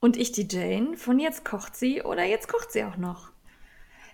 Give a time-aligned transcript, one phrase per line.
[0.00, 3.30] Und ich die Jane von Jetzt kocht sie oder Jetzt kocht sie auch noch.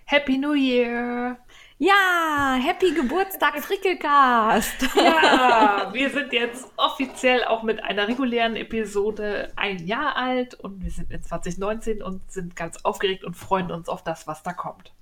[0.03, 1.37] Happy New Year!
[1.77, 4.87] Ja, Happy Geburtstag Frickelcast!
[4.95, 10.91] Ja, wir sind jetzt offiziell auch mit einer regulären Episode ein Jahr alt und wir
[10.91, 14.93] sind in 2019 und sind ganz aufgeregt und freuen uns auf das, was da kommt.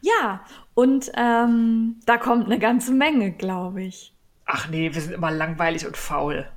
[0.00, 4.14] Ja, und ähm, da kommt eine ganze Menge, glaube ich.
[4.46, 6.48] Ach nee, wir sind immer langweilig und faul.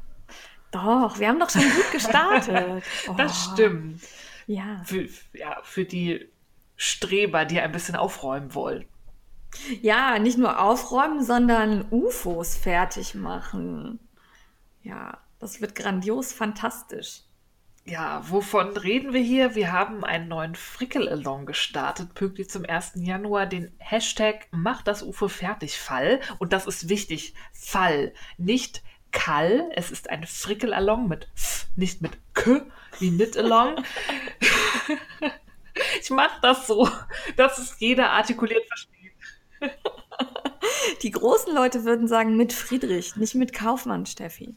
[0.72, 2.84] Doch, wir haben doch schon gut gestartet.
[3.18, 4.02] Das Oh, stimmt.
[4.48, 4.82] Ja.
[4.86, 6.30] Für, ja, für die
[6.76, 8.86] Streber, die ein bisschen aufräumen wollen.
[9.82, 14.00] ja, nicht nur aufräumen, sondern UFOs fertig machen.
[14.82, 17.22] Ja, das wird grandios fantastisch.
[17.84, 19.56] Ja, wovon reden wir hier?
[19.56, 22.94] Wir haben einen neuen Frickel-Along gestartet, pünktlich zum 1.
[22.96, 26.20] Januar, den Hashtag Mach das UFO fertig Fall.
[26.38, 29.70] Und das ist wichtig, Fall, nicht Kall.
[29.76, 32.62] Es ist ein Frickel-Along mit F, nicht mit K,
[33.00, 33.84] wie Knit-Along.
[36.02, 36.90] ich mache das so,
[37.36, 38.92] dass es jeder artikuliert versteht.
[41.04, 44.56] Die großen Leute würden sagen mit Friedrich, nicht mit Kaufmann, Steffi.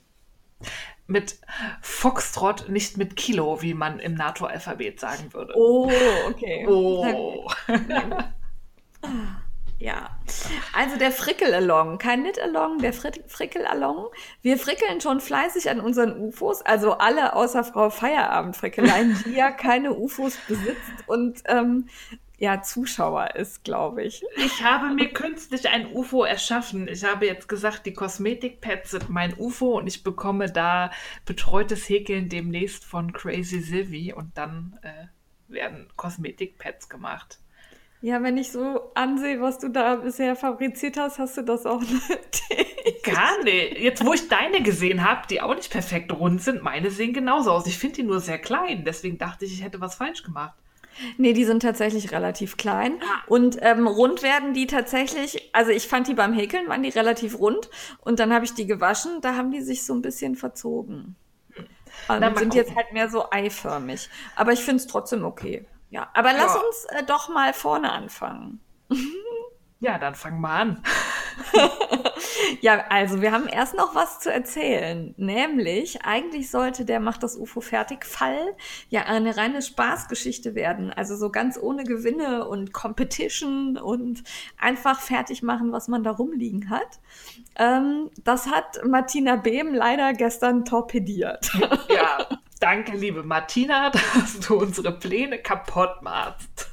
[1.06, 1.38] Mit
[1.82, 5.52] Foxtrot, nicht mit Kilo, wie man im NATO-Alphabet sagen würde.
[5.56, 5.90] Oh,
[6.28, 6.66] okay.
[6.66, 7.50] Oh.
[9.84, 10.08] Ja,
[10.72, 14.06] also der Frickel-Along, kein Knit-Along, der Frick- Frickel-Along.
[14.40, 19.92] Wir frickeln schon fleißig an unseren UFOs, also alle außer Frau Feierabend-Frickeleien, die ja keine
[19.92, 21.90] UFOs besitzt und ähm,
[22.38, 24.24] ja Zuschauer ist, glaube ich.
[24.36, 26.88] Ich habe mir künstlich ein UFO erschaffen.
[26.88, 30.92] Ich habe jetzt gesagt, die Kosmetikpads sind mein UFO und ich bekomme da
[31.26, 37.38] betreutes Häkeln demnächst von Crazy Sylvie und dann äh, werden Kosmetikpads gemacht.
[38.04, 41.80] Ja, wenn ich so ansehe, was du da bisher fabriziert hast, hast du das auch
[41.80, 43.02] nötig.
[43.02, 43.78] Gar nicht.
[43.78, 47.50] Jetzt, wo ich deine gesehen habe, die auch nicht perfekt rund sind, meine sehen genauso
[47.50, 47.66] aus.
[47.66, 48.84] Ich finde die nur sehr klein.
[48.84, 50.52] Deswegen dachte ich, ich hätte was falsch gemacht.
[51.16, 53.00] Nee, die sind tatsächlich relativ klein.
[53.26, 57.38] Und ähm, rund werden die tatsächlich, also ich fand die beim Häkeln, waren die relativ
[57.38, 57.70] rund.
[58.02, 61.16] Und dann habe ich die gewaschen, da haben die sich so ein bisschen verzogen.
[62.08, 62.84] Und Na, mal sind jetzt gucken.
[62.84, 64.10] halt mehr so eiförmig.
[64.36, 65.64] Aber ich finde es trotzdem okay.
[65.94, 66.60] Ja, aber lass Ja.
[66.60, 68.58] uns äh, doch mal vorne anfangen.
[69.78, 70.82] Ja, dann fang mal an.
[72.60, 75.14] Ja, also wir haben erst noch was zu erzählen.
[75.16, 78.54] Nämlich, eigentlich sollte der Macht das UFO fertig Fall
[78.88, 80.92] ja eine reine Spaßgeschichte werden.
[80.92, 84.22] Also so ganz ohne Gewinne und Competition und
[84.58, 87.00] einfach fertig machen, was man da rumliegen hat.
[87.56, 91.50] Ähm, das hat Martina Behm leider gestern torpediert.
[91.88, 92.28] Ja,
[92.60, 96.70] danke, liebe Martina, dass du unsere Pläne kaputt machst.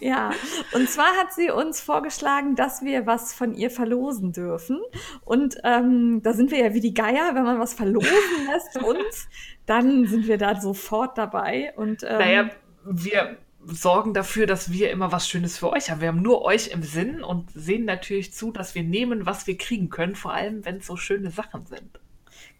[0.00, 0.30] Ja,
[0.72, 4.80] und zwar hat sie uns vorgeschlagen, dass wir was von ihr verlosen dürfen.
[5.24, 8.08] Und ähm, da sind wir ja wie die Geier, wenn man was verlosen
[8.46, 9.28] lässt uns,
[9.66, 11.72] dann sind wir da sofort dabei.
[11.76, 12.50] Und ähm, Naja,
[12.84, 13.36] wir
[13.66, 16.00] sorgen dafür, dass wir immer was Schönes für euch haben.
[16.00, 19.58] Wir haben nur euch im Sinn und sehen natürlich zu, dass wir nehmen, was wir
[19.58, 22.00] kriegen können, vor allem wenn es so schöne Sachen sind.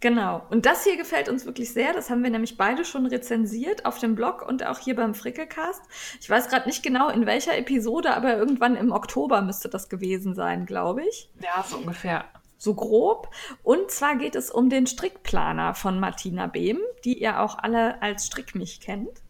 [0.01, 0.47] Genau.
[0.51, 1.93] Und das hier gefällt uns wirklich sehr.
[1.93, 5.83] Das haben wir nämlich beide schon rezensiert auf dem Blog und auch hier beim Frickelcast.
[6.21, 10.35] Ich weiß gerade nicht genau, in welcher Episode, aber irgendwann im Oktober müsste das gewesen
[10.35, 11.31] sein, glaube ich.
[11.43, 12.25] Ja, so ungefähr.
[12.59, 13.31] so grob.
[13.63, 18.27] Und zwar geht es um den Strickplaner von Martina Behm, die ihr auch alle als
[18.27, 19.23] Strickmich kennt.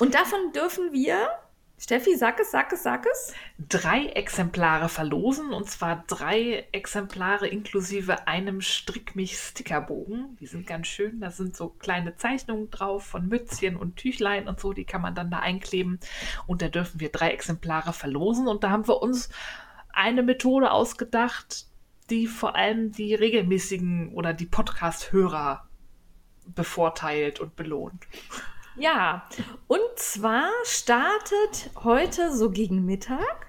[0.00, 1.28] Und davon dürfen wir,
[1.76, 3.34] Steffi, sag es, sag es, sag es.
[3.58, 10.36] Drei Exemplare verlosen und zwar drei Exemplare inklusive einem Strickmich-Stickerbogen.
[10.40, 11.20] Die sind ganz schön.
[11.20, 14.72] Da sind so kleine Zeichnungen drauf von Mützchen und Tüchlein und so.
[14.72, 15.98] Die kann man dann da einkleben.
[16.46, 18.46] Und da dürfen wir drei Exemplare verlosen.
[18.46, 19.28] Und da haben wir uns
[19.92, 21.66] eine Methode ausgedacht,
[22.08, 25.66] die vor allem die regelmäßigen oder die Podcast-Hörer
[26.46, 28.06] bevorteilt und belohnt.
[28.76, 29.28] Ja,
[29.68, 33.46] und zwar startet heute so gegen Mittag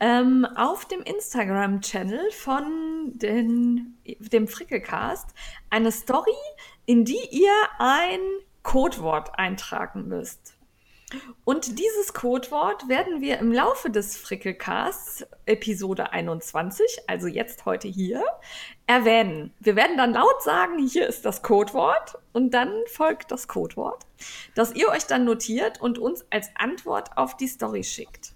[0.00, 5.28] ähm, auf dem Instagram-Channel von den, dem Frickelcast
[5.68, 6.30] eine Story,
[6.86, 8.20] in die ihr ein
[8.62, 10.56] Codewort eintragen müsst.
[11.44, 18.24] Und dieses Codewort werden wir im Laufe des Frickelcasts, Episode 21, also jetzt heute hier,
[18.86, 19.52] erwähnen.
[19.60, 24.06] Wir werden dann laut sagen, hier ist das Codewort und dann folgt das Codewort,
[24.54, 28.34] das ihr euch dann notiert und uns als Antwort auf die Story schickt.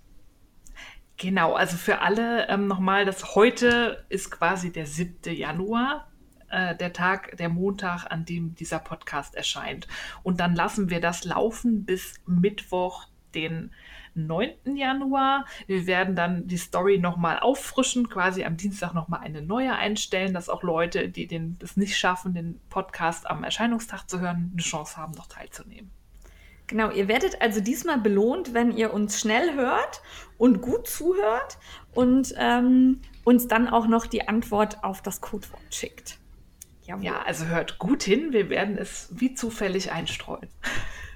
[1.19, 5.35] Genau, also für alle ähm, nochmal, das heute ist quasi der 7.
[5.35, 6.09] Januar,
[6.51, 9.87] äh, der Tag, der Montag, an dem dieser Podcast erscheint.
[10.23, 13.71] Und dann lassen wir das laufen bis Mittwoch, den
[14.15, 14.77] 9.
[14.77, 15.45] Januar.
[15.67, 20.49] Wir werden dann die Story nochmal auffrischen, quasi am Dienstag nochmal eine neue einstellen, dass
[20.49, 24.97] auch Leute, die den, das nicht schaffen, den Podcast am Erscheinungstag zu hören, eine Chance
[24.97, 25.91] haben, noch teilzunehmen.
[26.67, 30.03] Genau, ihr werdet also diesmal belohnt, wenn ihr uns schnell hört
[30.37, 31.59] und gut zuhört
[31.95, 36.19] und ähm, uns dann auch noch die Antwort auf das Codewort schickt.
[36.87, 37.05] Jawohl.
[37.05, 40.49] Ja, also hört gut hin, wir werden es wie zufällig einstreuen.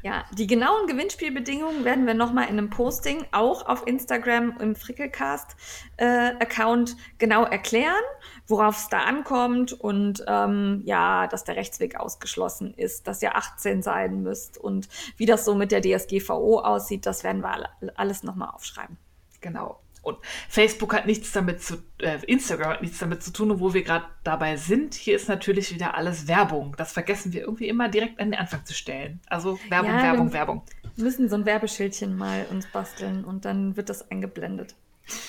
[0.03, 6.93] Ja, die genauen Gewinnspielbedingungen werden wir nochmal in einem Posting auch auf Instagram im Frickelcast-Account
[6.93, 8.03] äh, genau erklären,
[8.47, 13.83] worauf es da ankommt und ähm, ja, dass der Rechtsweg ausgeschlossen ist, dass ihr 18
[13.83, 14.89] sein müsst und
[15.19, 18.97] wie das so mit der DSGVO aussieht, das werden wir alles nochmal aufschreiben.
[19.43, 19.81] Genau.
[20.03, 20.19] Und
[20.49, 24.07] Facebook hat nichts damit zu, äh, Instagram hat nichts damit zu tun, wo wir gerade
[24.25, 24.95] dabei sind.
[24.95, 26.75] Hier ist natürlich wieder alles Werbung.
[26.79, 29.21] Das vergessen wir irgendwie immer direkt an den Anfang zu stellen.
[29.27, 30.63] Also Werbung, ja, Werbung, Werbung.
[30.97, 34.75] Wir müssen so ein Werbeschildchen mal uns basteln und dann wird das eingeblendet.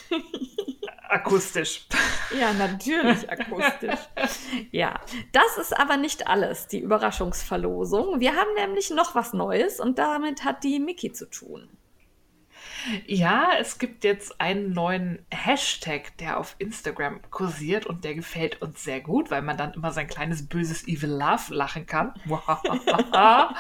[1.10, 1.86] akustisch.
[2.40, 4.00] Ja, natürlich akustisch.
[4.72, 5.00] ja,
[5.34, 8.20] das ist aber nicht alles, die Überraschungsverlosung.
[8.20, 11.68] Wir haben nämlich noch was Neues und damit hat die Mickey zu tun.
[13.06, 18.84] Ja, es gibt jetzt einen neuen Hashtag, der auf Instagram kursiert und der gefällt uns
[18.84, 22.14] sehr gut, weil man dann immer sein kleines böses Evil Love lachen kann.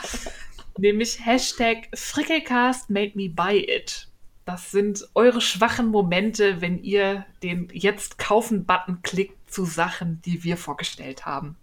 [0.77, 4.07] Nämlich Hashtag Frickelcast made me buy it.
[4.45, 10.57] Das sind eure schwachen Momente, wenn ihr den Jetzt kaufen-Button klickt zu Sachen, die wir
[10.57, 11.57] vorgestellt haben.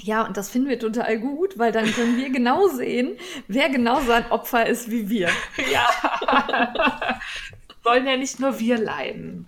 [0.00, 3.16] Ja, und das finden wir total gut, weil dann können wir genau sehen,
[3.48, 5.30] wer genau so ein Opfer ist wie wir.
[5.70, 7.18] Ja.
[7.82, 9.46] Sollen ja nicht nur wir leiden.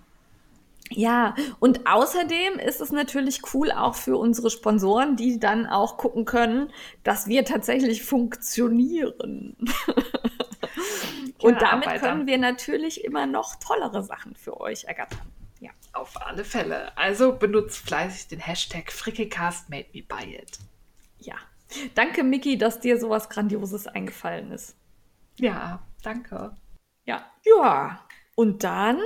[0.90, 6.24] Ja, und außerdem ist es natürlich cool auch für unsere Sponsoren, die dann auch gucken
[6.24, 6.70] können,
[7.02, 9.56] dass wir tatsächlich funktionieren.
[11.40, 15.26] und damit können wir natürlich immer noch tollere Sachen für euch ergattern.
[15.60, 15.70] Ja.
[15.92, 16.96] Auf alle Fälle.
[16.96, 20.58] Also benutzt fleißig den Hashtag Frickecast made me buy it.
[21.18, 21.36] Ja.
[21.94, 24.76] Danke, Miki, dass dir sowas Grandioses eingefallen ist.
[25.38, 26.56] Ja, danke.
[27.04, 27.24] Ja.
[27.44, 28.04] Ja.
[28.34, 29.00] Und dann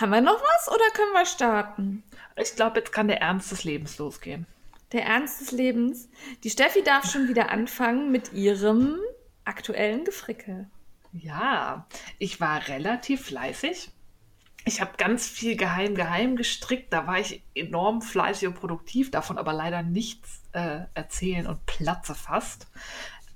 [0.00, 2.02] haben wir noch was oder können wir starten?
[2.36, 4.46] Ich glaube, jetzt kann der Ernst des Lebens losgehen.
[4.92, 6.08] Der Ernst des Lebens.
[6.44, 8.98] Die Steffi darf schon wieder anfangen mit ihrem
[9.44, 10.68] aktuellen Gefrickel.
[11.12, 11.86] Ja,
[12.18, 13.90] ich war relativ fleißig
[14.64, 16.92] ich habe ganz viel geheim, geheim gestrickt.
[16.92, 22.14] Da war ich enorm fleißig und produktiv, davon aber leider nichts äh, erzählen und platze
[22.14, 22.68] fast.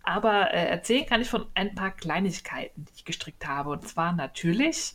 [0.03, 3.71] Aber äh, erzählen kann ich von ein paar Kleinigkeiten, die ich gestrickt habe.
[3.71, 4.95] Und zwar natürlich,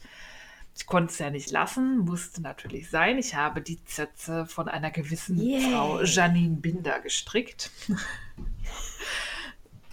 [0.76, 3.18] ich konnte es ja nicht lassen, musste natürlich sein.
[3.18, 5.70] Ich habe die Zötze von einer gewissen yeah.
[5.70, 7.72] Frau Janine Binder gestrickt.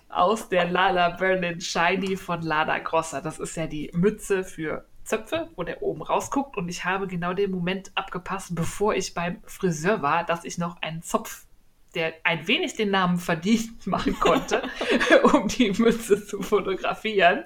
[0.08, 3.20] Aus der Lala Berlin Shiny von Lada Grossa.
[3.20, 6.56] Das ist ja die Mütze für Zöpfe, wo der oben rausguckt.
[6.56, 10.80] Und ich habe genau den Moment abgepasst, bevor ich beim Friseur war, dass ich noch
[10.82, 11.46] einen Zopf,
[11.94, 14.62] der ein wenig den Namen verdient, machen konnte,
[15.32, 17.44] um die Mütze zu fotografieren.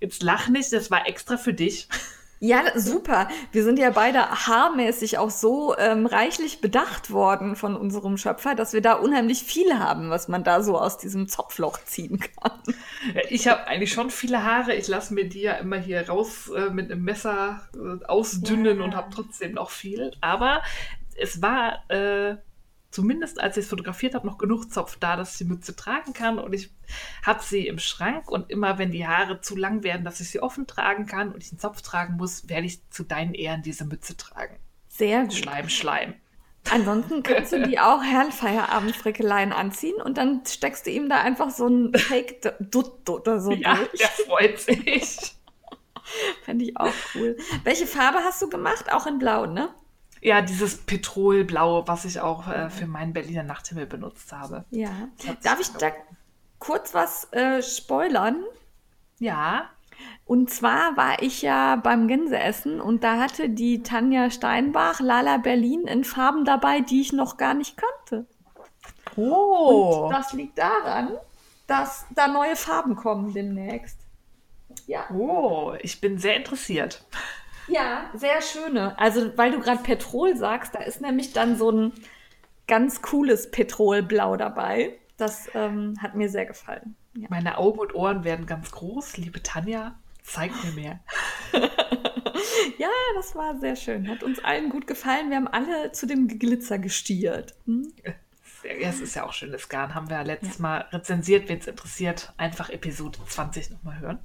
[0.00, 1.88] Jetzt lach nicht, das war extra für dich.
[2.44, 3.28] Ja, super.
[3.52, 8.72] Wir sind ja beide haarmäßig auch so ähm, reichlich bedacht worden von unserem Schöpfer, dass
[8.72, 12.60] wir da unheimlich viel haben, was man da so aus diesem Zopfloch ziehen kann.
[13.30, 14.74] Ich habe eigentlich schon viele Haare.
[14.74, 18.84] Ich lasse mir die ja immer hier raus äh, mit einem Messer äh, ausdünnen ja.
[18.84, 20.10] und habe trotzdem noch viel.
[20.20, 20.62] Aber
[21.14, 22.38] es war äh,
[22.92, 26.12] zumindest als ich es fotografiert habe, noch genug Zopf da, dass ich die Mütze tragen
[26.12, 26.38] kann.
[26.38, 26.70] Und ich
[27.24, 30.40] habe sie im Schrank und immer, wenn die Haare zu lang werden, dass ich sie
[30.40, 33.84] offen tragen kann und ich einen Zopf tragen muss, werde ich zu deinen Ehren diese
[33.84, 34.56] Mütze tragen.
[34.88, 35.34] Sehr gut.
[35.34, 36.14] Schleim, Schleim.
[36.70, 41.66] Ansonsten kannst du die auch Herrenfeierabendfrickeleien anziehen und dann steckst du ihm da einfach so
[41.66, 43.90] ein Fake Dutt oder so ja, durch.
[43.98, 45.34] Der freut sich.
[46.44, 47.36] Fände ich auch cool.
[47.64, 48.92] Welche Farbe hast du gemacht?
[48.92, 49.74] Auch in Blau, ne?
[50.22, 54.64] Ja, dieses Petrolblau, was ich auch äh, für meinen Berliner Nachthimmel benutzt habe.
[54.70, 55.08] Ja.
[55.42, 55.90] Darf ich da
[56.60, 58.44] kurz was äh, spoilern?
[59.18, 59.68] Ja.
[60.24, 65.88] Und zwar war ich ja beim Gänseessen und da hatte die Tanja Steinbach Lala Berlin
[65.88, 68.26] in Farben dabei, die ich noch gar nicht kannte.
[69.16, 70.04] Oh.
[70.04, 71.10] Und das liegt daran,
[71.66, 73.98] dass da neue Farben kommen demnächst.
[74.86, 75.04] Ja.
[75.10, 77.04] Oh, ich bin sehr interessiert.
[77.68, 78.98] Ja, sehr schöne.
[78.98, 81.92] Also, weil du gerade Petrol sagst, da ist nämlich dann so ein
[82.66, 84.98] ganz cooles Petrolblau dabei.
[85.16, 86.96] Das ähm, hat mir sehr gefallen.
[87.14, 87.28] Ja.
[87.30, 89.18] Meine Augen und Ohren werden ganz groß.
[89.18, 91.00] Liebe Tanja, zeig mir mehr.
[92.78, 94.08] ja, das war sehr schön.
[94.08, 95.30] Hat uns allen gut gefallen.
[95.30, 97.54] Wir haben alle zu dem Glitzer gestiert.
[97.66, 97.92] Hm?
[98.64, 99.94] Ja, es ist ja auch schönes Garn.
[99.94, 100.62] Haben wir letztes ja.
[100.62, 101.48] Mal rezensiert.
[101.48, 104.18] Wen es interessiert, einfach Episode 20 nochmal hören.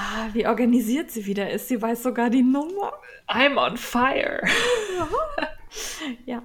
[0.00, 1.66] Ah, wie organisiert sie wieder ist.
[1.66, 2.92] Sie weiß sogar die Nummer.
[3.26, 4.40] I'm on fire.
[6.24, 6.40] ja.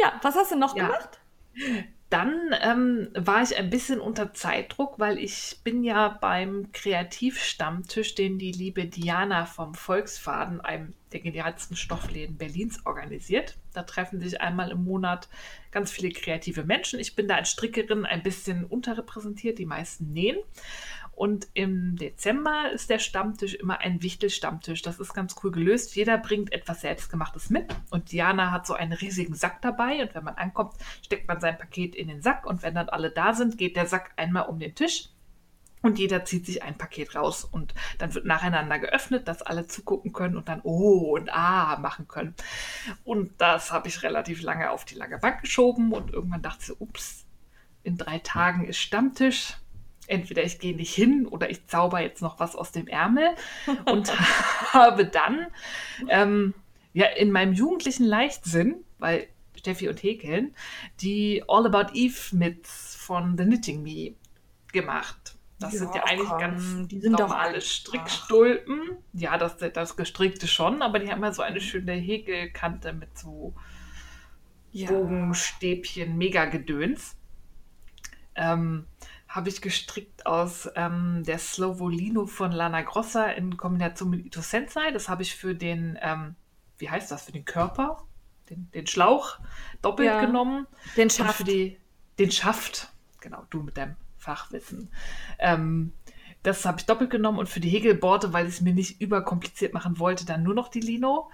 [0.00, 0.86] Ja, was hast du noch ja.
[0.86, 1.20] gemacht?
[2.08, 8.38] Dann ähm, war ich ein bisschen unter Zeitdruck, weil ich bin ja beim Kreativstammtisch, den
[8.38, 13.56] die liebe Diana vom Volksfaden, einem der genialsten Stoffläden Berlins, organisiert.
[13.74, 15.28] Da treffen sich einmal im Monat
[15.70, 16.98] ganz viele kreative Menschen.
[16.98, 20.38] Ich bin da als Strickerin ein bisschen unterrepräsentiert, die meisten nähen.
[21.12, 24.82] Und im Dezember ist der Stammtisch immer ein Wichtelstammtisch.
[24.82, 25.94] Das ist ganz cool gelöst.
[25.94, 27.66] Jeder bringt etwas Selbstgemachtes mit.
[27.90, 30.02] Und Diana hat so einen riesigen Sack dabei.
[30.02, 32.46] Und wenn man ankommt, steckt man sein Paket in den Sack.
[32.46, 35.10] Und wenn dann alle da sind, geht der Sack einmal um den Tisch.
[35.82, 40.12] Und jeder zieht sich ein Paket raus und dann wird nacheinander geöffnet, dass alle zugucken
[40.12, 42.36] können und dann Oh und Ah machen können.
[43.02, 46.80] Und das habe ich relativ lange auf die lange Bank geschoben und irgendwann dachte ich
[46.80, 47.26] ups,
[47.82, 49.56] in drei Tagen ist Stammtisch
[50.06, 53.30] entweder ich gehe nicht hin oder ich zauber jetzt noch was aus dem Ärmel
[53.86, 54.12] und
[54.72, 55.46] habe dann
[56.08, 56.54] ähm,
[56.92, 60.54] ja in meinem jugendlichen Leichtsinn, weil Steffi und Häkeln,
[61.00, 64.14] die All About Eve Mitts von The Knitting Me
[64.72, 65.36] gemacht.
[65.60, 68.96] Das ja, sind ja eigentlich komm, ganz die sind normale Strickstulpen.
[69.12, 73.54] Ja, das, das gestrickte schon, aber die haben ja so eine schöne Häkelkante mit so
[74.72, 74.88] ja.
[74.88, 77.16] Bogenstäbchen, mega Gedöns.
[78.34, 78.86] Ähm,
[79.32, 84.90] habe ich gestrickt aus ähm, der Slovolino von Lana Grossa in Kombination mit Ito Sensei.
[84.90, 86.34] Das habe ich für den, ähm,
[86.76, 88.04] wie heißt das, für den Körper,
[88.50, 89.38] den, den Schlauch
[89.80, 90.66] doppelt ja, genommen.
[90.98, 91.38] Den Schaft.
[91.38, 91.78] für die,
[92.18, 94.90] den Schaft, genau, du mit deinem Fachwissen.
[95.38, 95.94] Ähm,
[96.42, 99.72] das habe ich doppelt genommen und für die Hegelborte, weil ich es mir nicht überkompliziert
[99.72, 101.30] machen wollte, dann nur noch die Lino.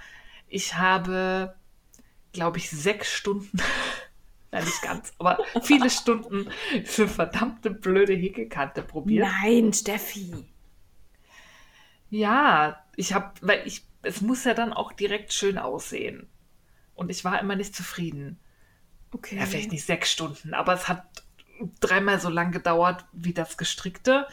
[0.47, 1.57] Ich habe,
[2.33, 3.59] glaube ich, sechs Stunden
[4.51, 6.49] Nein, nicht ganz, aber viele Stunden
[6.85, 9.29] für verdammte blöde Häkelkante probiert.
[9.43, 10.47] Nein, Steffi.
[12.09, 16.29] Ja, ich habe, weil ich, es muss ja dann auch direkt schön aussehen.
[16.95, 18.39] Und ich war immer nicht zufrieden.
[19.13, 19.37] Okay.
[19.37, 21.05] Ja, vielleicht nicht sechs Stunden, aber es hat
[21.81, 24.27] dreimal so lang gedauert wie das Gestrickte.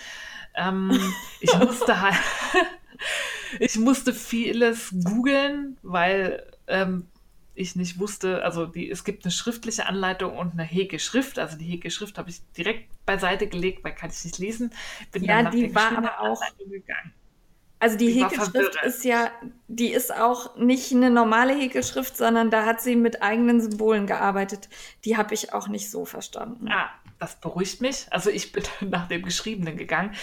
[0.55, 0.98] Ähm,
[1.41, 2.15] ich musste halt,
[3.60, 7.07] ich musste vieles googeln, weil ähm,
[7.55, 11.39] ich nicht wusste, also die, es gibt eine schriftliche Anleitung und eine Hege-Schrift.
[11.39, 14.71] Also die Hege-Schrift habe ich direkt beiseite gelegt, weil kann ich nicht lesen.
[15.12, 17.13] Bin ja, die war aber auch gegangen.
[17.79, 19.31] Also die, die Häkelschrift ist ja,
[19.67, 24.69] die ist auch nicht eine normale Häkelschrift, sondern da hat sie mit eigenen Symbolen gearbeitet.
[25.03, 26.67] Die habe ich auch nicht so verstanden.
[26.69, 28.07] Ah, das beruhigt mich.
[28.12, 30.13] Also ich bin nach dem Geschriebenen gegangen.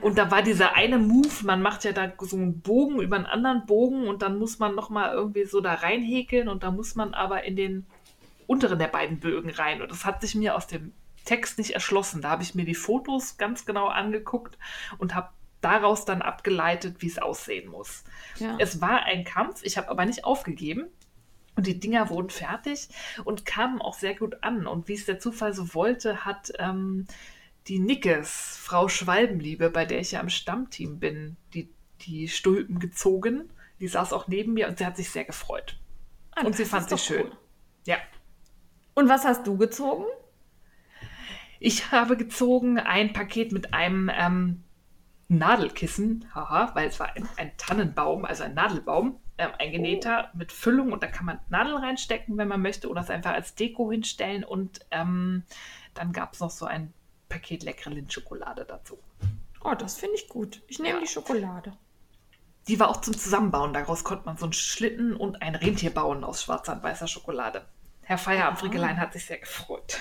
[0.00, 3.26] Und da war dieser eine Move, man macht ja da so einen Bogen über einen
[3.26, 7.14] anderen Bogen und dann muss man nochmal irgendwie so da reinhäkeln und da muss man
[7.14, 7.86] aber in den
[8.46, 9.80] unteren der beiden Bögen rein.
[9.80, 10.92] Und das hat sich mir aus dem
[11.24, 12.22] Text nicht erschlossen.
[12.22, 14.58] Da habe ich mir die Fotos ganz genau angeguckt
[14.98, 15.30] und habe
[15.62, 18.04] daraus dann abgeleitet, wie es aussehen muss.
[18.36, 18.56] Ja.
[18.58, 20.88] Es war ein Kampf, ich habe aber nicht aufgegeben.
[21.56, 22.88] Und die Dinger wurden fertig
[23.24, 24.66] und kamen auch sehr gut an.
[24.66, 27.06] Und wie es der Zufall so wollte, hat ähm,
[27.68, 31.70] die Nickes, Frau Schwalbenliebe, bei der ich ja im Stammteam bin, die,
[32.02, 33.50] die Stulpen gezogen.
[33.80, 35.78] Die saß auch neben mir und sie hat sich sehr gefreut.
[36.32, 37.26] Ah, und sie fand sie schön.
[37.26, 37.36] Cool.
[37.86, 37.96] Ja.
[38.94, 40.04] Und was hast du gezogen?
[41.60, 44.64] Ich habe gezogen ein Paket mit einem ähm,
[45.28, 50.38] Nadelkissen, haha, weil es war ein, ein Tannenbaum, also ein Nadelbaum ähm, ein genähter oh.
[50.38, 53.54] mit Füllung und da kann man Nadeln reinstecken, wenn man möchte, oder es einfach als
[53.54, 54.44] Deko hinstellen.
[54.44, 55.44] Und ähm,
[55.94, 56.92] dann gab es noch so ein
[57.28, 58.98] Paket leckere Lindschokolade dazu.
[59.62, 60.62] Oh, das finde ich gut.
[60.68, 61.00] Ich nehme ja.
[61.00, 61.72] die Schokolade.
[62.68, 63.72] Die war auch zum Zusammenbauen.
[63.72, 67.64] Daraus konnte man so einen Schlitten und ein Rentier bauen aus schwarzer und weißer Schokolade.
[68.02, 70.00] Herr Feierabend-Frickelein hat sich sehr gefreut.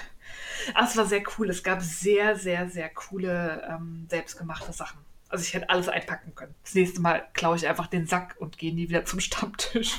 [0.74, 1.50] Aber es war sehr cool.
[1.50, 5.00] Es gab sehr, sehr, sehr coole ähm, selbstgemachte Sachen.
[5.34, 6.54] Also ich hätte alles einpacken können.
[6.62, 9.98] Das nächste Mal klaue ich einfach den Sack und gehe nie wieder zum Stammtisch.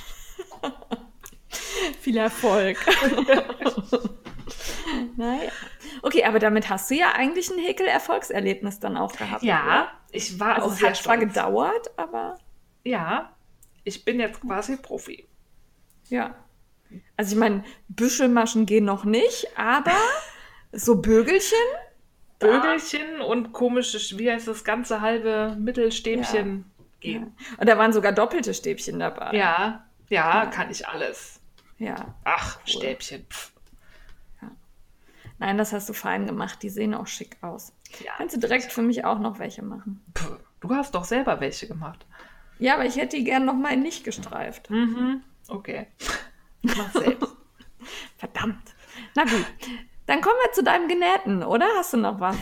[2.00, 2.78] Viel Erfolg.
[5.16, 5.50] naja.
[6.02, 9.42] Okay, aber damit hast du ja eigentlich ein Häkel-Erfolgserlebnis dann auch gehabt.
[9.42, 9.90] Ja, oder?
[10.12, 12.38] ich war also auch es sehr hat zwar gedauert, aber.
[12.84, 13.34] Ja,
[13.82, 15.26] ich bin jetzt quasi Profi.
[16.10, 16.36] Ja.
[17.16, 19.98] Also ich meine, Büschelmaschen gehen noch nicht, aber
[20.70, 21.58] so Bögelchen
[22.50, 26.70] Bögelchen und komische, wie heißt das ganze halbe Mittelstäbchen
[27.00, 27.36] geben.
[27.38, 27.58] Ja.
[27.58, 29.36] Und da waren sogar doppelte Stäbchen dabei.
[29.36, 30.46] Ja, ja, ja.
[30.46, 31.40] kann ich alles.
[31.78, 32.14] Ja.
[32.24, 32.72] Ach, cool.
[32.72, 33.26] Stäbchen.
[35.38, 36.62] Nein, das hast du fein gemacht.
[36.62, 37.72] Die sehen auch schick aus.
[38.04, 38.12] Ja.
[38.16, 40.02] Kannst du direkt für mich auch noch welche machen.
[40.14, 42.06] Puh, du hast doch selber welche gemacht.
[42.58, 44.70] Ja, aber ich hätte die gern noch mal nicht gestreift.
[44.70, 45.22] Mhm.
[45.48, 45.88] Okay.
[46.62, 47.36] Mach selbst.
[48.16, 48.74] Verdammt.
[49.14, 49.46] Na gut.
[50.06, 51.66] Dann kommen wir zu deinem Genähten, oder?
[51.76, 52.36] Hast du noch was?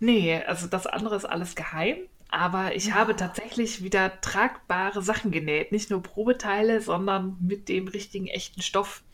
[0.00, 1.96] Nee, also das andere ist alles geheim.
[2.34, 2.94] Aber ich ja.
[2.94, 5.70] habe tatsächlich wieder tragbare Sachen genäht.
[5.70, 9.04] Nicht nur Probeteile, sondern mit dem richtigen echten Stoff.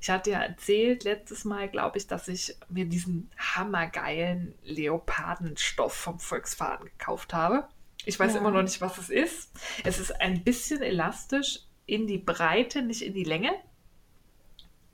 [0.00, 6.20] Ich hatte ja erzählt letztes Mal, glaube ich, dass ich mir diesen hammergeilen Leopardenstoff vom
[6.20, 7.68] Volksfaden gekauft habe.
[8.06, 8.40] Ich weiß ja.
[8.40, 9.52] immer noch nicht, was es ist.
[9.84, 13.52] Es ist ein bisschen elastisch in die Breite, nicht in die Länge.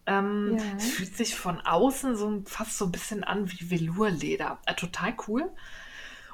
[0.06, 0.64] Ähm, ja.
[0.76, 4.58] Es fühlt sich von außen so fast so ein bisschen an wie Velourleder.
[4.66, 5.50] Äh, total cool.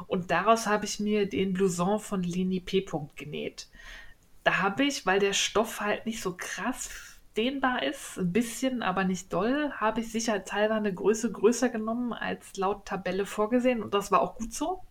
[0.07, 2.85] Und daraus habe ich mir den Blouson von Leni P.
[3.17, 3.69] genäht.
[4.45, 9.05] Da habe ich, weil der Stoff halt nicht so krass dehnbar ist, ein bisschen, aber
[9.05, 14.11] nicht doll, habe ich sicherheitshalber eine Größe größer genommen als laut Tabelle vorgesehen und das
[14.11, 14.83] war auch gut so.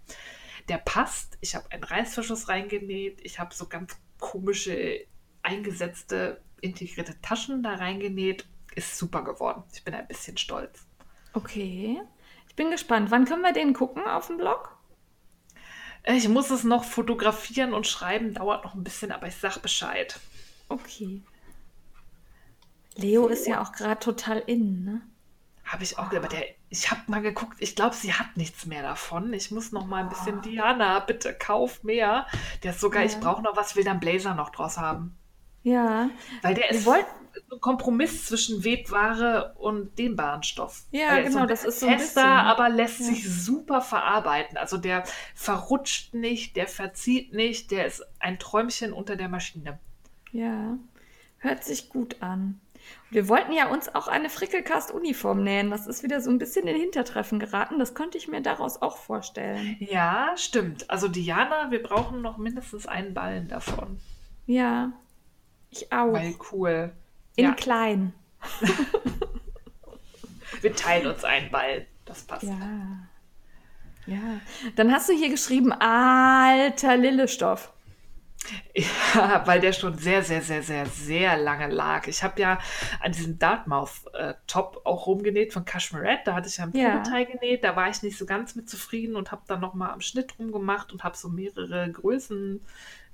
[0.69, 1.37] Der passt.
[1.41, 3.19] Ich habe einen Reißverschluss reingenäht.
[3.23, 5.01] Ich habe so ganz komische
[5.43, 8.45] eingesetzte integrierte Taschen da reingenäht.
[8.75, 9.63] Ist super geworden.
[9.73, 10.85] Ich bin ein bisschen stolz.
[11.33, 12.01] Okay.
[12.47, 13.11] Ich bin gespannt.
[13.11, 14.77] Wann können wir den gucken auf dem Blog?
[16.05, 20.19] Ich muss es noch fotografieren und schreiben, dauert noch ein bisschen, aber ich sag Bescheid.
[20.67, 21.21] Okay.
[22.95, 25.01] Leo ist ja auch gerade total in, ne?
[25.63, 28.81] Habe ich auch, aber der, ich habe mal geguckt, ich glaube, sie hat nichts mehr
[28.81, 29.31] davon.
[29.31, 30.41] Ich muss noch mal ein bisschen, oh.
[30.41, 32.25] Diana, bitte kauf mehr.
[32.63, 33.07] Der ist sogar, ja.
[33.07, 35.17] ich brauche noch was, will dann Blazer noch draus haben.
[35.63, 36.09] Ja.
[36.41, 37.05] Weil der ist wollt...
[37.05, 37.20] ein
[37.59, 40.85] Kompromiss zwischen Webware und dehnbaren Stoff.
[40.91, 43.07] Ja, der genau, das ist so ein fester, aber lässt ja.
[43.07, 44.57] sich super verarbeiten.
[44.57, 45.03] Also der
[45.35, 49.79] verrutscht nicht, der verzieht nicht, der ist ein Träumchen unter der Maschine.
[50.31, 50.77] Ja,
[51.37, 52.59] hört sich gut an.
[53.09, 55.69] Wir wollten ja uns auch eine Frickelcast-Uniform nähen.
[55.69, 57.77] Das ist wieder so ein bisschen in Hintertreffen geraten.
[57.77, 59.75] Das könnte ich mir daraus auch vorstellen.
[59.79, 60.89] Ja, stimmt.
[60.89, 63.99] Also Diana, wir brauchen noch mindestens einen Ballen davon.
[64.45, 64.93] Ja,
[65.69, 66.13] ich auch.
[66.13, 66.93] Weil cool.
[67.41, 67.53] In ja.
[67.53, 68.13] klein.
[70.61, 71.85] wir teilen uns einen Ball.
[72.05, 72.43] Das passt.
[72.43, 72.57] Ja.
[74.07, 74.41] Ja.
[74.75, 77.71] Dann hast du hier geschrieben, alter Lillestoff.
[78.75, 82.07] Ja, weil der schon sehr, sehr, sehr, sehr, sehr lange lag.
[82.07, 82.57] Ich habe ja
[82.99, 86.23] an diesem Dartmouth-Top auch rumgenäht von Cashmerette.
[86.25, 87.35] Da hatte ich ja ein Probeteil ja.
[87.35, 87.63] genäht.
[87.63, 90.91] Da war ich nicht so ganz mit zufrieden und habe dann nochmal am Schnitt rumgemacht
[90.91, 92.61] und habe so mehrere Größen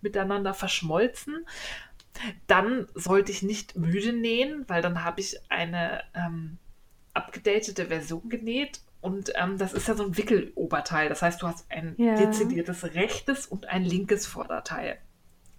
[0.01, 1.45] miteinander verschmolzen.
[2.47, 6.58] Dann sollte ich nicht müde nähen, weil dann habe ich eine ähm,
[7.13, 11.10] abgedatete Version genäht und ähm, das ist ja so ein Wickeloberteil.
[11.10, 12.15] Das heißt, du hast ein ja.
[12.15, 14.97] dezidiertes rechtes und ein linkes Vorderteil.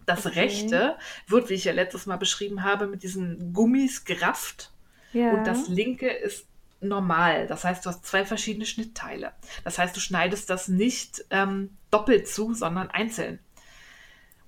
[0.07, 0.41] Das okay.
[0.41, 4.73] rechte wird, wie ich ja letztes Mal beschrieben habe, mit diesen Gummis gerafft.
[5.13, 5.33] Ja.
[5.33, 6.47] Und das linke ist
[6.81, 7.47] normal.
[7.47, 9.33] Das heißt, du hast zwei verschiedene Schnittteile.
[9.65, 13.39] Das heißt, du schneidest das nicht ähm, doppelt zu, sondern einzeln.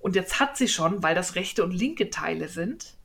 [0.01, 2.95] Und jetzt hat sie schon, weil das rechte und linke Teile sind,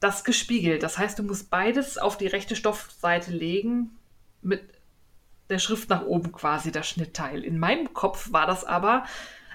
[0.00, 0.82] das gespiegelt.
[0.82, 3.98] Das heißt, du musst beides auf die rechte Stoffseite legen
[4.42, 4.62] mit
[5.50, 7.44] der Schrift nach oben quasi, das Schnittteil.
[7.44, 9.04] In meinem Kopf war das aber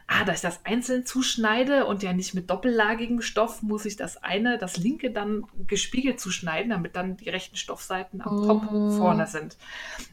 [0.07, 4.17] ah, da ich das einzeln zuschneide und ja nicht mit doppellagigem Stoff, muss ich das
[4.17, 8.45] eine, das linke dann gespiegelt zuschneiden, damit dann die rechten Stoffseiten am oh.
[8.45, 9.57] Top vorne sind.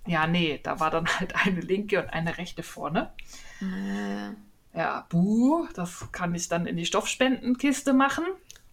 [0.06, 3.12] Ja, nee, da war dann halt eine linke und eine rechte vorne.
[3.60, 4.34] Äh.
[4.74, 8.24] Ja, buh, das kann ich dann in die Stoffspendenkiste machen.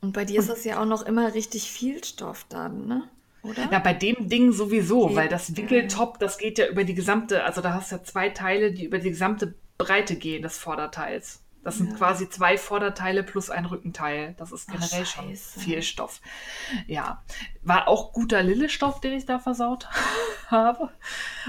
[0.01, 3.09] Und bei dir ist das ja auch noch immer richtig viel Stoff dann, ne?
[3.43, 3.69] Oder?
[3.71, 5.15] Ja, bei dem Ding sowieso, okay.
[5.15, 8.29] weil das Wickeltop, das geht ja über die gesamte, also da hast du ja zwei
[8.29, 11.41] Teile, die über die gesamte Breite gehen des Vorderteils.
[11.61, 11.97] Das sind ja.
[11.97, 14.33] quasi zwei Vorderteile plus ein Rückenteil.
[14.37, 16.21] Das ist generell Ach, schon viel Stoff.
[16.87, 17.21] Ja,
[17.61, 19.89] war auch guter Lillestoff, den ich da versaut
[20.47, 20.89] habe.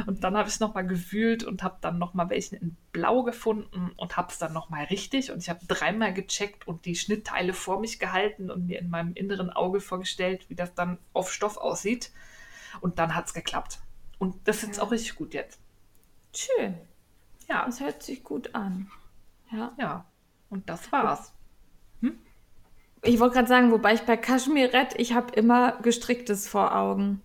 [0.07, 3.93] Und dann habe ich es nochmal gewühlt und habe dann nochmal welchen in Blau gefunden
[3.97, 5.31] und habe es dann nochmal richtig.
[5.31, 9.15] Und ich habe dreimal gecheckt und die Schnittteile vor mich gehalten und mir in meinem
[9.15, 12.11] inneren Auge vorgestellt, wie das dann auf Stoff aussieht.
[12.81, 13.79] Und dann hat es geklappt.
[14.19, 14.83] Und das ist ja.
[14.83, 15.61] auch richtig gut jetzt.
[16.35, 16.79] Schön.
[17.49, 17.65] Ja.
[17.65, 18.91] Das hört sich gut an.
[19.53, 19.73] Ja.
[19.79, 20.05] Ja.
[20.49, 21.33] Und das war's.
[22.01, 22.19] Hm?
[23.03, 27.23] Ich wollte gerade sagen, wobei ich bei Kaschmirett, ich habe immer gestricktes vor Augen.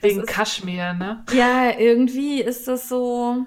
[0.00, 1.24] Wegen ist, Kaschmir, ne?
[1.32, 3.46] Ja, irgendwie ist das so.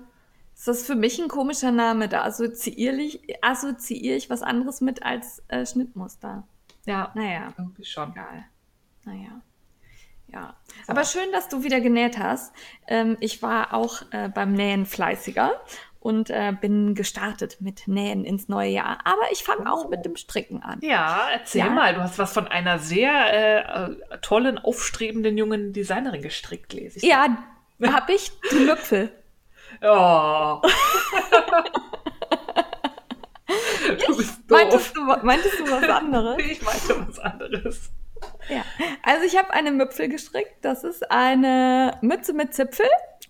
[0.55, 2.09] Ist das für mich ein komischer Name?
[2.09, 6.47] Da assoziiere ich, assoziiere ich was anderes mit als äh, Schnittmuster.
[6.85, 7.11] Ja.
[7.13, 7.53] Naja.
[7.57, 8.11] Irgendwie schon.
[8.11, 8.45] Egal.
[9.05, 9.41] Naja.
[10.29, 12.53] Ja, aber schön, dass du wieder genäht hast.
[12.85, 15.53] Ähm, ich war auch äh, beim Nähen fleißiger
[16.07, 18.99] und äh, bin gestartet mit Nähen ins neue Jahr.
[19.03, 20.79] Aber ich fange auch mit dem Stricken an.
[20.81, 21.69] Ja, erzähl Ja.
[21.69, 21.93] mal.
[21.93, 27.03] Du hast was von einer sehr äh, äh, tollen, aufstrebenden jungen Designerin gestrickt, lese ich.
[27.03, 27.37] Ja,
[27.85, 29.11] habe ich die Müpfel.
[29.81, 30.61] Oh.
[34.07, 34.57] du bist doof.
[34.57, 36.37] Meintest du, meintest du was anderes?
[36.49, 37.91] Ich meinte was anderes.
[38.47, 38.63] Ja,
[39.03, 40.55] also ich habe eine Müpfel gestrickt.
[40.61, 42.87] Das ist eine Mütze mit Zipfel.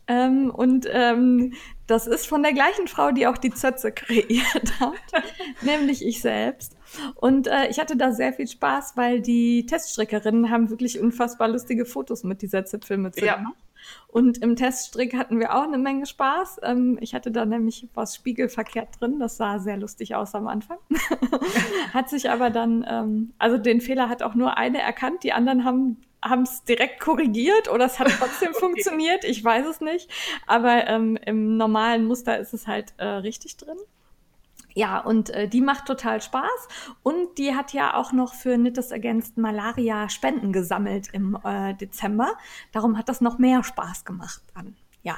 [0.08, 1.54] Ähm, und ähm,
[1.86, 5.24] das ist von der gleichen Frau, die auch die Zötze kreiert hat,
[5.62, 6.78] nämlich ich selbst.
[7.16, 11.86] Und äh, ich hatte da sehr viel Spaß, weil die Teststrickerinnen haben wirklich unfassbar lustige
[11.86, 13.36] Fotos mit dieser Zipfelmütze Ja.
[13.36, 13.56] gemacht.
[14.08, 16.62] Und im Teststrick hatten wir auch eine Menge Spaß.
[16.64, 19.20] Ähm, ich hatte da nämlich was spiegelverkehrt drin.
[19.20, 20.78] Das sah sehr lustig aus am Anfang.
[21.94, 25.24] hat sich aber dann, ähm, also den Fehler hat auch nur eine erkannt.
[25.24, 29.24] Die anderen haben haben es direkt korrigiert oder es hat trotzdem funktioniert.
[29.24, 30.10] Ich weiß es nicht.
[30.46, 33.78] Aber ähm, im normalen Muster ist es halt äh, richtig drin.
[34.74, 36.68] Ja, und äh, die macht total Spaß.
[37.02, 42.34] Und die hat ja auch noch für Knitters Against Malaria Spenden gesammelt im äh, Dezember.
[42.74, 44.76] Darum hat das noch mehr Spaß gemacht dann.
[45.08, 45.16] Ja.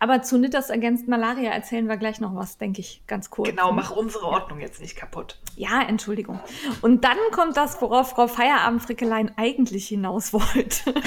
[0.00, 3.48] Aber zu Knitters Against Malaria erzählen wir gleich noch was, denke ich, ganz kurz.
[3.48, 5.38] Genau, mach unsere Ordnung jetzt nicht kaputt.
[5.54, 6.40] Ja, Entschuldigung.
[6.80, 10.94] Und dann kommt das, worauf Frau Feierabendfrickelein eigentlich hinaus wollte.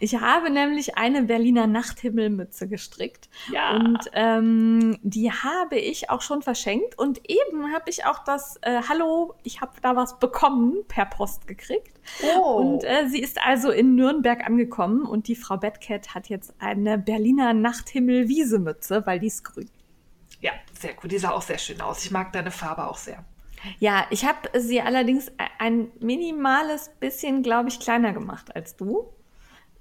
[0.00, 3.28] Ich habe nämlich eine Berliner Nachthimmelmütze gestrickt.
[3.52, 3.76] Ja.
[3.76, 6.98] Und ähm, die habe ich auch schon verschenkt.
[6.98, 11.46] Und eben habe ich auch das äh, Hallo, ich habe da was bekommen per Post
[11.46, 11.91] gekriegt.
[12.36, 12.56] Oh.
[12.56, 15.02] Und äh, sie ist also in Nürnberg angekommen.
[15.02, 19.68] Und die Frau Bettcat hat jetzt eine Berliner Nachthimmel-Wiesemütze, weil die ist grün.
[20.40, 21.12] ja, sehr gut.
[21.12, 22.04] Die sah auch sehr schön aus.
[22.04, 23.24] Ich mag deine Farbe auch sehr.
[23.78, 29.12] Ja, ich habe sie allerdings ein minimales bisschen, glaube ich, kleiner gemacht als du.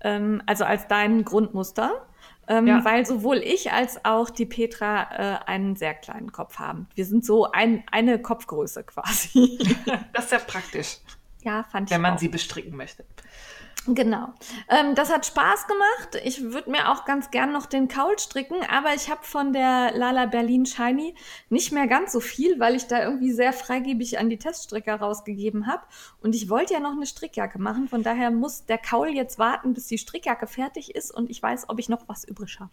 [0.01, 2.05] Ähm, also als dein Grundmuster.
[2.47, 2.85] Ähm, Ja.
[2.85, 6.87] Weil sowohl ich als auch die Petra äh, einen sehr kleinen Kopf haben.
[6.95, 9.57] Wir sind so ein, eine Kopfgröße quasi.
[10.13, 10.97] Das ist ja praktisch,
[11.43, 12.19] ja, fand ich wenn man auch.
[12.19, 13.05] sie bestricken möchte.
[13.87, 14.27] Genau.
[14.69, 16.23] Ähm, das hat Spaß gemacht.
[16.23, 19.91] Ich würde mir auch ganz gern noch den Kaul stricken, aber ich habe von der
[19.95, 21.15] Lala Berlin Shiny
[21.49, 25.65] nicht mehr ganz so viel, weil ich da irgendwie sehr freigebig an die Teststricker rausgegeben
[25.65, 25.81] habe.
[26.21, 27.87] Und ich wollte ja noch eine Strickjacke machen.
[27.87, 31.67] Von daher muss der Kaul jetzt warten, bis die Strickjacke fertig ist und ich weiß,
[31.69, 32.71] ob ich noch was übrig habe.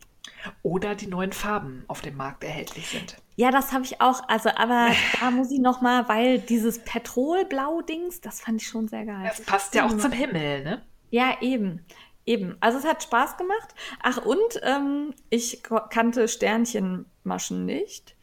[0.63, 3.17] Oder die neuen Farben auf dem Markt erhältlich sind.
[3.39, 4.29] Ja, das habe ich auch.
[4.29, 9.07] Also, aber da muss ich noch mal, weil dieses Petrolblau-Dings, das fand ich schon sehr
[9.07, 9.23] geil.
[9.29, 10.83] Das passt ja auch zum Himmel, ne?
[11.11, 11.87] Ja, eben.
[12.27, 12.57] Eben.
[12.59, 13.69] Also es hat Spaß gemacht.
[14.03, 18.17] Ach, und ähm, ich kannte Sternchenmaschen nicht.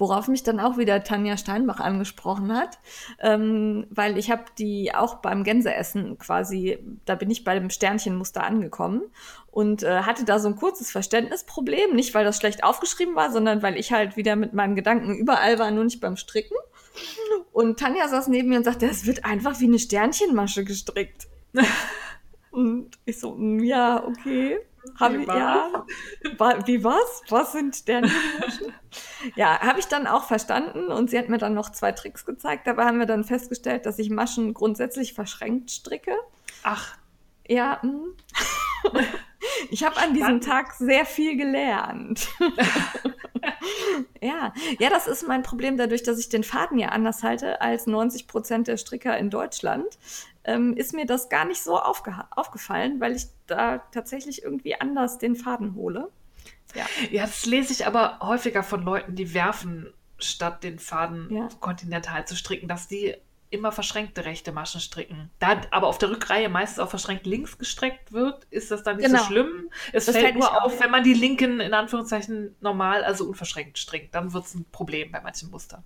[0.00, 2.78] Worauf mich dann auch wieder Tanja Steinbach angesprochen hat,
[3.20, 8.42] ähm, weil ich habe die auch beim Gänseessen quasi, da bin ich bei dem Sternchenmuster
[8.42, 9.02] angekommen
[9.50, 13.62] und äh, hatte da so ein kurzes Verständnisproblem, nicht weil das schlecht aufgeschrieben war, sondern
[13.62, 16.56] weil ich halt wieder mit meinen Gedanken überall war, nur nicht beim Stricken.
[17.52, 21.28] Und Tanja saß neben mir und sagte, es wird einfach wie eine Sternchenmasche gestrickt.
[22.50, 24.58] Und ich so, mm, ja, okay.
[24.98, 25.84] Hab Wie ich, ja.
[26.66, 27.22] Wie was?
[27.28, 28.72] Was sind Sternenmaschen?
[29.36, 32.66] ja, habe ich dann auch verstanden und sie hat mir dann noch zwei Tricks gezeigt.
[32.66, 36.14] Dabei haben wir dann festgestellt, dass ich Maschen grundsätzlich verschränkt stricke.
[36.62, 36.96] Ach,
[37.48, 38.14] Ja, mm.
[39.70, 40.40] ich habe an diesem.
[40.40, 42.28] Tag sehr viel gelernt.
[44.20, 47.86] ja, ja, das ist mein Problem dadurch, dass ich den Faden ja anders halte als
[47.86, 49.86] 90 Prozent der Stricker in Deutschland.
[50.50, 55.36] Ähm, ist mir das gar nicht so aufgefallen, weil ich da tatsächlich irgendwie anders den
[55.36, 56.08] Faden hole.
[56.74, 61.48] Ja, ja, das lese ich aber häufiger von Leuten, die werfen, statt den Faden Ja.
[61.60, 63.14] kontinental zu stricken, dass die
[63.52, 65.28] immer verschränkte rechte Maschen stricken.
[65.40, 69.06] Da aber auf der Rückreihe meistens auch verschränkt links gestreckt wird, ist das dann nicht
[69.06, 69.18] Genau.
[69.18, 69.68] so schlimm.
[69.92, 70.80] Es Das fällt fällt nur auf.
[70.80, 74.14] wenn man die linken in Anführungszeichen normal, also unverschränkt strickt.
[74.14, 75.82] Dann wird es ein Problem bei manchen Mustern.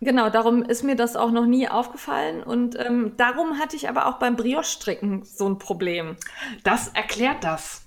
[0.00, 4.06] Genau, darum ist mir das auch noch nie aufgefallen und ähm, darum hatte ich aber
[4.06, 6.16] auch beim Brioche-Stricken so ein Problem.
[6.62, 7.82] Das erklärt das.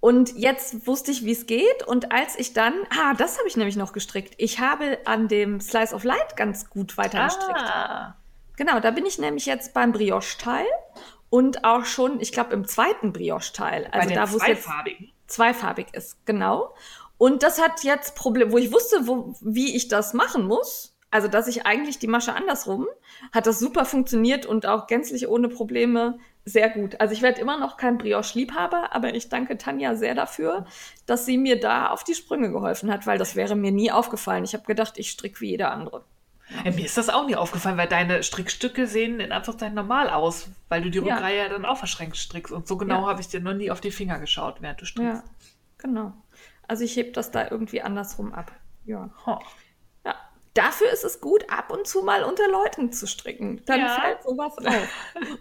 [0.00, 1.82] Und jetzt wusste ich, wie es geht.
[1.86, 4.34] Und als ich dann, ah, das habe ich nämlich noch gestrickt.
[4.36, 7.58] Ich habe an dem Slice of Light ganz gut weiter gestrickt.
[7.58, 8.14] Ah.
[8.56, 10.66] Genau, da bin ich nämlich jetzt beim Brioche-Teil
[11.30, 13.88] und auch schon, ich glaube, im zweiten Brioche-Teil.
[13.90, 14.68] Also da, wo es jetzt
[15.26, 16.74] zweifarbig ist, genau.
[17.18, 20.87] Und das hat jetzt Problem, wo ich wusste, wo, wie ich das machen muss.
[21.10, 22.86] Also, dass ich eigentlich die Masche andersrum,
[23.32, 27.00] hat das super funktioniert und auch gänzlich ohne Probleme sehr gut.
[27.00, 30.66] Also ich werde immer noch kein Brioche-Liebhaber, aber ich danke Tanja sehr dafür,
[31.06, 34.44] dass sie mir da auf die Sprünge geholfen hat, weil das wäre mir nie aufgefallen.
[34.44, 36.04] Ich habe gedacht, ich stricke wie jeder andere.
[36.64, 40.48] Ja, mir ist das auch nie aufgefallen, weil deine Strickstücke sehen in Anführungszeichen normal aus,
[40.70, 40.98] weil du die.
[40.98, 42.52] Rückreihe ja dann auch verschränkt strickst.
[42.52, 43.08] Und so genau Ja.
[43.08, 45.22] habe ich dir noch nie auf die Finger geschaut, während du strickst.
[45.22, 45.24] Ja,
[45.76, 46.14] genau.
[46.66, 48.52] Also ich heb das da irgendwie andersrum ab.
[48.86, 49.10] Ja.
[49.26, 49.38] Ho.
[50.54, 53.62] Dafür ist es gut, ab und zu mal unter Leuten zu stricken.
[53.66, 53.88] Dann Ja.
[54.00, 54.88] fällt sowas auf.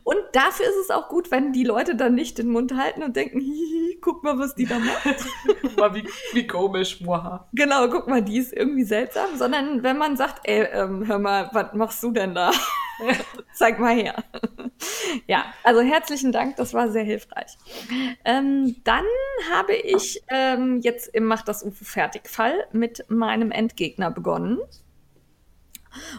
[0.03, 3.15] Und dafür ist es auch gut, wenn die Leute dann nicht den Mund halten und
[3.15, 5.25] denken, hihi, guck mal, was die da macht.
[5.61, 7.47] Guck mal, wie, wie komisch, Moha.
[7.53, 9.35] genau, guck mal, die ist irgendwie seltsam.
[9.35, 12.51] Sondern wenn man sagt, ey, ähm, hör mal, was machst du denn da?
[13.53, 14.23] Zeig mal her.
[15.27, 17.57] ja, also herzlichen Dank, das war sehr hilfreich.
[18.25, 19.05] Ähm, dann
[19.51, 24.59] habe ich ähm, jetzt im Mach das UFO fertig Fall mit meinem Endgegner begonnen.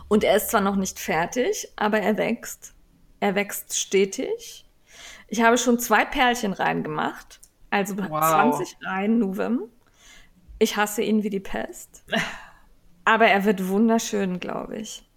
[0.08, 2.74] Und er ist zwar noch nicht fertig, aber er wächst.
[3.20, 4.64] Er wächst stetig.
[5.28, 8.52] Ich habe schon zwei Perlchen reingemacht, also Wow.
[8.52, 9.62] 20 rein, Nuvem.
[10.58, 12.04] Ich hasse ihn wie die Pest.
[13.04, 15.08] Aber er wird wunderschön, glaube ich.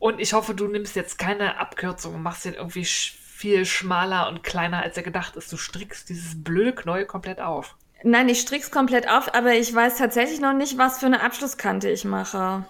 [0.00, 4.42] Und ich hoffe, du nimmst jetzt keine Abkürzung und machst den irgendwie viel schmaler und
[4.42, 5.52] kleiner, als er gedacht ist.
[5.52, 7.76] Du strickst dieses blöde Knäuel komplett auf.
[8.02, 11.90] Nein, ich strick's komplett auf, aber ich weiß tatsächlich noch nicht, was für eine Abschlusskante
[11.90, 12.64] ich mache.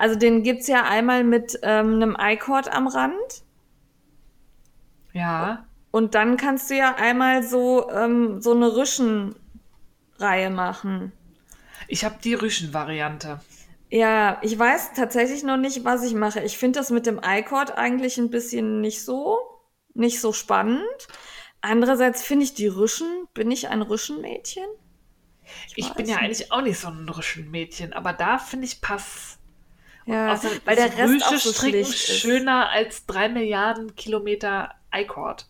[0.00, 3.42] Also den gibt's ja einmal mit ähm, einem I-Cord am Rand.
[5.12, 5.66] Ja.
[5.90, 11.12] Und dann kannst du ja einmal so, ähm, so eine Rüschenreihe machen.
[11.86, 13.40] Ich habe die Rüschen-Variante.
[13.90, 16.40] Ja, ich weiß tatsächlich noch nicht, was ich mache.
[16.40, 19.38] Ich finde das mit dem I-Cord eigentlich ein bisschen nicht so,
[19.92, 21.08] nicht so spannend.
[21.60, 24.64] Andererseits finde ich die Rüschen, bin ich ein Rüschenmädchen?
[25.76, 26.24] Ich weiß bin ja nicht.
[26.24, 29.29] eigentlich auch nicht so ein Rüschen-Mädchen, aber da finde ich pass.
[30.06, 35.46] Ja, Außerdem weil der ist Rest auch so stricken schöner als drei Milliarden Kilometer I-Cord.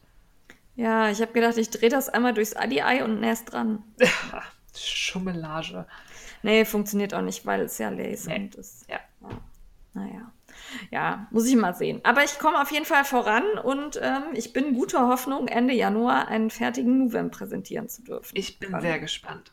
[0.76, 3.82] Ja, ich habe gedacht, ich drehe das einmal durchs Adi-Ei und näs dran.
[4.76, 5.86] Schummelage.
[6.42, 8.36] Nee, funktioniert auch nicht, weil es ja Lace Nee.
[8.36, 8.86] und ist.
[8.88, 9.00] Ja.
[9.92, 10.32] Naja.
[10.90, 12.00] Ja, muss ich mal sehen.
[12.04, 16.28] Aber ich komme auf jeden Fall voran und ähm, ich bin guter Hoffnung, Ende Januar
[16.28, 18.36] einen fertigen November präsentieren zu dürfen.
[18.36, 19.52] Ich bin sehr gespannt.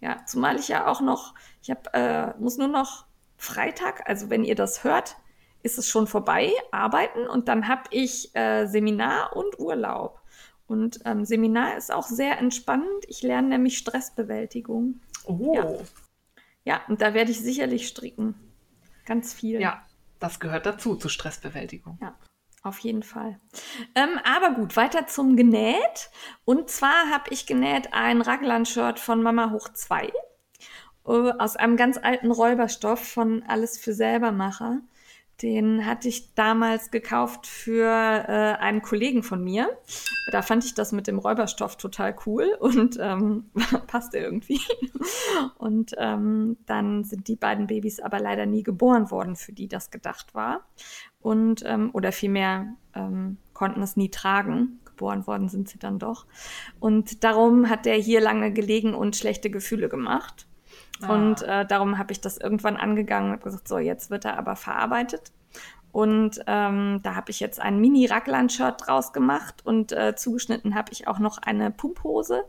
[0.00, 3.06] Ja, zumal ich ja auch noch, ich hab, äh, muss nur noch
[3.42, 5.16] Freitag, also wenn ihr das hört,
[5.62, 10.20] ist es schon vorbei, arbeiten und dann habe ich äh, Seminar und Urlaub.
[10.66, 13.04] Und ähm, Seminar ist auch sehr entspannend.
[13.08, 15.00] Ich lerne nämlich Stressbewältigung.
[15.24, 15.54] Oh.
[15.54, 15.74] Ja.
[16.64, 18.34] Ja, und da werde ich sicherlich stricken.
[19.04, 19.60] Ganz viel.
[19.60, 19.82] Ja,
[20.20, 21.98] das gehört dazu, zur Stressbewältigung.
[22.00, 22.14] Ja,
[22.62, 23.40] auf jeden Fall.
[23.96, 26.10] Ähm, aber gut, weiter zum Genäht.
[26.44, 30.12] Und zwar habe ich genäht ein Raglan-Shirt von Mama Hoch 2 äh,
[31.04, 34.80] aus einem ganz alten Räuberstoff von Alles für Selbermacher.
[35.42, 39.68] Den hatte ich damals gekauft für äh, einen Kollegen von mir.
[40.30, 43.50] Da fand ich das mit dem Räuberstoff total cool und ähm,
[43.88, 44.60] passte irgendwie.
[45.58, 49.90] Und ähm, dann sind die beiden Babys aber leider nie geboren worden, für die das
[49.90, 50.64] gedacht war.
[51.20, 54.80] Und, ähm, oder vielmehr ähm, konnten es nie tragen.
[54.84, 56.26] Geboren worden sind sie dann doch.
[56.78, 60.46] Und darum hat der hier lange gelegen und schlechte Gefühle gemacht.
[61.10, 64.38] Und äh, darum habe ich das irgendwann angegangen und habe gesagt, so, jetzt wird er
[64.38, 65.32] aber verarbeitet.
[65.92, 71.06] Und ähm, da habe ich jetzt ein Mini-Raglan-Shirt draus gemacht und äh, zugeschnitten habe ich
[71.06, 72.44] auch noch eine Pumphose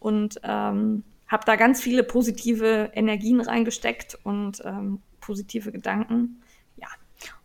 [0.00, 6.42] und ähm, habe da ganz viele positive Energien reingesteckt und ähm, positive Gedanken.
[6.76, 6.88] Ja,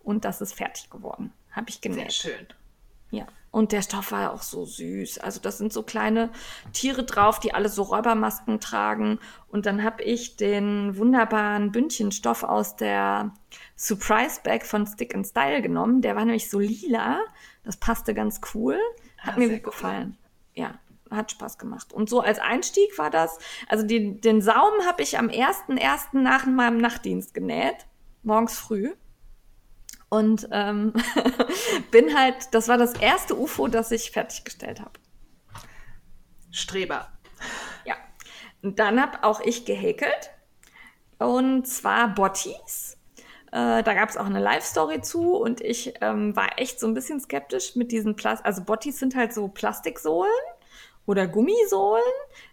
[0.04, 1.34] und das ist fertig geworden.
[1.52, 2.14] Habe ich Sehr genäht.
[2.14, 2.48] schön.
[3.10, 3.26] Ja.
[3.52, 5.18] Und der Stoff war auch so süß.
[5.20, 6.30] Also das sind so kleine
[6.72, 9.20] Tiere drauf, die alle so Räubermasken tragen.
[9.50, 13.34] Und dann habe ich den wunderbaren Bündchenstoff aus der
[13.76, 16.02] Surprise Bag von Stick and Style genommen.
[16.02, 17.20] Der war nämlich so lila.
[17.64, 18.80] Das passte ganz cool.
[19.18, 19.72] Hat Ah, mir sehr gut cool.
[19.74, 20.18] gefallen.
[20.54, 21.92] Ja, hat Spaß gemacht.
[21.92, 23.38] Und so als Einstieg war das,
[23.68, 26.18] also die, den Saum habe ich am 1.1.
[26.20, 27.86] nach meinem Nachtdienst genäht.
[28.24, 28.94] Morgens früh.
[30.12, 30.92] Und ähm,
[31.92, 34.92] bin halt, das war das erste UFO, das ich fertiggestellt habe.
[36.52, 37.08] Streber.
[37.86, 37.96] Ja.
[38.62, 40.32] Und dann habe auch ich gehäkelt.
[41.18, 42.98] Und zwar Bottis.
[43.54, 46.94] Äh, da gab es auch eine Live-Story zu und ich ähm, war echt so ein
[46.94, 48.46] bisschen skeptisch mit diesen Plastik.
[48.46, 50.30] Also Bottis sind halt so Plastiksohlen
[51.06, 52.04] oder Gummisohlen,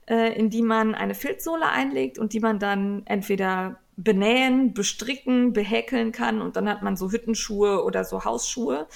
[0.06, 6.12] äh, in die man eine Filzsohle einlegt und die man dann entweder benähen, bestricken, behäkeln
[6.12, 8.86] kann und dann hat man so Hüttenschuhe oder so Hausschuhe,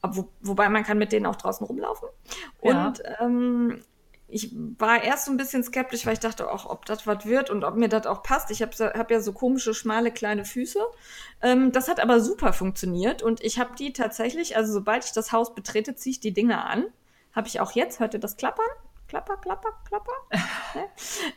[0.00, 2.08] wo, wobei man kann mit denen auch draußen rumlaufen.
[2.62, 2.86] Ja.
[2.86, 3.82] Und ähm,
[4.28, 7.50] ich war erst so ein bisschen skeptisch, weil ich dachte auch, ob das was wird
[7.50, 8.52] und ob mir das auch passt.
[8.52, 10.78] Ich habe hab ja so komische, schmale, kleine Füße.
[11.42, 15.32] Ähm, das hat aber super funktioniert und ich habe die tatsächlich, also sobald ich das
[15.32, 16.84] Haus betrete, ziehe ich die Dinger an.
[17.32, 18.64] Habe ich auch jetzt, hört ihr das klappern?
[19.14, 20.12] Klapper, klapper, klapper.
[20.74, 20.88] ne?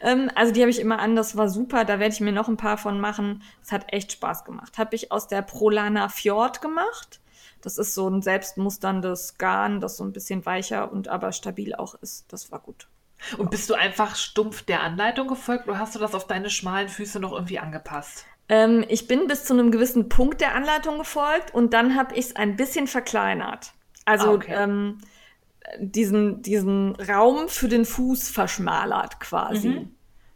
[0.01, 1.85] Ähm, also die habe ich immer an, das war super.
[1.85, 3.43] Da werde ich mir noch ein paar von machen.
[3.61, 4.79] Es hat echt Spaß gemacht.
[4.79, 7.21] Habe ich aus der Prolana Fjord gemacht.
[7.61, 11.93] Das ist so ein selbstmusterndes Garn, das so ein bisschen weicher und aber stabil auch
[11.93, 12.25] ist.
[12.33, 12.87] Das war gut.
[13.37, 16.89] Und bist du einfach stumpf der Anleitung gefolgt oder hast du das auf deine schmalen
[16.89, 18.25] Füße noch irgendwie angepasst?
[18.49, 22.25] Ähm, ich bin bis zu einem gewissen Punkt der Anleitung gefolgt und dann habe ich
[22.25, 23.73] es ein bisschen verkleinert.
[24.05, 24.55] Also Ah, okay.
[24.55, 24.97] ähm,
[25.79, 29.69] diesen, diesen Raum für den Fuß verschmalert quasi.
[29.69, 29.91] Mhm.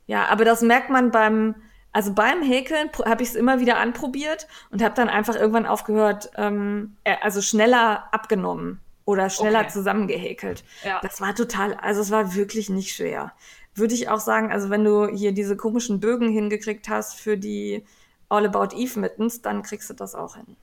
[0.08, 1.56] Ja, aber das merkt man beim,
[1.92, 6.32] also beim Häkeln habe ich es immer wieder anprobiert und habe dann einfach irgendwann aufgehört,
[6.36, 9.70] ähm, äh, also schneller abgenommen oder schneller Okay.
[9.70, 10.64] zusammengehäkelt.
[10.84, 11.00] Ja.
[11.02, 13.34] Das war total, also es war wirklich nicht schwer.
[13.74, 17.86] Würde ich auch sagen, also wenn du hier diese komischen Bögen hingekriegt hast für die
[18.28, 20.58] All About Eve Mittens, dann kriegst du das auch hin.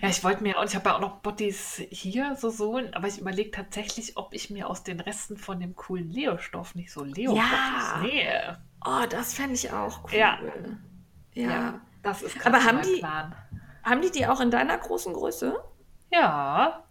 [0.00, 3.08] Ja, ich wollte mir, und ich habe ja auch noch Bottis hier, so Sohlen, aber
[3.08, 7.04] ich überlege tatsächlich, ob ich mir aus den Resten von dem coolen Leo-Stoff nicht so
[7.04, 8.00] leo Ja.
[8.02, 8.62] nähe.
[8.84, 10.14] Oh, das fände ich auch cool.
[10.18, 10.38] Ja.
[11.34, 11.80] Ja.
[12.02, 13.34] das ist Aber haben die- Plan.
[13.84, 15.56] Haben die die auch in deiner großen Größe?
[16.12, 16.84] Ja.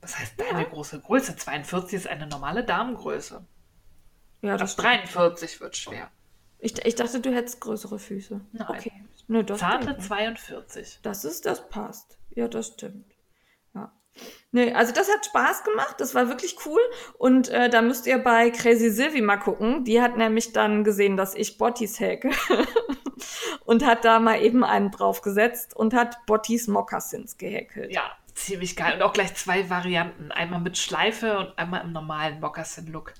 [0.00, 0.68] Das heißt, deine Ja.
[0.68, 1.36] große Größe.
[1.36, 3.44] 42 ist eine normale Damengröße.
[4.40, 6.10] Ja, Ab 43 wird schwer.
[6.58, 8.40] Ich, ich dachte, du hättest größere Füße.
[8.52, 8.66] Nein.
[8.68, 8.92] Okay.
[9.32, 10.02] Nö, das Zarte stimmt.
[10.02, 10.98] 42.
[11.02, 12.18] Das ist, das passt.
[12.34, 13.14] Ja, das stimmt.
[13.74, 13.90] Ja.
[14.50, 16.80] Nee, also das hat Spaß gemacht, das war wirklich cool.
[17.16, 19.84] Und äh, da müsst ihr bei Crazy Sylvie mal gucken.
[19.84, 22.30] Die hat nämlich dann gesehen, dass ich Bottis häke.
[23.64, 27.90] und hat da mal eben einen draufgesetzt und hat Bottis Mokassins gehäkelt.
[27.90, 28.02] Ja,
[28.34, 28.96] ziemlich geil.
[28.96, 30.30] Und auch gleich zwei Varianten.
[30.30, 33.14] Einmal mit Schleife und einmal im normalen Moccasin-Look.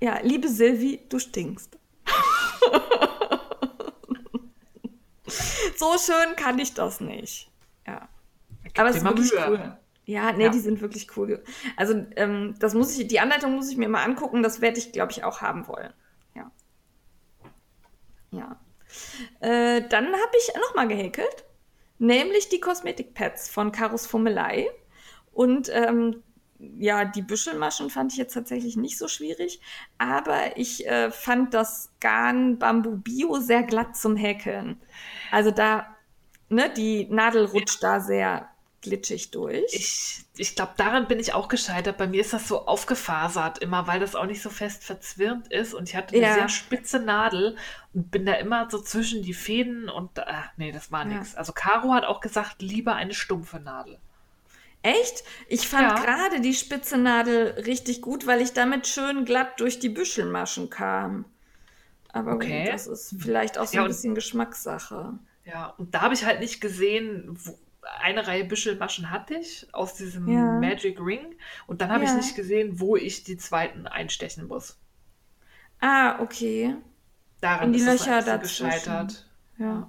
[0.00, 1.78] Ja, liebe Sylvie, du stinkst.
[5.76, 7.50] so schön kann ich das nicht.
[7.86, 8.08] Ja.
[8.76, 9.44] Aber es ist wirklich Mühe.
[9.48, 9.78] cool.
[10.06, 10.50] Ja, nee, Ja.
[10.50, 11.42] die sind wirklich cool.
[11.76, 14.42] Also, ähm, das muss ich, die Anleitung muss ich mir mal angucken.
[14.42, 15.92] Das werde ich, glaube ich, auch haben wollen.
[16.34, 16.50] Ja.
[18.30, 18.60] Ja.
[19.40, 21.44] Äh, dann habe ich nochmal gehäkelt.
[21.98, 24.68] Nämlich die Kosmetikpads von Karos Fummelei.
[25.32, 26.22] Und ähm,
[26.58, 29.60] ja, die Büschelmaschen fand ich jetzt tatsächlich nicht so schwierig.
[29.98, 34.80] Aber ich äh, fand das Garn Bambu Bio sehr glatt zum Häkeln.
[35.30, 35.86] Also da,
[36.48, 38.48] ne, die Nadel rutscht da sehr
[38.82, 39.64] glitschig durch.
[39.72, 41.96] Ich, ich glaube, daran bin ich auch gescheitert.
[41.96, 45.72] Bei mir ist das so aufgefasert immer, weil das auch nicht so fest verzwirnt ist.
[45.74, 46.34] Und ich hatte eine Ja.
[46.34, 47.56] sehr spitze Nadel
[47.94, 50.24] und bin da immer so zwischen die Fäden und äh,
[50.58, 51.18] nee, das war Ja.
[51.18, 51.34] nichts.
[51.34, 53.98] Also Caro hat auch gesagt, lieber eine stumpfe Nadel.
[54.84, 55.24] Echt?
[55.48, 55.94] Ich fand Ja.
[56.04, 61.24] gerade die spitze Nadel richtig gut, weil ich damit schön glatt durch die Büschelmaschen kam.
[62.12, 62.68] Aber Okay.
[62.70, 65.18] das ist vielleicht auch so Ja, ein und- bisschen Geschmackssache.
[65.46, 67.58] Ja, und da habe ich halt nicht gesehen, wo,
[68.00, 70.58] eine Reihe Büschelmaschen hatte ich aus diesem Ja.
[70.60, 71.34] Magic Ring
[71.66, 74.78] und dann habe ich nicht gesehen, wo ich die zweiten einstechen muss.
[75.80, 76.76] Ah, okay.
[77.40, 78.66] Daran In die ist es Löcher dazwischen.
[78.66, 79.26] gescheitert.
[79.58, 79.88] Ja.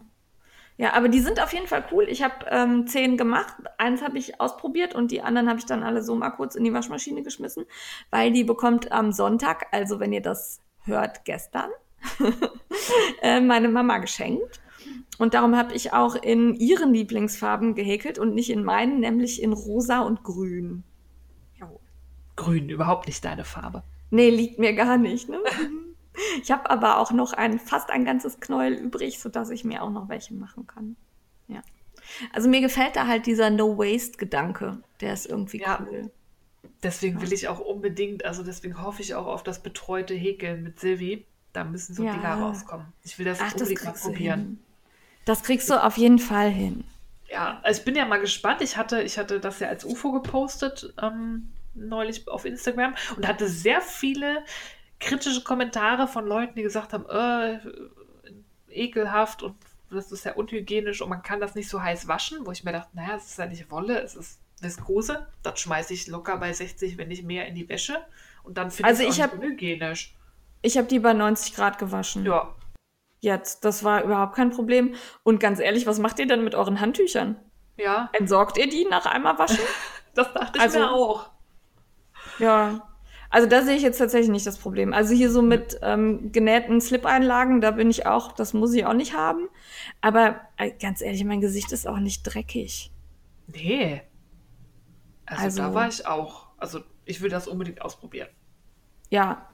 [0.78, 2.06] Ja, aber die sind auf jeden Fall cool.
[2.10, 3.56] Ich habe ähm, zehn gemacht.
[3.78, 6.66] Eins habe ich ausprobiert und die anderen habe ich dann alle so mal kurz in
[6.66, 7.66] die Waschmaschine geschmissen,
[8.12, 11.70] weil die bekommt am Sonntag, also wenn ihr das hört, gestern,
[13.22, 14.60] äh, meine Mama geschenkt.
[15.18, 19.54] Und darum habe ich auch in ihren Lieblingsfarben gehäkelt und nicht in meinen, nämlich in
[19.54, 20.84] rosa und grün.
[21.58, 21.80] Jo.
[22.36, 23.84] Grün, überhaupt nicht deine Farbe.
[24.12, 25.30] Nee, liegt mir gar nicht.
[25.30, 25.40] Ne?
[26.42, 29.90] Ich habe aber auch noch ein, fast ein ganzes Knäuel übrig, sodass ich mir auch
[29.90, 30.96] noch welche machen kann.
[31.48, 31.62] Ja.
[32.34, 34.78] Also mir gefällt da halt dieser No-Waste-Gedanke.
[35.02, 35.80] Der ist irgendwie Ja.
[35.90, 36.12] cool.
[36.84, 40.80] Deswegen will ich auch unbedingt, also deswegen hoffe ich auch auf das betreute Häkeln mit
[40.80, 41.26] Silvi.
[41.54, 42.14] Da müssen so Ja.
[42.14, 42.88] Dinger rauskommen.
[43.04, 44.40] Ich will das Ach, das unbedingt mal kriegst du probieren.
[44.40, 44.60] hin.
[45.26, 46.84] Das kriegst du auf jeden Fall hin.
[47.32, 48.62] Ja, also ich bin ja mal gespannt.
[48.62, 53.48] Ich hatte, ich hatte das ja als UFO gepostet, ähm, neulich auf Instagram und hatte
[53.48, 54.44] sehr viele
[55.06, 57.60] kritische Kommentare von Leuten, die gesagt haben, äh,
[58.70, 59.56] ekelhaft und
[59.90, 62.72] das ist ja unhygienisch und man kann das nicht so heiß waschen, wo ich mir
[62.74, 65.28] dachte, naja, es ist ja nicht Wolle, es ist Viskose.
[65.44, 68.04] Das schmeiße ich locker bei 60, wenn nicht mehr, in die Wäsche.
[68.44, 70.16] Und dann finde Also ich es hab- unhygienisch.
[70.62, 72.26] Ich habe die bei 90 Grad gewaschen.
[72.26, 72.56] Ja.
[73.22, 74.96] Jetzt, das war überhaupt kein Problem.
[75.24, 77.38] Und ganz ehrlich, was macht ihr denn mit euren Handtüchern?
[77.78, 79.60] Ja, Entsorgt ihr die nach einmal waschen?
[80.16, 81.30] das dachte ich Also- mir auch.
[82.40, 82.88] Ja,
[83.30, 84.94] also da sehe ich jetzt tatsächlich nicht das Problem.
[84.94, 88.94] Also hier so mit ähm, genähten Slip-Einlagen, da bin ich auch, das muss ich auch
[88.94, 89.48] nicht haben.
[90.02, 92.92] Aber äh, ganz ehrlich, mein Gesicht ist auch nicht dreckig.
[93.48, 94.02] Nee.
[95.26, 96.46] Also, Also- da war ich auch.
[96.58, 98.30] Also ich will das unbedingt ausprobieren.
[99.10, 99.50] Ja.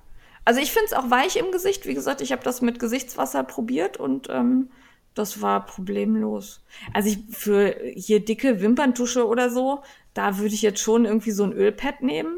[0.45, 1.85] Also ich finde es auch weich im Gesicht.
[1.85, 4.69] Wie gesagt, ich habe das mit Gesichtswasser probiert und ähm,
[5.13, 6.63] das war problemlos.
[6.93, 9.83] Also ich für hier dicke Wimperntusche oder so,
[10.13, 12.37] da würde ich jetzt schon irgendwie so ein Ölpad nehmen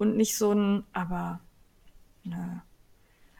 [0.00, 1.40] und nicht so ein, aber
[2.24, 2.36] nö.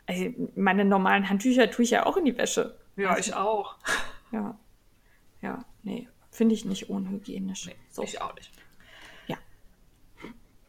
[0.07, 2.77] Also meine normalen Handtücher tue ich ja auch in die Wäsche.
[2.97, 3.77] Ja, ich auch.
[4.33, 4.57] Ja.
[5.43, 6.07] Ja, nee.
[6.31, 7.67] Finde ich nicht unhygienisch.
[7.67, 8.05] Nee, so.
[8.05, 8.53] Ich auch nicht.
[9.27, 9.37] Ja.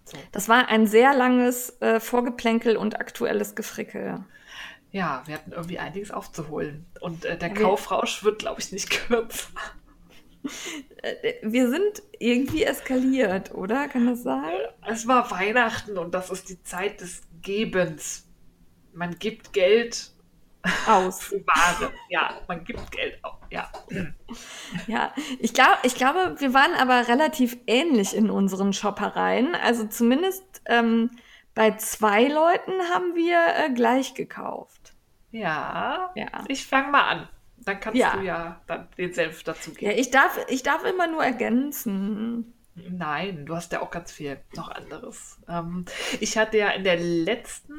[0.03, 0.17] So.
[0.31, 4.25] Das war ein sehr langes äh, Vorgeplänkel und aktuelles Gefrickel.
[4.91, 6.87] Ja, wir hatten irgendwie einiges aufzuholen.
[7.01, 9.49] Und äh, der Ja, Kaufrausch wird, glaube ich, nicht kürzer.
[11.01, 13.87] Äh, Wir sind irgendwie eskaliert, oder?
[13.87, 14.51] Kann das sein?
[14.87, 18.27] Es war Weihnachten und das ist die Zeit des Gebens.
[18.93, 20.11] Man gibt Geld
[20.87, 21.23] Aus.
[21.23, 21.91] für Ware.
[22.09, 23.37] Ja, man gibt Geld auf.
[23.49, 23.69] Ja.
[24.87, 29.55] Ja, ich, glaub, ich glaube, wir waren aber relativ ähnlich in unseren Shoppereien.
[29.55, 31.11] Also zumindest ähm,
[31.53, 34.93] bei zwei Leuten haben wir äh, gleich gekauft.
[35.31, 36.11] Ja.
[36.15, 36.27] Ja.
[36.47, 37.29] Ich fange mal an.
[37.65, 38.15] Dann kannst Ja.
[38.17, 39.97] du ja dann den Senf Ja, dazugeben.
[39.97, 42.53] ich darf, ich darf immer nur ergänzen.
[42.73, 45.37] Nein, du hast ja auch ganz viel noch anderes.
[45.49, 45.85] Ähm,
[46.21, 47.73] ich hatte ja in der letzten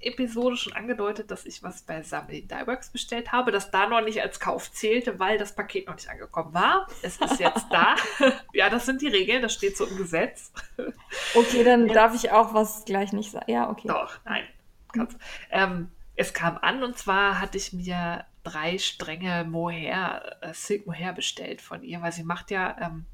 [0.00, 4.22] Episode schon angedeutet, dass ich was bei Sammy Dieworks bestellt habe, das da noch nicht
[4.22, 6.88] als Kauf zählte, weil das Paket noch nicht angekommen war.
[7.02, 7.96] Es ist jetzt da.
[8.54, 10.52] ja, das sind die Regeln, das steht so im Gesetz.
[11.34, 13.50] Okay, dann darf ich auch was gleich nicht sagen.
[13.50, 13.88] Ja, okay.
[13.88, 14.44] Doch, nein.
[14.92, 15.18] Kannst.
[15.50, 21.12] Ähm, es kam an und zwar hatte ich mir drei Stränge Mohair, äh, Silk Mohair
[21.12, 23.06] bestellt von ihr, weil sie macht ja, ähm,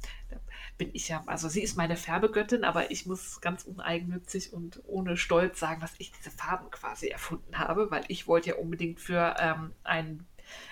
[0.78, 5.16] bin ich ja, also sie ist meine Färbegöttin, aber ich muss ganz uneigennützig und ohne
[5.16, 9.37] Stolz sagen, dass ich diese Farben quasi erfunden habe, weil ich wollte ja unbedingt für
[9.39, 10.26] ähm, ein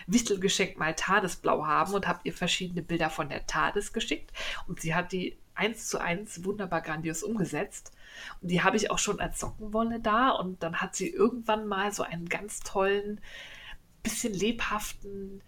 [0.06, 4.32] Wichtelgeschenk mal Tadesblau haben und habe ihr verschiedene Bilder von der Tades geschickt
[4.66, 7.92] und sie hat die eins zu eins wunderbar grandios umgesetzt.
[8.40, 10.30] Und die habe ich auch schon als Sockenwolle da.
[10.30, 13.20] Und dann hat sie irgendwann mal so einen ganz tollen,
[14.04, 15.42] bisschen lebhaften,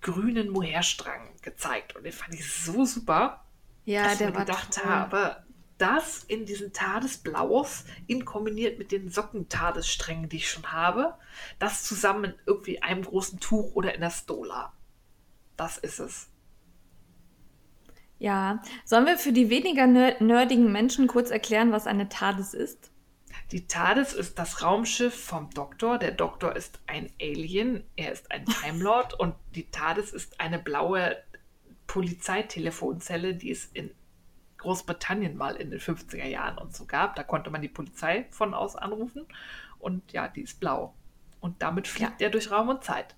[0.00, 1.96] grünen Mohairstrang gezeigt.
[1.96, 3.44] Und den fand ich so super,
[3.84, 4.84] Ja, dass ich der mir war gedacht toll.
[4.84, 5.44] habe,
[5.78, 11.18] das in diesen Tadesblaus, in kombiniert mit den Sockentadessträngen, die ich schon habe,
[11.58, 14.74] das zusammen in irgendwie einem großen Tuch oder in der Stola.
[15.56, 16.30] Das ist es.
[18.18, 22.90] Ja, sollen wir für die weniger ner nerdigen Menschen kurz erklären, was eine TARDIS ist?
[23.52, 25.98] Die TARDIS ist das Raumschiff vom Doktor.
[25.98, 30.58] Der Doktor ist ein Alien, er ist ein Time Lord und die TARDIS ist eine
[30.58, 31.16] blaue
[31.86, 33.90] Polizeitelefonzelle, die es in
[34.58, 37.14] Großbritannien mal in den 50er Jahren und so gab.
[37.14, 39.26] Da konnte man die Polizei von aus anrufen
[39.78, 40.94] und ja, die ist blau.
[41.38, 43.14] Und damit fliegt er durch Raum und Zeit.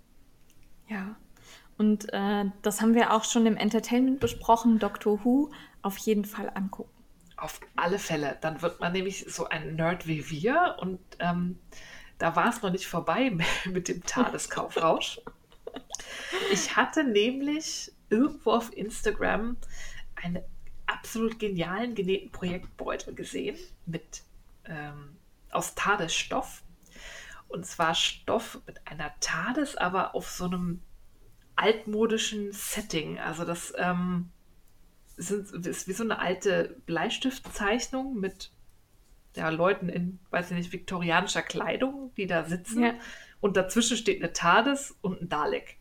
[0.88, 1.16] Ja.
[1.78, 4.78] Und äh, das haben wir auch schon im Entertainment besprochen.
[4.78, 5.50] Doctor Who
[5.80, 6.97] auf jeden Fall angucken.
[7.38, 8.36] Auf alle Fälle.
[8.40, 11.58] Dann wird man nämlich so ein Nerd wie wir und ähm,
[12.18, 13.30] da war es noch nicht vorbei
[13.64, 15.20] mit dem Tadeskaufrausch.
[16.52, 19.56] Ich hatte nämlich irgendwo auf Instagram
[20.16, 20.42] einen
[20.86, 24.22] absolut genialen genähten Projektbeutel gesehen mit
[24.64, 25.16] ähm,
[25.50, 26.62] aus Tadesstoff.
[27.46, 30.82] Und zwar Stoff mit einer Tades, aber auf so einem
[31.56, 33.18] altmodischen Setting.
[33.18, 34.30] Also das ähm,
[35.18, 38.50] sind, ist wie so eine alte Bleistiftzeichnung mit
[39.36, 42.82] ja, Leuten in, weiß ich nicht, viktorianischer Kleidung, die da sitzen.
[42.82, 42.94] Ja.
[43.40, 45.77] Und dazwischen steht eine TARDIS und ein Dalek.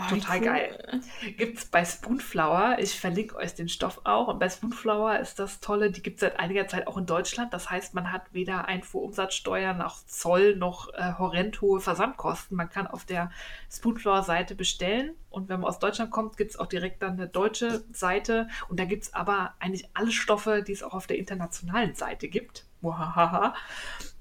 [0.00, 0.44] Oh, Total cool.
[0.44, 1.00] geil.
[1.36, 2.78] Gibt es bei Spoonflower.
[2.78, 4.28] Ich verlinke euch den Stoff auch.
[4.28, 7.52] Und bei Spoonflower ist das Tolle, die gibt es seit einiger Zeit auch in Deutschland.
[7.52, 12.56] Das heißt, man hat weder Einfuhrumsatzsteuer noch Zoll noch äh, horrend hohe Versandkosten.
[12.56, 13.30] Man kann auf der
[13.70, 15.12] Spoonflower-Seite bestellen.
[15.28, 18.48] Und wenn man aus Deutschland kommt, gibt es auch direkt dann eine deutsche Seite.
[18.68, 22.28] Und da gibt es aber eigentlich alle Stoffe, die es auch auf der internationalen Seite
[22.28, 22.64] gibt.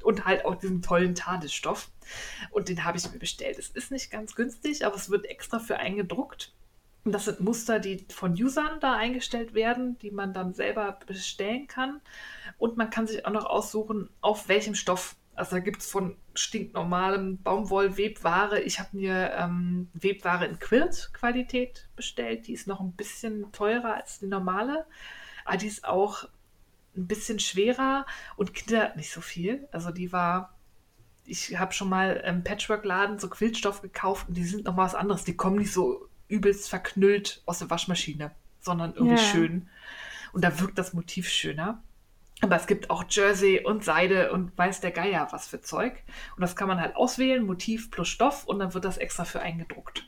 [0.04, 1.90] Und halt auch diesen tollen Tadesstoff.
[2.52, 3.60] Und den habe ich mir bestellt.
[3.60, 6.54] Es ist nicht ganz günstig, aber es wird extra für eingedruckt.
[7.06, 11.68] Und das sind Muster, die von Usern da eingestellt werden, die man dann selber bestellen
[11.68, 12.02] kann.
[12.58, 15.16] Und man kann sich auch noch aussuchen, auf welchem Stoff.
[15.34, 18.62] Also da gibt es von stinknormalem Baumwoll-Webware.
[18.62, 22.48] Ich habe mir ähm, Webware in Quilt-Qualität bestellt.
[22.48, 24.86] Die ist noch ein bisschen teurer als die normale.
[25.46, 26.26] Aber die ist auch
[27.00, 29.68] ein bisschen schwerer und knittert nicht so viel.
[29.72, 30.56] Also die war
[31.26, 34.96] ich habe schon mal im Patchwork-Laden so Quiltstoff gekauft und die sind noch mal was
[34.96, 35.24] anderes.
[35.26, 39.30] Die kommen nicht so übelst verknüllt aus der Waschmaschine, sondern irgendwie Ja.
[39.32, 39.70] schön.
[40.34, 41.84] Und da wirkt das Motiv schöner.
[42.42, 46.02] Aber es gibt auch Jersey und Seide und weiß der Geier was für Zeug.
[46.36, 49.42] Und das kann man halt auswählen, Motiv plus Stoff und dann wird das extra für
[49.42, 50.08] eingedruckt.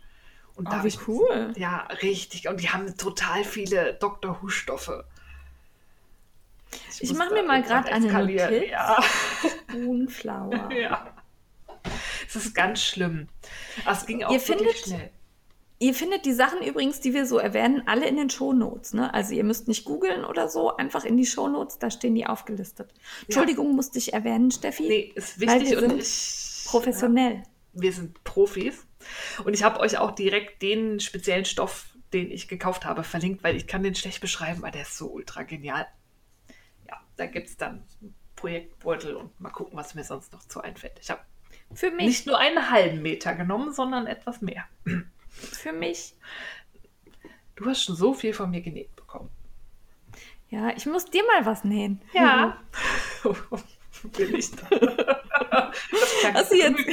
[0.56, 1.54] Und Oh, hab wie ich- cool.
[1.56, 2.48] Ja, richtig.
[2.48, 4.42] Und die haben total viele Dr.
[4.42, 5.06] Who-Stoffe.
[7.00, 8.12] Ich muss mach da mir mal grad eine.
[8.12, 8.70] Notiz.
[8.70, 9.04] Ja.
[9.74, 10.70] Moonflower.
[10.76, 11.14] Ja.
[12.28, 13.28] Es ist ganz schlimm.
[13.86, 15.10] Aber es ging auch Ihr findet- schnell.
[15.80, 18.94] Ihr findet die Sachen übrigens, die wir so erwähnen, alle in den Shownotes.
[18.94, 19.12] Ne?
[19.16, 22.94] Also ihr müsst nicht googeln oder so, einfach in die Shownotes, da stehen die aufgelistet.
[23.24, 24.84] Entschuldigung, musste ich erwähnen, Steffi.
[24.88, 26.66] Nee, ist wichtig wir und sind ich.
[26.68, 27.34] Professionell.
[27.38, 27.44] Ja,
[27.82, 28.86] wir sind Profis.
[29.44, 33.56] Und ich habe euch auch direkt den speziellen Stoff, den ich gekauft habe, verlinkt, weil
[33.56, 35.88] ich kann den schlecht beschreiben, weil der ist so ultra genial.
[37.22, 37.84] Da gibt es dann
[38.36, 40.98] Projektbeutel und mal gucken, was mir sonst noch zu einfällt.
[41.00, 41.22] Ich habe
[41.98, 44.64] nicht nur einen halben Meter genommen, sondern etwas mehr.
[45.30, 46.16] Für mich.
[47.56, 49.30] Du hast schon so viel von mir genäht bekommen.
[50.50, 52.02] Ja, ich muss dir mal was nähen.
[52.12, 52.58] Ja.
[54.14, 54.68] Will ich da.
[54.72, 56.80] Das hast du jetzt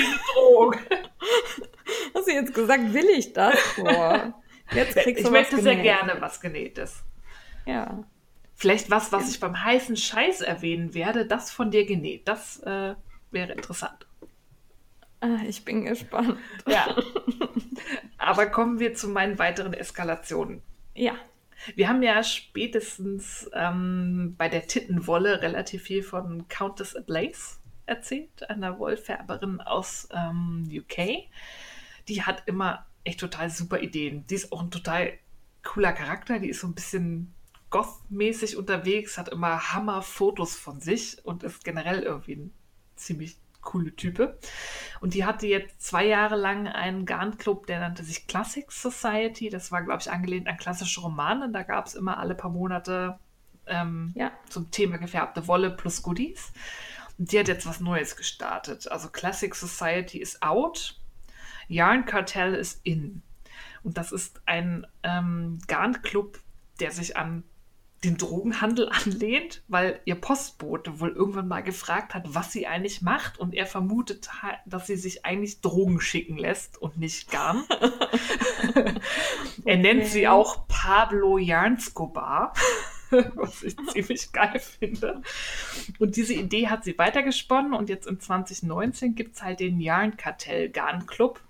[2.15, 3.57] Hast du jetzt gesagt, will ich das?
[3.77, 4.35] Boah.
[4.73, 7.03] Jetzt kriegst du ich möchte sehr gerne was Genähtes.
[7.65, 8.05] Ja.
[8.61, 12.27] Vielleicht was, was ich beim heißen Scheiß erwähnen werde, das von dir genäht.
[12.27, 12.97] Das äh,
[13.31, 14.09] wäre interessant.
[15.21, 16.37] Ah, ich bin gespannt.
[16.67, 16.93] Ja.
[18.19, 20.61] Aber kommen wir zu meinen weiteren Eskalationen.
[20.97, 21.15] Ja.
[21.77, 28.81] Wir haben ja spätestens ähm, bei der Tittenwolle relativ viel von Countess Ablaze erzählt, einer
[28.81, 31.29] Wollfärberin aus ähm, UK.
[32.09, 34.27] Die hat immer echt total super Ideen.
[34.27, 35.13] Die ist auch ein total
[35.63, 36.41] cooler Charakter.
[36.41, 37.37] Die ist so ein bisschen
[37.71, 42.55] goth-mäßig unterwegs, hat immer Hammer-Fotos von sich und ist generell irgendwie ein
[42.97, 44.39] ziemlich coole Type.
[45.01, 49.51] Und die hatte jetzt zwei Jahre lang einen Garnclub, der nannte sich Classic Society.
[49.51, 51.51] Das war, glaube ich, angelehnt an klassische Romane.
[51.53, 53.19] Da gab es immer alle paar Monate
[53.67, 54.33] ähm, ja.
[54.49, 56.53] zum Thema gefärbte Wolle plus Goodies.
[57.19, 58.91] Und die hat jetzt was Neues gestartet.
[58.91, 60.99] Also Classic Society ist out,
[61.67, 63.23] Yarn Cartel ist in.
[63.83, 66.39] Und das ist ein ähm, Garnclub,
[66.81, 67.45] der sich an
[68.05, 73.39] den Drogenhandel anlehnt, weil ihr Postbote wohl irgendwann mal gefragt hat, was sie eigentlich macht
[73.39, 77.65] und er vermutet hat, dass sie sich eigentlich Drogen schicken lässt und nicht Garn.
[78.75, 78.95] er
[79.65, 79.77] okay.
[79.77, 82.53] nennt sie auch Pablo Jarnscobar,
[83.11, 85.23] was ich ziemlich geil finde.
[85.99, 90.69] Und diese Idee hat sie weitergesponnen und jetzt in 2019 gibt es halt den Yarnkartell
[90.69, 91.41] Garn Club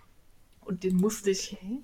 [0.60, 1.80] und den musste ich okay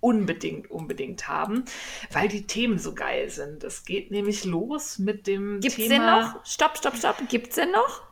[0.00, 1.64] unbedingt, unbedingt haben,
[2.10, 3.64] weil die Themen so geil sind.
[3.64, 5.88] Es geht nämlich los mit dem Gibt's Thema...
[5.88, 6.46] Gibt es den noch?
[6.46, 7.28] Stopp, stopp, stopp.
[7.28, 8.02] Gibt es den noch?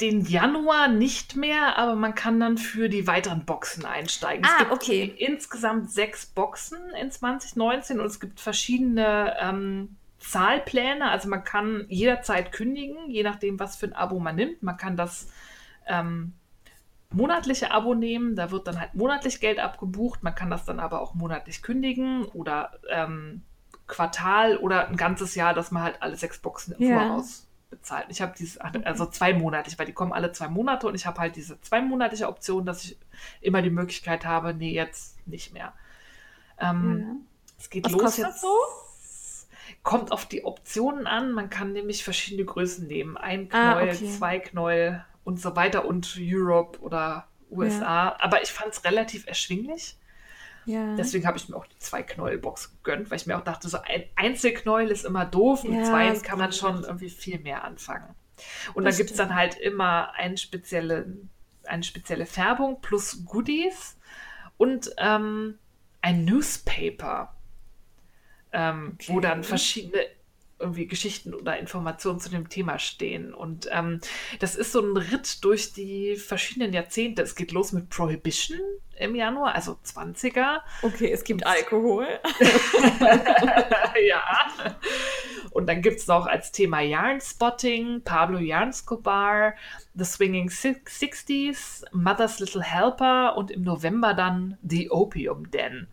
[0.00, 4.44] Den Januar nicht mehr, aber man kann dann für die weiteren Boxen einsteigen.
[4.44, 5.14] Ah, es gibt okay.
[5.16, 11.10] insgesamt sechs Boxen in 2019 und es gibt verschiedene ähm, Zahlpläne.
[11.10, 14.62] Also man kann jederzeit kündigen, je nachdem, was für ein Abo man nimmt.
[14.62, 15.28] Man kann das
[15.86, 16.34] ähm,
[17.10, 18.36] monatliche Abo nehmen.
[18.36, 20.22] Da wird dann halt monatlich Geld abgebucht.
[20.22, 23.42] Man kann das dann aber auch monatlich kündigen oder ähm,
[23.86, 26.98] Quartal oder ein ganzes Jahr, dass man halt alle sechs Boxen im ja.
[26.98, 28.06] Voraus bezahlt.
[28.08, 31.36] Ich habe dieses, also zweimonatlich, weil die kommen alle zwei Monate und ich habe halt
[31.36, 32.98] diese zweimonatliche Option, dass ich
[33.40, 35.72] immer die Möglichkeit habe, nee, jetzt nicht mehr.
[36.58, 37.16] Ähm, ja.
[37.58, 38.40] Es geht Was los kostet jetzt.
[38.40, 38.52] so?
[39.82, 41.32] Kommt auf die Optionen an.
[41.32, 43.16] Man kann nämlich verschiedene Größen nehmen.
[43.16, 44.10] Ein Knäuel, ah, okay.
[44.10, 48.06] zwei Knäuel und so weiter und Europe oder USA.
[48.06, 48.16] Ja.
[48.20, 49.98] Aber ich fand es relativ erschwinglich.
[50.66, 50.94] Ja.
[50.94, 53.78] Deswegen habe ich mir auch die zwei Knäuelbox gegönnt, weil ich mir auch dachte, so
[53.78, 58.14] ein Einzelknäuel ist immer doof, mit ja, zwei kann man schon irgendwie viel mehr anfangen.
[58.74, 61.12] Und das da gibt es dann halt immer eine spezielle,
[61.64, 63.98] eine spezielle Färbung plus Goodies
[64.56, 65.58] und ähm,
[66.02, 67.34] ein Newspaper,
[68.52, 69.12] ähm, okay.
[69.12, 70.06] wo dann verschiedene
[70.58, 73.34] irgendwie Geschichten oder Informationen zu dem Thema stehen.
[73.34, 74.00] Und ähm,
[74.38, 77.22] das ist so ein Ritt durch die verschiedenen Jahrzehnte.
[77.22, 78.58] Es geht los mit Prohibition
[78.98, 80.60] im Januar, also 20er.
[80.82, 82.06] Okay, es gibt Alkohol.
[84.08, 84.24] ja.
[85.50, 89.54] Und dann gibt es noch als Thema Yarnspotting, Pablo Yarnscobar,
[89.94, 95.88] The Swinging Sixties, Mother's Little Helper und im November dann The Opium Den.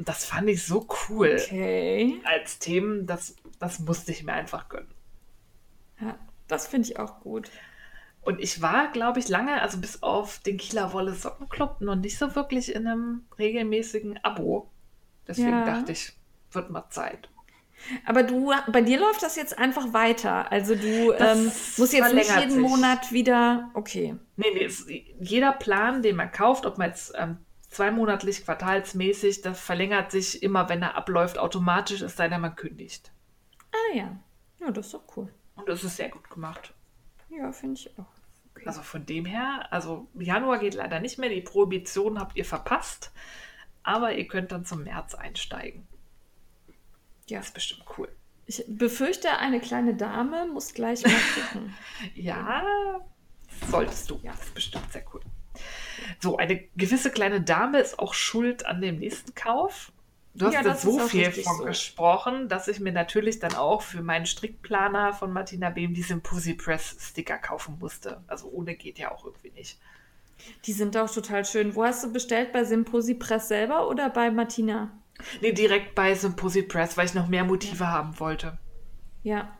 [0.00, 2.22] Und das fand ich so cool okay.
[2.24, 4.94] als Themen, das, das musste ich mir einfach gönnen.
[6.00, 7.50] Ja, das finde ich auch gut.
[8.22, 12.16] Und ich war, glaube ich, lange, also bis auf den Kieler Wolle Sockenclub, noch nicht
[12.16, 14.70] so wirklich in einem regelmäßigen Abo.
[15.28, 15.66] Deswegen ja.
[15.66, 16.14] dachte ich,
[16.50, 17.28] wird mal Zeit.
[18.06, 20.50] Aber du, bei dir läuft das jetzt einfach weiter.
[20.50, 22.58] Also du ähm, musst jetzt nicht jeden sich.
[22.58, 23.70] Monat wieder.
[23.74, 24.16] Okay.
[24.36, 27.36] Nee, nee, jeder Plan, den man kauft, ob man jetzt ähm,
[27.70, 29.42] zweimonatlich, quartalsmäßig.
[29.42, 33.12] Das verlängert sich immer, wenn er abläuft, automatisch, es sei denn, man kündigt.
[33.72, 34.16] Ah ja.
[34.60, 35.32] Ja, das ist doch cool.
[35.56, 36.74] Und das ist sehr gut gemacht.
[37.30, 38.06] Ja, finde ich auch.
[38.54, 38.66] Okay.
[38.66, 41.30] Also von dem her, also Januar geht leider nicht mehr.
[41.30, 43.12] Die Prohibition habt ihr verpasst.
[43.82, 45.86] Aber ihr könnt dann zum März einsteigen.
[47.28, 47.38] Ja.
[47.38, 48.08] Das ist bestimmt cool.
[48.46, 51.74] Ich befürchte, eine kleine Dame muss gleich mal gucken.
[52.16, 53.00] ja,
[53.70, 54.18] solltest du.
[54.22, 55.20] Ja, das ist bestimmt sehr cool.
[56.20, 59.92] So, eine gewisse kleine Dame ist auch schuld an dem nächsten Kauf.
[60.34, 61.64] Du hast ja, jetzt so viel von so.
[61.64, 66.54] gesprochen, dass ich mir natürlich dann auch für meinen Strickplaner von Martina Behm die Symposi
[66.54, 68.22] Press Sticker kaufen musste.
[68.28, 69.78] Also ohne geht ja auch irgendwie nicht.
[70.64, 71.74] Die sind auch total schön.
[71.74, 72.52] Wo hast du bestellt?
[72.52, 74.90] Bei Symposi Press selber oder bei Martina?
[75.40, 78.56] Nee, direkt bei Symposi Press, weil ich noch mehr Motive haben wollte.
[79.22, 79.54] Ja,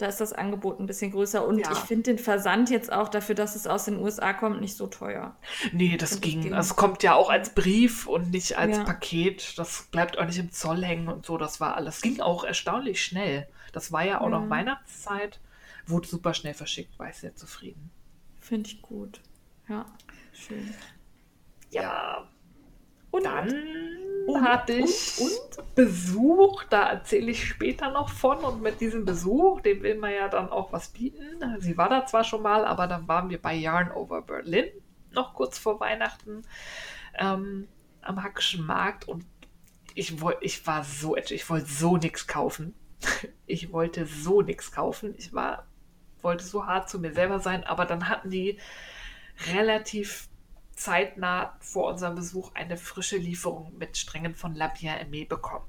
[0.00, 1.46] da ist das Angebot ein bisschen größer.
[1.46, 1.72] Und Ja.
[1.72, 4.86] ich finde den Versand jetzt auch dafür, dass es aus den USA kommt, nicht so
[4.86, 5.36] teuer.
[5.72, 6.52] Nee, das das ging.
[6.54, 8.84] Also es kommt ja auch als Brief und nicht als Ja.
[8.84, 9.58] Paket.
[9.58, 11.36] Das bleibt auch nicht im Zoll hängen und so.
[11.38, 12.00] Das war alles.
[12.00, 13.46] Ging auch erstaunlich schnell.
[13.72, 14.50] Das war ja auch noch Ja.
[14.50, 15.40] Weihnachtszeit.
[15.86, 17.90] Wurde super schnell verschickt, war ich sehr zufrieden.
[18.38, 19.20] Finde ich gut.
[19.68, 19.86] Ja,
[20.32, 20.72] schön.
[21.70, 22.28] Ja,
[23.10, 23.52] Und dann
[24.26, 24.42] Und?
[24.42, 25.74] hatte ich Und?
[25.74, 26.64] Besuch.
[26.64, 28.38] Da erzähle ich später noch von.
[28.38, 31.42] Und mit diesem Besuch, dem will man ja dann auch was bieten.
[31.58, 34.66] Sie war da zwar schon mal, aber dann waren wir bei Yarn Over Berlin
[35.12, 36.42] noch kurz vor Weihnachten
[37.18, 37.68] ähm,
[38.02, 39.24] am Hackischen Markt und
[39.94, 42.74] ich, woll, ich war so, ich wollte so nichts kaufen.
[43.46, 45.12] Ich wollte so nichts kaufen.
[45.18, 45.66] Ich war,
[46.22, 48.60] wollte so hart zu mir selber sein, aber dann hatten die
[49.52, 50.28] relativ
[50.80, 55.66] zeitnah vor unserem Besuch eine frische Lieferung mit Strängen von La Aimée bekommen.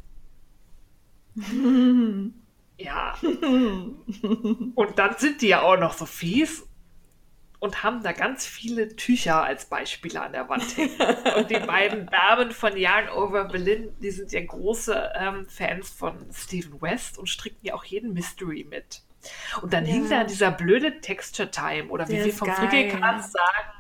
[2.78, 3.16] Ja.
[3.22, 6.68] Und dann sind die ja auch noch so fies
[7.60, 11.00] und haben da ganz viele Tücher als Beispiele an der Wand hängen.
[11.38, 16.26] Und die beiden Damen von Yarn Over Berlin, die sind ja große ähm, Fans von
[16.34, 19.04] Stephen West und stricken ja auch jeden Mystery mit.
[19.62, 19.94] Und dann Ja.
[19.94, 22.50] hing da dieser blöde Texture Time oder wie Der wir vom.
[22.52, 23.71] Frickelcast sagen,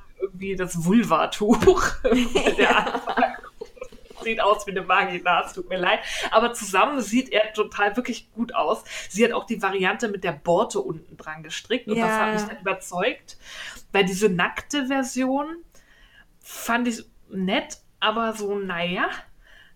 [0.41, 1.57] irgendwie das Vulva-Tuch.
[2.03, 3.35] Anfang
[4.23, 5.99] sieht aus wie eine Vagina, es tut mir leid.
[6.31, 8.83] Aber zusammen sieht er total wirklich gut aus.
[9.09, 12.19] Sie hat auch die Variante mit der Borte unten dran gestrickt und das Ja.
[12.27, 13.37] hat mich dann überzeugt.
[13.91, 15.57] Weil diese nackte Version
[16.39, 19.09] fand ich nett, aber so, naja.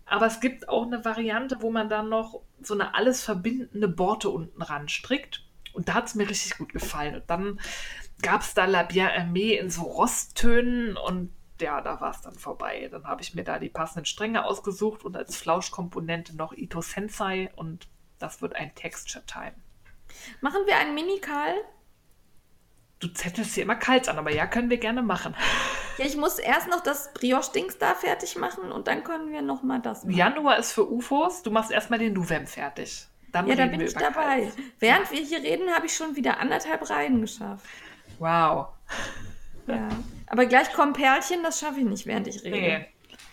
[0.05, 4.29] Aber es gibt auch eine Variante, wo man dann noch so eine alles verbindende Borte
[4.29, 5.43] unten ran strickt.
[5.73, 7.15] Und da hat es mir richtig gut gefallen.
[7.15, 7.59] Und dann
[8.21, 12.35] gab es da La Bien Aimée in so Rosttönen und ja, da war es dann
[12.35, 12.89] vorbei.
[12.91, 17.49] Dann habe ich mir da die passenden Stränge ausgesucht und als Flauschkomponente noch Ito Sensei
[17.55, 17.87] und
[18.19, 19.55] das wird ein Texture Time.
[20.41, 21.55] Machen wir einen Mini-Karl?
[22.99, 25.35] Du zettelst hier immer kalt an, aber ja, können wir gerne machen.
[25.97, 29.63] Ja, ich muss erst noch das Brioche-Dings da fertig machen und dann können wir noch
[29.63, 30.15] mal das machen.
[30.15, 33.07] Januar ist für UFOs, du machst erstmal den November fertig.
[33.31, 34.43] Dann Ja, da bin ich dabei.
[34.43, 34.53] Kalt.
[34.79, 37.65] Während wir hier reden, habe ich schon wieder anderthalb Reihen geschafft.
[38.19, 38.67] Wow.
[39.67, 39.89] Ja.
[40.27, 42.51] Aber gleich kommen Perlchen, das schaffe ich nicht, während ich rede.
[42.57, 42.85] Nee,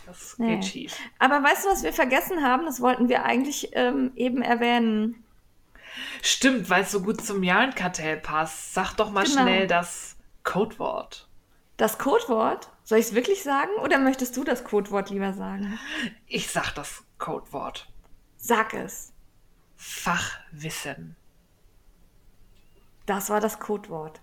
[0.06, 0.56] das Nee.
[0.56, 0.96] geht schief.
[1.18, 2.64] Aber weißt du, was wir vergessen haben?
[2.64, 5.24] Das wollten wir eigentlich ähm, eben erwähnen.
[6.22, 8.74] Stimmt, weil es so gut zum Jahrenkartell passt.
[8.74, 9.42] Sag doch mal Genau.
[9.42, 11.28] schnell das Codewort.
[11.76, 15.78] Das Codewort, soll ich es wirklich sagen oder möchtest du das Codewort lieber sagen?
[16.26, 17.88] Ich sag das Codewort.
[18.36, 19.12] Sag es.
[19.76, 21.16] Fachwissen.
[23.06, 24.20] Das war das Codewort.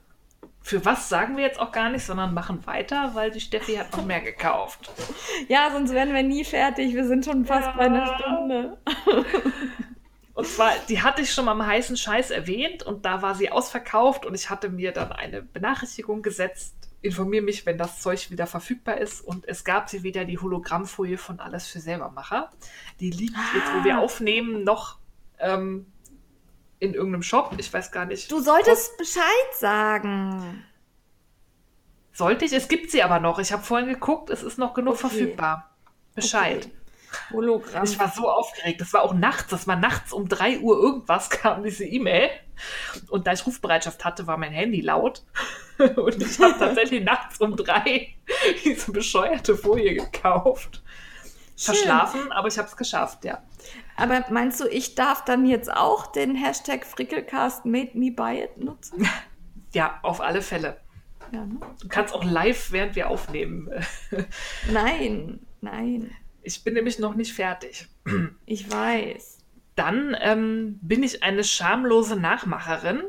[0.62, 3.92] Für was sagen wir jetzt auch gar nicht, sondern machen weiter, weil die Steffi hat
[3.96, 4.92] noch mehr gekauft.
[5.48, 6.94] Ja, sonst wären wir nie fertig.
[6.94, 7.74] Wir sind schon fast Ja.
[7.78, 8.78] bei einer Stunde.
[10.34, 13.52] Und zwar, die hatte ich schon mal am heißen Scheiß erwähnt und da war sie
[13.52, 16.76] ausverkauft und ich hatte mir dann eine Benachrichtigung gesetzt.
[17.02, 19.22] Informiere mich, wenn das Zeug wieder verfügbar ist.
[19.22, 22.52] Und es gab sie wieder die Hologrammfolie von Alles für Selbermacher.
[23.00, 24.00] Die liegt jetzt, wo wir Ah.
[24.00, 24.98] aufnehmen, noch
[25.40, 25.88] ähm,
[26.80, 27.54] in irgendeinem Shop.
[27.58, 28.32] Ich weiß gar nicht.
[28.32, 29.24] Du solltest Bescheid
[29.58, 30.66] sagen.
[32.14, 32.54] Sollte ich?
[32.54, 33.40] Es gibt sie aber noch.
[33.40, 35.02] Ich habe vorhin geguckt, es ist noch genug Okay.
[35.02, 35.70] verfügbar.
[36.16, 36.66] Bescheid.
[36.66, 36.74] Okay.
[37.32, 37.84] Hologramm.
[37.84, 38.82] Ich war so aufgeregt.
[38.82, 39.50] Das war auch nachts.
[39.50, 42.30] Das war nachts um 3 Uhr irgendwas kam diese E-Mail.
[43.10, 45.24] Und da ich Rufbereitschaft hatte, war mein Handy laut.
[45.96, 48.14] Und ich habe tatsächlich nachts um 3
[48.64, 50.84] diese bescheuerte Folie gekauft.
[51.56, 51.76] Schön.
[51.76, 53.42] Verschlafen, aber ich habe es geschafft, ja.
[54.00, 58.58] Aber meinst du, ich darf dann jetzt auch den Hashtag Frickelcast made me buy it
[58.58, 59.08] nutzen?
[59.72, 60.80] Ja, auf alle Fälle.
[61.32, 61.60] Ja, ne?
[61.80, 63.70] Du kannst auch live, während wir aufnehmen.
[64.72, 66.10] Nein, nein.
[66.42, 67.88] Ich bin nämlich noch nicht fertig.
[68.48, 69.38] Ich weiß.
[69.76, 73.04] Dann ähm, bin ich eine schamlose Nachmacherin.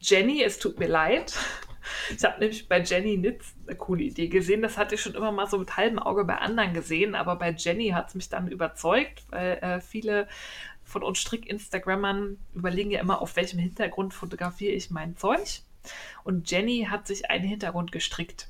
[0.00, 1.38] Jenny, es tut mir leid.
[2.16, 4.62] Ich habe nämlich bei Jenny Nitz eine coole Idee gesehen.
[4.62, 7.50] Das hatte ich schon immer mal so mit halbem Auge bei anderen gesehen, aber bei
[7.52, 10.28] Jenny hat es mich dann überzeugt, weil äh, viele
[10.82, 15.62] von uns Strick-Instagrammern überlegen ja immer, auf welchem Hintergrund fotografiere ich mein Zeug.
[16.24, 18.48] Und Jenny hat sich einen Hintergrund gestrickt.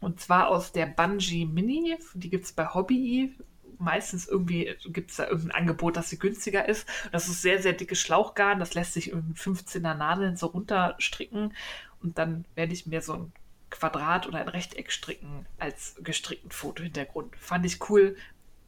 [0.00, 1.96] Und zwar aus der Bungee Mini.
[2.14, 3.34] Die gibt es bei Hobby.
[3.78, 6.88] Meistens irgendwie gibt es da irgendein Angebot, das sie günstiger ist.
[7.12, 8.58] Das ist sehr, sehr dickes Schlauchgarn.
[8.58, 11.54] Das lässt sich mit 15er Nadeln so runterstricken.
[12.06, 13.32] Und dann werde ich mir so ein
[13.68, 17.34] Quadrat oder ein Rechteck stricken als gestrickten Fotohintergrund.
[17.36, 18.16] Fand ich cool.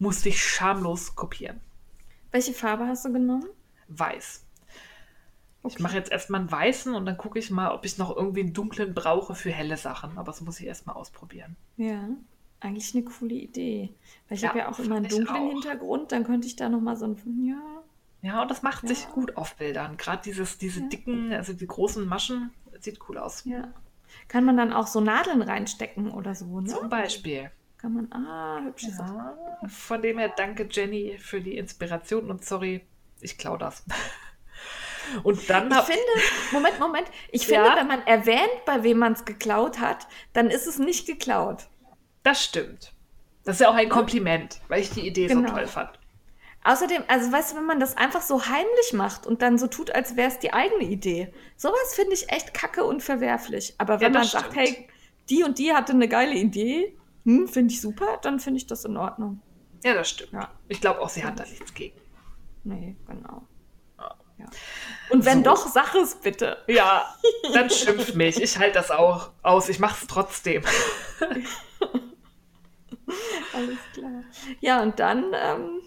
[0.01, 1.61] Musste ich schamlos kopieren.
[2.32, 3.47] Welche Farbe hast du genommen?
[3.86, 4.45] Weiß.
[5.62, 5.74] Okay.
[5.76, 8.41] Ich mache jetzt erstmal einen weißen und dann gucke ich mal, ob ich noch irgendwie
[8.41, 10.18] einen dunklen brauche für helle Sachen.
[10.18, 11.55] Aber das muss ich erstmal ausprobieren.
[11.76, 12.09] Ja,
[12.59, 13.95] eigentlich eine coole Idee.
[14.28, 16.97] Weil ich ja, habe ja auch immer einen dunklen Hintergrund, dann könnte ich da nochmal
[16.97, 17.62] so ein, ja.
[18.20, 18.89] Ja, und das macht ja.
[18.89, 19.97] sich gut auf Bildern.
[19.97, 20.89] Gerade dieses, diese ja.
[20.89, 22.51] dicken, also die großen Maschen,
[22.85, 23.45] sieht cool aus.
[23.45, 23.72] Ja.
[24.29, 26.68] Kann man dann auch so Nadeln reinstecken oder so, ne?
[26.68, 27.51] Zum Beispiel.
[27.79, 29.37] Kann man, ah, hübsche ja,
[29.68, 32.85] Von dem her danke Jenny für die Inspiration und sorry,
[33.20, 33.85] ich klau das.
[35.22, 35.70] Und dann.
[35.70, 36.03] Ich finde,
[36.53, 37.09] Moment, Moment.
[37.31, 37.76] Ich finde, ja?
[37.76, 41.66] wenn man erwähnt, bei wem man es geklaut hat, dann ist es nicht geklaut.
[42.22, 42.93] Das stimmt.
[43.45, 45.49] Das ist ja auch ein Kompliment, weil ich die Idee genau.
[45.49, 45.99] so toll fand.
[46.69, 49.91] Außerdem, also weißt du, wenn man das einfach so heimlich macht und dann so tut,
[49.91, 53.75] als wäre es die eigene Idee, sowas finde ich echt kacke und verwerflich.
[53.79, 54.43] Aber wenn ja, man stimmt.
[54.45, 54.87] sagt, hey,
[55.31, 56.95] die und die hatte eine geile Idee,
[57.25, 59.41] hm, finde ich super, dann finde ich das in Ordnung.
[59.83, 60.35] Ja, das stimmt.
[60.35, 60.51] Ja.
[60.69, 61.99] Ich glaube auch, sie hat da nichts gegen.
[62.64, 63.47] Nee, genau.
[64.37, 64.45] Ja.
[65.09, 65.45] Und wenn so.
[65.45, 66.59] doch, sag es bitte.
[66.66, 67.14] Ja,
[67.55, 68.43] dann schimpf mich.
[68.43, 69.71] Ich halte das auch aus.
[69.71, 70.62] Ich mache es trotzdem.
[73.55, 74.23] Alles klar.
[74.61, 75.81] Ja, und dann, ähm,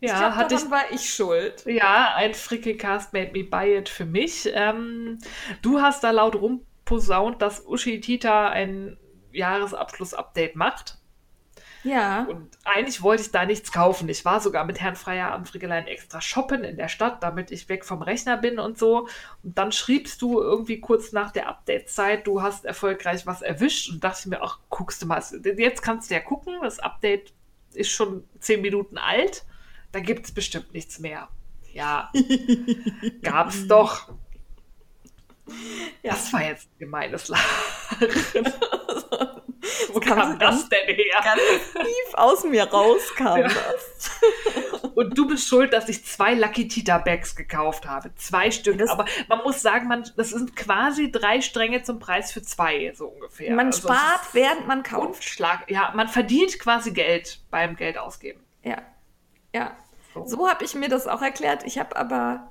[0.00, 1.64] ja, ich glaub, hatte ich, war ich schuld.
[1.66, 4.48] Ja, ein Frickelcast made me buy it für mich.
[4.52, 5.18] Ähm,
[5.62, 8.96] du hast da laut rumposaunt, dass Uschi Tita ein
[9.32, 10.98] Jahresabschluss-Update macht.
[11.84, 12.24] Ja.
[12.24, 14.08] Und eigentlich wollte ich da nichts kaufen.
[14.08, 17.84] Ich war sogar mit Herrn Feierabend Frickelein extra shoppen in der Stadt, damit ich weg
[17.84, 19.08] vom Rechner bin und so.
[19.42, 24.02] Und dann schriebst du irgendwie kurz nach der Update-Zeit, du hast erfolgreich was erwischt und
[24.02, 25.22] dachte ich mir, ach, guckst du mal,
[25.56, 27.32] jetzt kannst du ja gucken, das Update
[27.74, 29.44] ist schon zehn Minuten alt,
[29.92, 31.28] da gibt es bestimmt nichts mehr.
[31.72, 32.10] Ja,
[33.22, 34.08] gab's doch.
[36.02, 36.12] Ja.
[36.12, 37.44] Das war jetzt ein gemeines Lachen.
[39.92, 41.16] Wo kam, kam das denn her?
[41.22, 43.48] Ganz tief aus mir rauskam ja.
[43.48, 44.10] das.
[44.94, 48.14] Und du bist schuld, dass ich zwei Lucky Tita Bags gekauft habe.
[48.16, 48.78] Zwei Stück.
[48.78, 52.92] Das Aber man muss sagen, man, das sind quasi drei Stränge zum Preis für zwei,
[52.94, 53.54] so ungefähr.
[53.54, 55.24] Man also spart, während man kauft.
[55.24, 58.40] Schlag, ja, man verdient quasi Geld beim Geld ausgeben.
[58.62, 58.82] Ja.
[59.54, 59.76] Ja.
[60.14, 61.64] So, so habe ich mir das auch erklärt.
[61.64, 62.50] Ich habe aber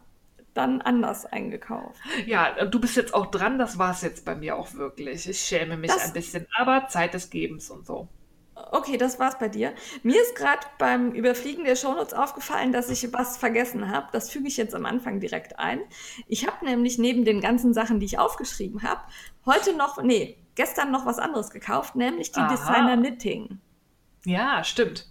[0.53, 1.99] dann anders eingekauft.
[2.25, 5.29] Ja, du bist jetzt auch dran, das war es jetzt bei mir auch wirklich.
[5.29, 8.07] Ich schäme mich das, ein bisschen, aber Zeit des Gebens und so.
[8.71, 9.73] Okay, das war's bei dir.
[10.01, 14.07] Mir ist gerade beim Überfliegen der Shownotes aufgefallen, dass ich was vergessen habe.
[14.11, 15.81] Das füge ich jetzt am Anfang direkt ein.
[16.27, 19.01] Ich habe nämlich neben den ganzen Sachen, die ich aufgeschrieben habe,
[19.45, 22.49] heute noch, nee, gestern noch was anderes gekauft, nämlich die Aha.
[22.49, 23.59] Designer Knitting.
[24.25, 25.07] Ja, stimmt.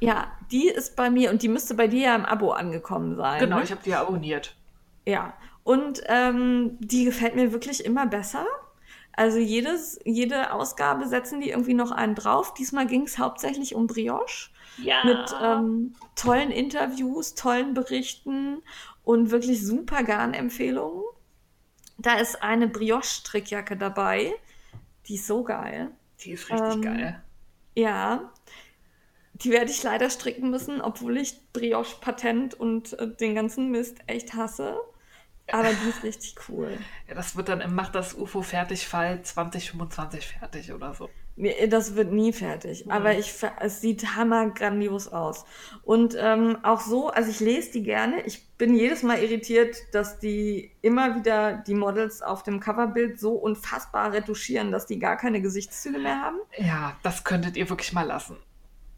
[0.00, 3.40] Ja, die ist bei mir und die müsste bei dir ja im Abo angekommen sein.
[3.40, 3.64] Genau, ne?
[3.64, 4.56] ich habe die ja abonniert.
[5.06, 8.46] Ja, und ähm, die gefällt mir wirklich immer besser.
[9.12, 12.54] Also jedes, jede Ausgabe setzen die irgendwie noch einen drauf.
[12.54, 14.50] Diesmal ging es hauptsächlich um Brioche.
[14.78, 15.04] Ja.
[15.04, 18.62] Mit ähm, tollen Interviews, tollen Berichten
[19.04, 21.04] und wirklich super Garn-Empfehlungen.
[21.98, 24.32] Da ist eine Brioche-Strickjacke dabei.
[25.06, 25.90] Die ist so geil.
[26.20, 27.22] Die ist richtig ähm, geil.
[27.74, 28.32] Ja.
[29.42, 34.34] Die werde ich leider stricken müssen, obwohl ich Brioche-Patent und äh, den ganzen Mist echt
[34.34, 34.76] hasse.
[35.52, 36.78] Aber die ist richtig cool.
[37.08, 41.10] Ja, das wird dann, macht das UFO fertig Fall 2025 fertig oder so.
[41.36, 42.84] Nee, das wird nie fertig.
[42.84, 42.90] Mhm.
[42.90, 45.46] Aber ich, es sieht hammergrandios aus.
[45.82, 48.22] Und ähm, auch so, also ich lese die gerne.
[48.26, 53.32] Ich bin jedes Mal irritiert, dass die immer wieder die Models auf dem Coverbild so
[53.32, 56.36] unfassbar retuschieren, dass die gar keine Gesichtszüge mehr haben.
[56.58, 58.36] Ja, das könntet ihr wirklich mal lassen.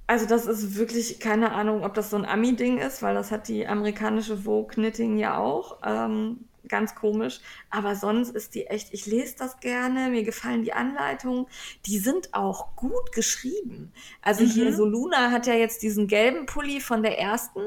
[0.07, 3.49] Also das ist wirklich keine Ahnung, ob das so ein Ami-Ding ist, weil das hat
[3.49, 5.79] die amerikanische Vogue Knitting ja auch.
[5.85, 7.41] Ähm, ganz komisch.
[7.71, 11.47] Aber sonst ist die echt, ich lese das gerne, mir gefallen die Anleitungen.
[11.87, 13.93] Die sind auch gut geschrieben.
[14.23, 14.49] Also mhm.
[14.49, 17.61] hier, so Luna hat ja jetzt diesen gelben Pulli von der ersten.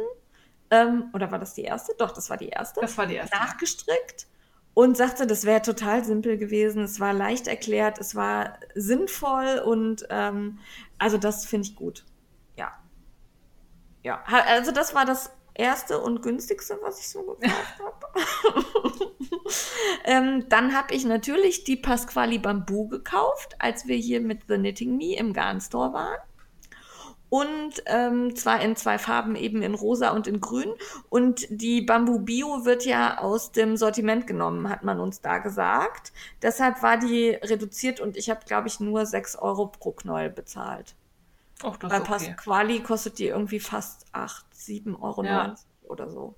[0.72, 1.94] Ähm, oder war das die erste?
[1.98, 2.82] Doch, das war die erste.
[2.82, 3.36] Das war die erste.
[3.38, 4.28] Nachgestrickt
[4.74, 6.84] und sagte, das wäre total simpel gewesen.
[6.84, 10.60] Es war leicht erklärt, es war sinnvoll und ähm,
[11.00, 12.04] also das finde ich gut.
[14.06, 19.16] Ja, also das war das erste und günstigste, was ich so gekauft habe.
[20.06, 24.96] ähm, dann habe ich natürlich die Pasquali Bamboo gekauft, als wir hier mit The Knitting
[24.96, 26.20] Me im Garn Store waren.
[27.30, 30.72] Und ähm, zwar in zwei Farben, eben in rosa und in grün.
[31.10, 36.14] Und die Bamboo Bio wird ja aus dem Sortiment genommen, hat man uns da gesagt.
[36.44, 40.94] Deshalb war die reduziert und ich habe, glaube ich, nur 6 Euro pro Knäuel bezahlt.
[41.66, 42.08] Och, das Bei okay.
[42.08, 45.56] Pasquali kostet die irgendwie fast 8, 7,90 Euro ja.
[45.84, 46.36] oder so.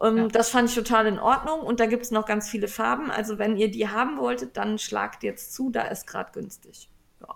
[0.00, 0.28] Ähm, ja.
[0.28, 3.10] Das fand ich total in Ordnung und da gibt es noch ganz viele Farben.
[3.10, 6.88] Also wenn ihr die haben wolltet, dann schlagt jetzt zu, da ist gerade günstig.
[7.20, 7.34] Ja.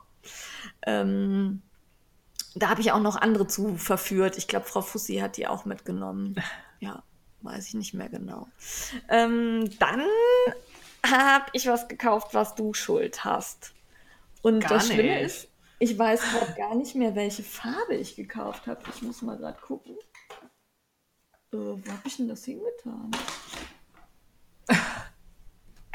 [0.86, 1.62] Ähm,
[2.54, 4.38] da habe ich auch noch andere zu verführt.
[4.38, 6.36] Ich glaube, Frau Fussi hat die auch mitgenommen.
[6.80, 7.02] Ja,
[7.44, 8.48] Weiß ich nicht mehr genau.
[9.10, 10.02] Ähm, dann
[11.06, 13.74] habe ich was gekauft, was du schuld hast.
[14.40, 15.26] Und Gar das Schlimme nicht.
[15.26, 15.48] ist,
[15.78, 18.80] ich weiß gerade gar nicht mehr, welche Farbe ich gekauft habe.
[18.94, 19.96] Ich muss mal gerade gucken.
[21.52, 23.10] Äh, wo habe ich denn das hingetan?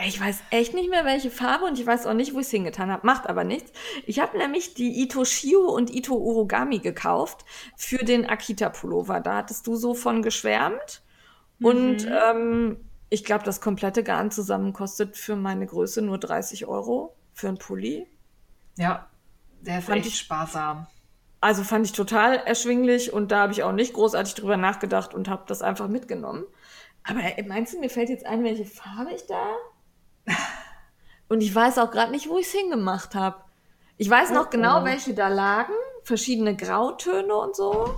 [0.05, 2.51] Ich weiß echt nicht mehr, welche Farbe und ich weiß auch nicht, wo ich es
[2.51, 3.05] hingetan habe.
[3.05, 3.73] Macht aber nichts.
[4.05, 7.43] Ich habe nämlich die Ito Shio und Ito Urogami gekauft
[7.75, 9.19] für den Akita-Pullover.
[9.19, 11.01] Da hattest du so von geschwärmt.
[11.61, 12.77] Und ähm,
[13.09, 17.57] ich glaube, das komplette Garn zusammen kostet für meine Größe nur 30 Euro für einen
[17.57, 18.07] Pulli.
[18.77, 19.08] Ja,
[19.61, 20.87] der ist Fand echt ich- sparsam.
[21.41, 25.29] Also fand ich total erschwinglich und da habe ich auch nicht großartig drüber nachgedacht und
[25.29, 26.43] habe das einfach mitgenommen.
[27.03, 29.53] Aber äh, meinst du, mir fällt jetzt ein, welche Farbe ich da?
[31.29, 33.37] Und ich weiß auch gerade nicht, wo ich es hingemacht habe.
[33.97, 34.85] Ich weiß noch Oh, genau, oh.
[34.85, 35.73] welche da lagen.
[36.03, 37.93] Verschiedene Grautöne und so.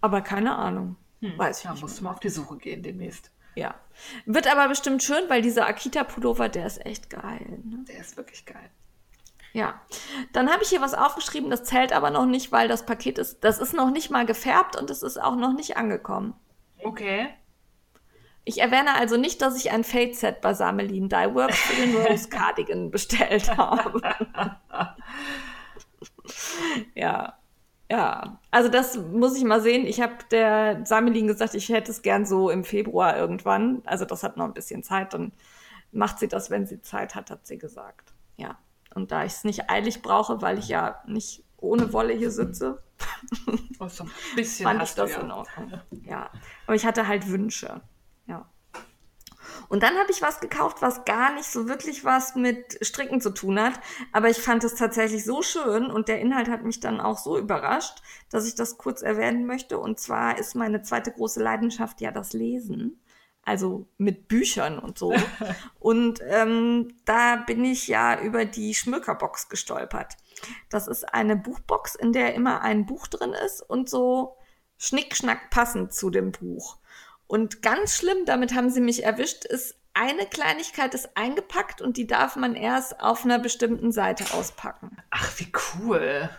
[0.00, 0.96] Aber keine Ahnung.
[1.36, 1.82] Weiß ich Da nicht.
[1.82, 3.30] musst du mal auf die Suche gehen demnächst.
[3.54, 3.74] Ja.
[4.26, 7.58] Wird aber bestimmt schön, weil dieser Akita-Pullover, der ist echt geil.
[7.64, 7.84] Ne?
[7.88, 8.70] Der ist wirklich geil.
[9.52, 9.80] Ja,
[10.32, 13.42] dann habe ich hier was aufgeschrieben, das zählt aber noch nicht, weil das Paket ist,
[13.42, 16.34] das ist noch nicht mal gefärbt und es ist auch noch nicht angekommen.
[16.82, 17.28] Okay.
[18.44, 22.90] Ich erwähne also nicht, dass ich ein Fade-Set bei Samelin Dyeworks für den Rose Cardigan
[22.90, 24.00] bestellt habe.
[26.94, 27.38] ja,
[27.90, 28.40] ja.
[28.50, 29.84] Also das muss ich mal sehen.
[29.84, 33.82] Ich habe der Samelin gesagt, ich hätte es gern so im Februar irgendwann.
[33.84, 35.12] Also das hat noch ein bisschen Zeit.
[35.12, 35.32] Dann
[35.92, 38.14] macht sie das, wenn sie Zeit hat, hat sie gesagt.
[38.36, 38.58] Ja.
[38.94, 42.82] Und da ich es nicht eilig brauche, weil ich ja nicht ohne Wolle hier sitze,
[43.78, 45.20] Oh, so ein bisschen fand ich das ja.
[45.20, 45.80] in Ordnung.
[46.04, 46.30] Ja,
[46.66, 47.80] aber ich hatte halt Wünsche.
[48.26, 48.46] Ja.
[49.68, 53.30] Und dann habe ich was gekauft, was gar nicht so wirklich was mit Stricken zu
[53.30, 53.80] tun hat.
[54.12, 57.38] Aber ich fand es tatsächlich so schön und der Inhalt hat mich dann auch so
[57.38, 59.78] überrascht, dass ich das kurz erwähnen möchte.
[59.78, 63.00] Und zwar ist meine zweite große Leidenschaft ja das Lesen.
[63.50, 65.12] Also mit Büchern und so.
[65.80, 70.16] und ähm, da bin ich ja über die Schmökerbox gestolpert.
[70.68, 74.36] Das ist eine Buchbox, in der immer ein Buch drin ist und so
[74.78, 76.78] schnickschnack passend zu dem Buch.
[77.26, 82.06] Und ganz schlimm, damit haben sie mich erwischt, ist eine Kleinigkeit ist eingepackt und die
[82.06, 84.96] darf man erst auf einer bestimmten Seite auspacken.
[85.10, 86.30] Ach, wie cool.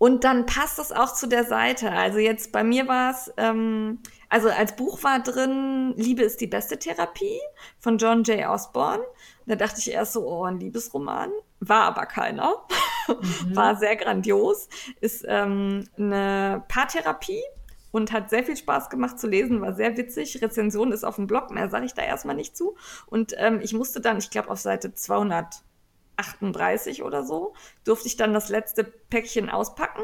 [0.00, 1.92] Und dann passt es auch zu der Seite.
[1.92, 3.98] Also jetzt bei mir war es, ähm,
[4.30, 7.38] also als Buch war drin, Liebe ist die beste Therapie
[7.80, 8.48] von John J.
[8.48, 9.02] Osborne.
[9.44, 11.30] Da dachte ich erst so, oh, ein Liebesroman.
[11.60, 12.64] War aber keiner.
[13.52, 14.70] War sehr grandios.
[15.02, 17.42] Ist ähm, eine Paartherapie
[17.90, 20.40] und hat sehr viel Spaß gemacht zu lesen, war sehr witzig.
[20.40, 22.74] Rezension ist auf dem Blog, mehr sage ich da erstmal nicht zu.
[23.04, 24.94] Und ähm, ich musste dann, ich glaube, auf Seite
[26.22, 27.54] 238 oder so,
[27.84, 30.02] durfte ich dann das letzte Päckchen auspacken.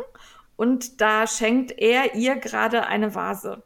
[0.56, 3.62] Und da schenkt er ihr gerade eine Vase.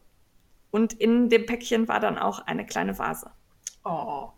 [0.70, 3.30] Und in dem Päckchen war dann auch eine kleine Vase.
[3.84, 4.30] Oh.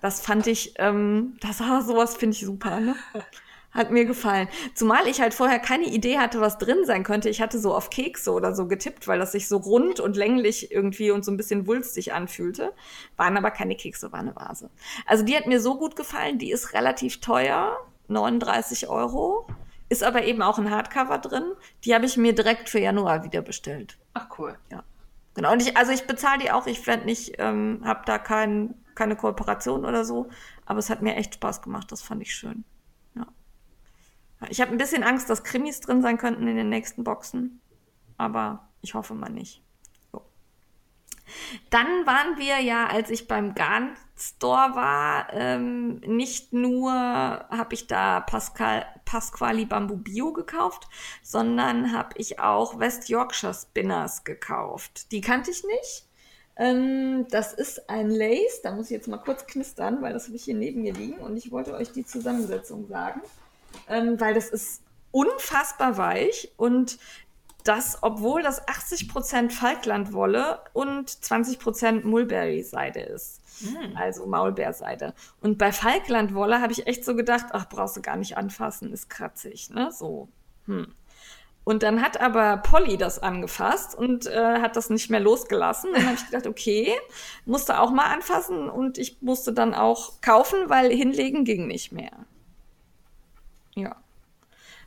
[0.00, 2.96] Das fand ich, ähm, das war sowas finde ich super, ne?
[3.72, 4.48] Hat mir gefallen.
[4.74, 7.28] Zumal ich halt vorher keine Idee hatte, was drin sein könnte.
[7.28, 10.72] Ich hatte so auf Kekse oder so getippt, weil das sich so rund und länglich
[10.72, 12.72] irgendwie und so ein bisschen wulstig anfühlte.
[13.16, 14.70] Waren aber keine Kekse, war eine Vase.
[15.06, 16.38] Also die hat mir so gut gefallen.
[16.38, 17.76] Die ist relativ teuer,
[18.08, 19.46] 39 Euro.
[19.88, 21.52] Ist aber eben auch ein Hardcover drin.
[21.84, 23.98] Die habe ich mir direkt für Januar wieder bestellt.
[24.14, 24.56] Ach, cool.
[25.34, 28.74] Genau, und ich, also ich bezahle die auch, ich werde nicht, ähm, habe da kein,
[28.94, 30.28] keine Kooperation oder so,
[30.66, 32.64] aber es hat mir echt Spaß gemacht, das fand ich schön.
[34.48, 37.60] Ich habe ein bisschen Angst, dass Krimis drin sein könnten in den nächsten Boxen,
[38.16, 39.62] aber ich hoffe mal nicht.
[40.10, 40.22] So.
[41.68, 47.86] Dann waren wir ja, als ich beim Garn Store war, ähm, nicht nur habe ich
[47.86, 50.88] da Pascal, Pasquali Bamboo Bio gekauft,
[51.22, 55.12] sondern habe ich auch West Yorkshire Spinners gekauft.
[55.12, 56.06] Die kannte ich nicht.
[56.56, 60.36] Ähm, das ist ein Lace, da muss ich jetzt mal kurz knistern, weil das habe
[60.36, 63.22] ich hier neben mir liegen und ich wollte euch die Zusammensetzung sagen,
[63.90, 66.98] ähm, weil das ist unfassbar weich und
[67.64, 73.42] das, obwohl das 80% Falklandwolle und 20% Mulberry-Seide ist.
[73.94, 75.12] Also Maulbeerseide.
[75.42, 79.10] Und bei Falklandwolle habe ich echt so gedacht, ach, brauchst du gar nicht anfassen, ist
[79.10, 79.90] kratzig, ne?
[79.92, 80.28] So.
[80.66, 80.94] Hm.
[81.64, 85.92] Und dann hat aber Polly das angefasst und äh, hat das nicht mehr losgelassen.
[85.92, 86.98] Dann habe ich gedacht, okay,
[87.44, 92.12] musste auch mal anfassen und ich musste dann auch kaufen, weil hinlegen ging nicht mehr.
[93.74, 93.96] Ja.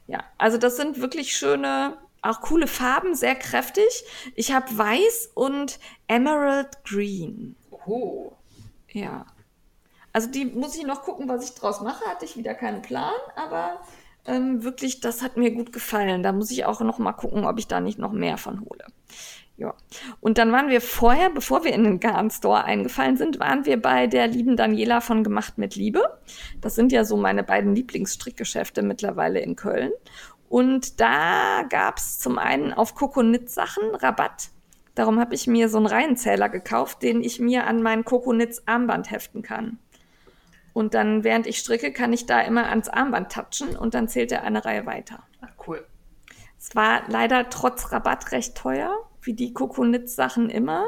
[0.08, 4.04] Ja, also das sind wirklich schöne, auch coole Farben, sehr kräftig.
[4.36, 7.56] Ich habe weiß und Emerald Green.
[7.86, 8.34] Oh.
[8.92, 9.26] Ja.
[10.12, 12.06] Also die muss ich noch gucken, was ich draus mache.
[12.06, 13.82] Hatte ich wieder keinen Plan, aber
[14.26, 16.24] ähm, wirklich, das hat mir gut gefallen.
[16.24, 18.86] Da muss ich auch noch mal gucken, ob ich da nicht noch mehr von hole.
[19.56, 19.76] Ja.
[20.20, 24.08] Und dann waren wir vorher, bevor wir in den Garn-Store eingefallen sind, waren wir bei
[24.08, 26.20] der lieben Daniela von Gemacht mit Liebe.
[26.60, 29.92] Das sind ja so meine beiden Lieblingsstrickgeschäfte mittlerweile in Köln.
[30.50, 34.50] Und da gab's zum einen auf Kokonitz-Sachen Rabatt.
[34.96, 39.42] Darum habe ich mir so einen Reihenzähler gekauft, den ich mir an mein Kokonitz-Armband heften
[39.42, 39.80] kann.
[40.74, 44.32] Und dann, während ich stricke, kann ich da immer ans Armband touchen und dann zählt
[44.32, 45.24] er eine Reihe weiter.
[45.42, 45.86] Ach, cool.
[46.60, 48.96] Es war leider trotz Rabatt recht teuer,
[49.26, 50.86] wie die Kokonitz-Sachen immer,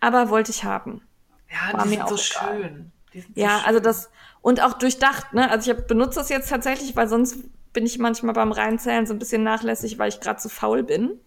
[0.00, 1.02] aber wollte ich haben.
[1.50, 2.60] Ja, War die sind auch so egal.
[2.62, 2.92] schön.
[3.12, 3.82] Sind Ja, so also schön.
[3.84, 4.10] das
[4.42, 5.50] und auch durchdacht, ne?
[5.50, 7.38] Also ich hab, benutze das jetzt tatsächlich, weil sonst
[7.72, 11.20] bin ich manchmal beim Reinzählen so ein bisschen nachlässig, weil ich gerade zu faul bin.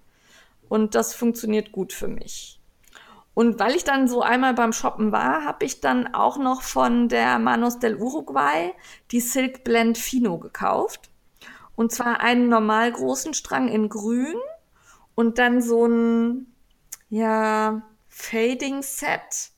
[0.69, 2.59] Und das funktioniert gut für mich.
[3.33, 7.07] Und weil ich dann so einmal beim Shoppen war, habe ich dann auch noch von
[7.07, 8.73] der Manos del Uruguay
[9.11, 11.09] die Silk Blend Fino gekauft.
[11.75, 14.35] Und zwar einen normal großen Strang in grün
[15.17, 16.45] und dann so ein,
[17.09, 19.49] ja, Fading Set.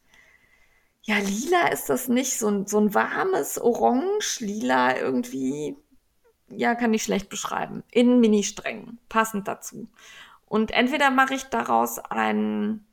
[1.01, 2.39] Ja, lila ist das nicht.
[2.39, 5.75] So ein, so ein warmes Orange, lila irgendwie.
[6.47, 7.83] Ja, kann ich schlecht beschreiben.
[7.91, 9.89] In Mini-Strängen, passend dazu.
[10.45, 12.87] Und entweder mache ich daraus ein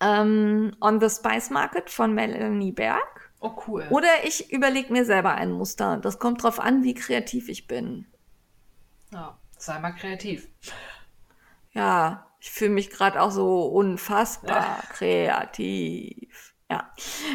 [0.00, 3.86] ähm, On the Spice Market von Melanie Berg Oh, cool.
[3.88, 5.96] oder ich überlege mir selber ein Muster.
[5.96, 8.06] Das kommt drauf an, wie kreativ ich bin.
[9.12, 10.48] Ja, sei mal kreativ.
[11.76, 16.54] Ja, ich fühle mich gerade auch so unfassbar kreativ.
[16.70, 16.90] Ja.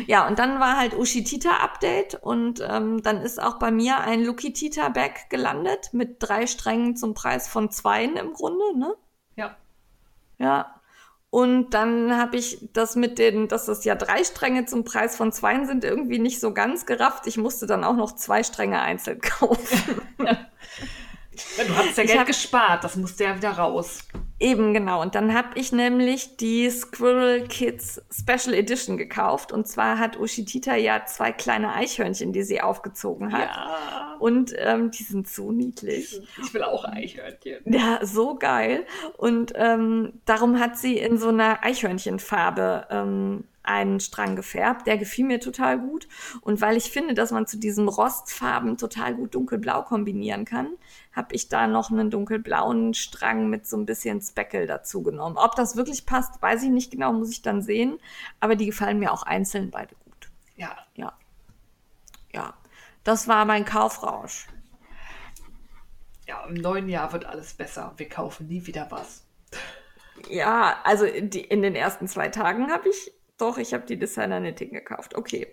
[0.08, 4.26] Ja, und dann war halt Ushitita Update und ähm, dann ist auch bei mir ein
[4.26, 8.96] Lukitita Bag gelandet mit drei Strängen zum Preis von zweien im Grunde, ne?
[9.36, 9.56] Ja.
[10.38, 10.76] Ja.
[11.30, 15.32] Und dann habe ich das mit den, dass das ja drei Stränge zum Preis von
[15.32, 17.26] zweien sind, irgendwie nicht so ganz gerafft.
[17.26, 20.02] Ich musste dann auch noch zwei Stränge einzeln kaufen.
[20.20, 20.38] Ja,
[21.32, 24.00] du hast ja Geld hab- gespart, das musste ja wieder raus.
[24.40, 25.02] Eben, genau.
[25.02, 29.52] Und dann habe ich nämlich die Squirrel Kids Special Edition gekauft.
[29.52, 33.50] Und zwar hat Ushitita ja zwei kleine Eichhörnchen, die sie aufgezogen hat.
[33.50, 34.16] Ja.
[34.20, 36.20] Und ähm, die sind so niedlich.
[36.44, 37.62] Ich will auch Eichhörnchen.
[37.66, 38.88] Ja, so geil.
[39.16, 44.88] Und ähm, darum hat sie in so einer Eichhörnchenfarbe ähm, einen Strang gefärbt.
[44.88, 46.08] Der gefiel mir total gut.
[46.42, 50.70] Und weil ich finde, dass man zu diesen Rostfarben total gut dunkelblau kombinieren kann,
[51.14, 55.38] habe ich da noch einen dunkelblauen Strang mit so ein bisschen Speckle dazu genommen.
[55.38, 57.98] Ob das wirklich passt, weiß ich nicht genau, muss ich dann sehen.
[58.40, 60.30] Aber die gefallen mir auch einzeln beide gut.
[60.56, 60.76] Ja.
[60.96, 61.14] Ja.
[62.34, 62.54] Ja.
[63.04, 64.48] Das war mein Kaufrausch.
[66.28, 67.94] Ja, im neuen Jahr wird alles besser.
[67.98, 69.26] Wir kaufen nie wieder was.
[70.30, 73.12] Ja, also die, in den ersten zwei Tagen habe ich,
[73.42, 75.16] doch, ich habe die Designer Knitting gekauft.
[75.16, 75.48] Okay.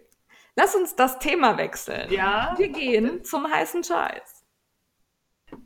[0.56, 2.10] Lass uns das Thema wechseln.
[2.12, 2.54] Ja.
[2.58, 4.44] Wir gehen zum heißen Scheiß.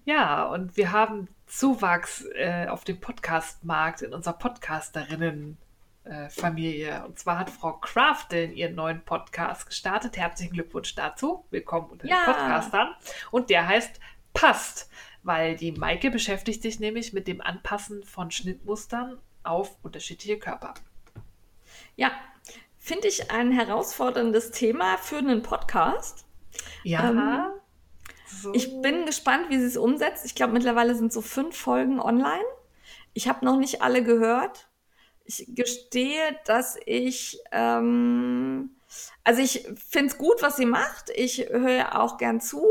[0.05, 7.05] Ja, und wir haben Zuwachs äh, auf dem Podcastmarkt in unserer Podcasterinnen-Familie.
[7.07, 10.16] und zwar hat Frau Crafton ihren neuen Podcast gestartet.
[10.16, 11.45] Herzlichen Glückwunsch dazu.
[11.51, 12.25] Willkommen unter Ja.
[12.25, 12.95] den Podcastern.
[13.31, 13.99] Und der heißt
[14.35, 14.89] Passt,
[15.23, 20.73] weil die Maike beschäftigt sich nämlich mit dem Anpassen von Schnittmustern auf unterschiedliche Körper.
[21.97, 22.12] Ja,
[22.78, 26.24] finde ich ein herausforderndes Thema für einen Podcast.
[26.82, 27.11] Ja.
[27.11, 27.62] Ähm,
[28.40, 28.53] so.
[28.55, 30.24] Ich bin gespannt, wie sie es umsetzt.
[30.24, 32.45] Ich glaube, mittlerweile sind so fünf Folgen online.
[33.12, 34.68] Ich habe noch nicht alle gehört.
[35.24, 38.70] Ich gestehe, dass ich, ähm,
[39.22, 41.11] also ich finde es gut, was sie macht.
[41.14, 42.66] Ich höre auch gern zu,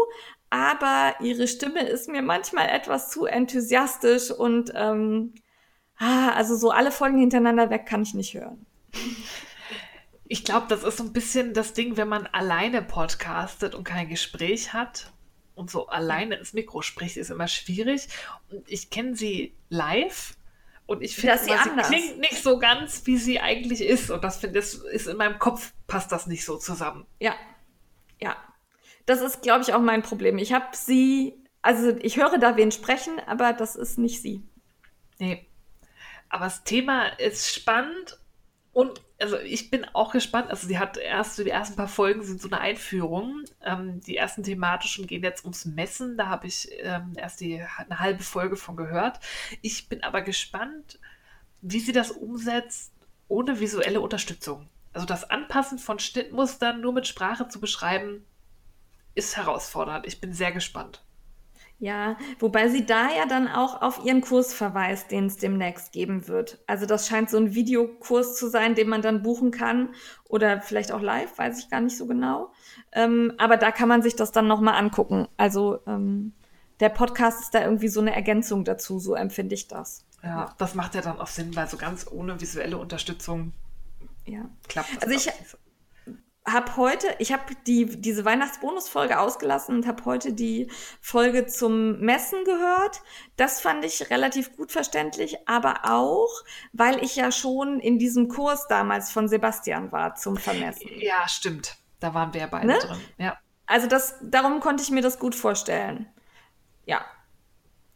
[0.50, 5.34] aber ihre Stimme ist mir manchmal etwas zu enthusiastisch und ähm,
[5.98, 8.66] ah, also so alle Folgen hintereinander weg kann ich nicht hören.
[10.28, 14.08] Ich glaube, das ist so ein bisschen das Ding, wenn man alleine podcastet und kein
[14.08, 15.12] Gespräch hat
[15.56, 18.08] und so alleine ins Mikro spricht, ist immer schwierig.
[18.50, 20.36] Und ich kenne sie live
[20.86, 24.10] und ich finde, sie sie klingt nicht so ganz, wie sie eigentlich ist.
[24.10, 27.06] Und das finde ich, ist in meinem Kopf passt das nicht so zusammen.
[27.20, 27.36] Ja,
[28.20, 28.36] ja.
[29.06, 30.38] Das ist, glaube ich, auch mein Problem.
[30.38, 34.44] Ich habe sie, also ich höre da wen sprechen, aber das ist nicht sie.
[35.20, 35.48] Nee.
[36.30, 38.18] Aber das Thema ist spannend
[38.74, 40.50] und also ich bin auch gespannt.
[40.50, 43.44] Also sie hat erst die ersten paar Folgen sind so eine Einführung.
[43.64, 46.18] Ähm, die ersten thematischen gehen jetzt ums Messen.
[46.18, 49.20] Da habe ich ähm, erst die eine halbe Folge von gehört.
[49.62, 51.00] Ich bin aber gespannt,
[51.62, 52.94] wie sie das umsetzt
[53.28, 54.70] ohne visuelle Unterstützung.
[54.94, 58.26] Also das Anpassen von Schnittmustern nur mit Sprache zu beschreiben,
[59.16, 60.08] ist herausfordernd.
[60.08, 61.04] Ich bin sehr gespannt.
[61.84, 66.28] Ja, wobei sie da ja dann auch auf ihren Kurs verweist, den es demnächst geben
[66.28, 66.60] wird.
[66.68, 69.90] Also das scheint so ein Videokurs zu sein, den man dann buchen kann
[70.30, 72.52] oder vielleicht auch live, weiß ich gar nicht so genau.
[72.92, 75.28] Ähm, aber da kann man sich das dann nochmal angucken.
[75.38, 76.34] Also ähm,
[76.82, 80.06] der Podcast ist da irgendwie so eine Ergänzung dazu, so empfinde ich das.
[80.24, 83.54] Ja, das macht ja dann auch Sinn, weil so ganz ohne visuelle Unterstützung
[84.28, 84.48] Ja.
[84.70, 85.02] klappt das.
[85.02, 85.58] Also ich- nicht so.
[86.44, 92.44] Hab heute, ich habe die, diese Weihnachtsbonusfolge ausgelassen und habe heute die Folge zum Messen
[92.46, 93.02] gehört.
[93.38, 96.32] Das fand ich relativ gut verständlich, aber auch,
[96.74, 100.90] weil ich ja schon in diesem Kurs damals von Sebastian war zum Vermessen.
[101.00, 101.78] Ja, stimmt.
[102.00, 102.80] Da waren wir ja beide Ne?
[102.80, 103.00] drin.
[103.20, 103.38] Ja.
[103.68, 106.08] Also das, darum konnte ich mir das gut vorstellen.
[106.86, 107.06] Ja.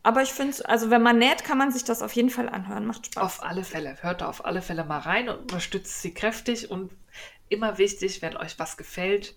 [0.04, 2.86] Aber ich finde, also wenn man näht, kann man sich das auf jeden Fall anhören.
[2.86, 3.24] Macht Spaß.
[3.24, 3.98] Auf alle Fälle.
[4.02, 6.70] Hört da auf alle Fälle mal rein und unterstützt sie kräftig.
[6.70, 6.92] Und
[7.50, 9.36] immer wichtig, wenn euch was gefällt,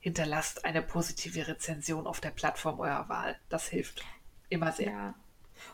[0.00, 3.36] hinterlasst eine positive Rezension auf der Plattform eurer Wahl.
[3.48, 4.02] Das hilft
[4.48, 4.90] immer sehr.
[4.90, 5.14] Ja.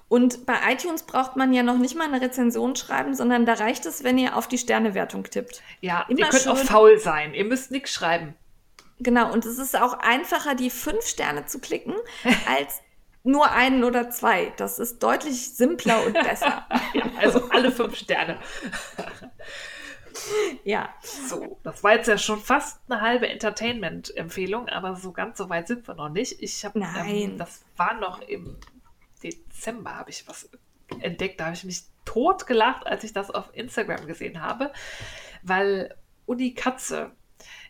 [0.09, 3.85] Und bei iTunes braucht man ja noch nicht mal eine Rezension schreiben, sondern da reicht
[3.85, 5.63] es, wenn ihr auf die Sternewertung tippt.
[5.83, 7.35] Ja, Immer ihr könnt auch schön- faul sein.
[7.35, 8.35] Ihr müsst nichts schreiben.
[8.99, 11.95] Genau, und es ist auch einfacher, die fünf Sterne zu klicken,
[12.49, 12.81] als
[13.25, 14.53] nur einen oder zwei.
[14.57, 16.67] Das ist deutlich simpler und besser.
[16.95, 18.39] Ja, also alle fünf Sterne.
[20.65, 20.95] ja.
[21.03, 25.69] So, das war jetzt ja schon fast eine halbe Entertainment-Empfehlung, aber so ganz so weit
[25.69, 26.41] sind wir noch nicht.
[26.43, 28.57] Ich habe, ähm, das war noch im
[29.23, 30.51] Dezember, habe ich was
[31.01, 31.41] entdeckt.
[31.41, 34.73] Da habe ich mich tot gelacht, als ich das auf Instagram gesehen habe,
[35.43, 35.95] weil
[36.27, 37.13] Uni Katze,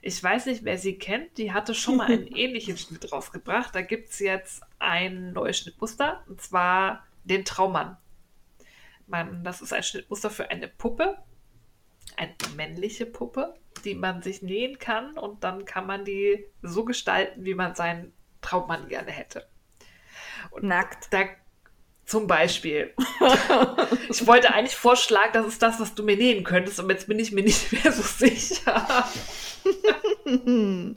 [0.02, 3.74] ich weiß nicht, wer sie kennt, die hatte schon mal einen ähnlichen Schnitt rausgebracht.
[3.74, 7.96] Da gibt es jetzt ein neues Schnittmuster, und zwar den Traummann.
[9.06, 11.18] Man, das ist ein Schnittmuster für eine Puppe,
[12.16, 13.54] eine männliche Puppe,
[13.84, 18.12] die man sich nähen kann und dann kann man die so gestalten, wie man seinen
[18.40, 19.46] Traummann gerne hätte.
[20.60, 21.12] Nackt.
[21.12, 21.24] Da
[22.06, 22.92] zum Beispiel.
[24.10, 27.18] ich wollte eigentlich vorschlagen, das ist das, was du mir nähen könntest, und jetzt bin
[27.18, 29.08] ich mir nicht mehr so sicher.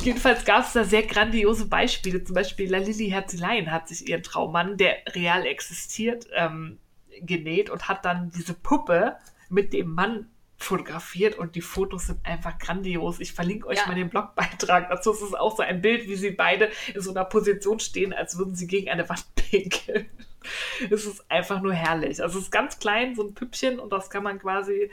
[0.00, 2.22] Jedenfalls gab es da sehr grandiose Beispiele.
[2.22, 6.78] Zum Beispiel La Lilly Herzelein hat sich ihren Traummann, der real existiert, ähm,
[7.20, 9.16] genäht und hat dann diese Puppe
[9.48, 10.30] mit dem Mann
[10.60, 13.20] fotografiert und die Fotos sind einfach grandios.
[13.20, 13.86] Ich verlinke euch Ja.
[13.86, 15.12] mal den Blogbeitrag dazu.
[15.12, 18.36] Es ist auch so ein Bild, wie sie beide in so einer Position stehen, als
[18.38, 20.06] würden sie gegen eine Wand pinkeln.
[20.90, 22.22] Es ist einfach nur herrlich.
[22.22, 24.90] Also es ist ganz klein, so ein Püppchen und das kann man quasi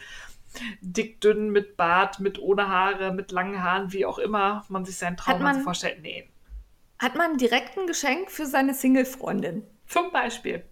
[0.81, 4.97] dick, dünn, mit Bart, mit ohne Haare, mit langen Haaren, wie auch immer man sich
[4.97, 6.27] seinen Traum man- so vorstellt, nähen.
[6.99, 9.63] Hat man direkt ein Geschenk für seine Single-Freundin?
[9.87, 10.63] Zum Beispiel.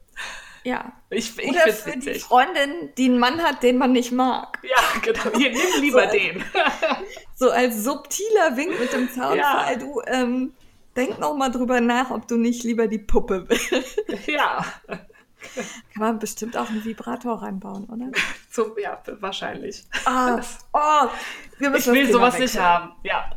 [0.64, 0.94] Ja.
[1.10, 2.24] Ich, ich Oder für die witzig.
[2.24, 4.60] Freundin, die einen Mann hat, den man nicht mag.
[4.64, 5.38] Ja, genau.
[5.38, 6.12] Hier, nimm lieber So.
[6.18, 6.44] den.
[7.36, 9.78] So als subtiler Wink mit dem Zaunpfahl.
[9.78, 10.54] Du, ähm,
[10.96, 14.28] denk noch mal drüber nach, ob du nicht lieber die Puppe willst.
[14.28, 18.12] ja, Kann man bestimmt auch einen Vibrator reinbauen, oder?
[18.50, 19.84] zum, ja, wahrscheinlich.
[20.06, 20.40] Ah,
[20.72, 21.10] oh,
[21.58, 22.64] wir müssen Ich will Thema sowas nicht wechseln.
[22.64, 22.92] haben.
[23.04, 23.30] Ja,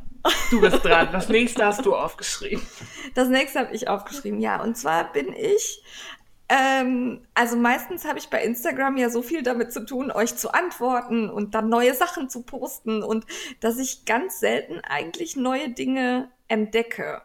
[0.50, 1.08] du bist dran.
[1.10, 2.64] Das nächste hast du aufgeschrieben.
[3.14, 4.62] Das nächste habe ich aufgeschrieben, ja.
[4.62, 5.82] Und zwar bin ich,
[6.48, 10.52] ähm, also meistens habe ich bei Instagram ja so viel damit zu tun, euch zu
[10.52, 13.26] antworten und dann neue Sachen zu posten und
[13.60, 17.22] dass ich ganz selten eigentlich neue Dinge entdecke.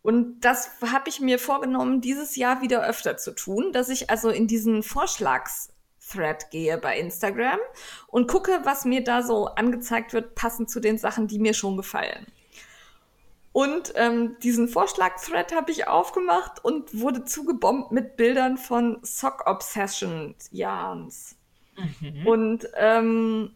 [0.00, 4.30] Und das habe ich mir vorgenommen, dieses Jahr wieder öfter zu tun, dass ich also
[4.30, 7.58] in diesen Vorschlags-Thread gehe bei Instagram
[8.06, 11.76] und gucke, was mir da so angezeigt wird, passend zu den Sachen, die mir schon
[11.76, 12.26] gefallen.
[13.56, 20.34] Und ähm, diesen Vorschlag-Thread habe ich aufgemacht und wurde zugebombt mit Bildern von Sock Obsession
[20.50, 21.38] Yarns.
[22.26, 23.54] Und ähm,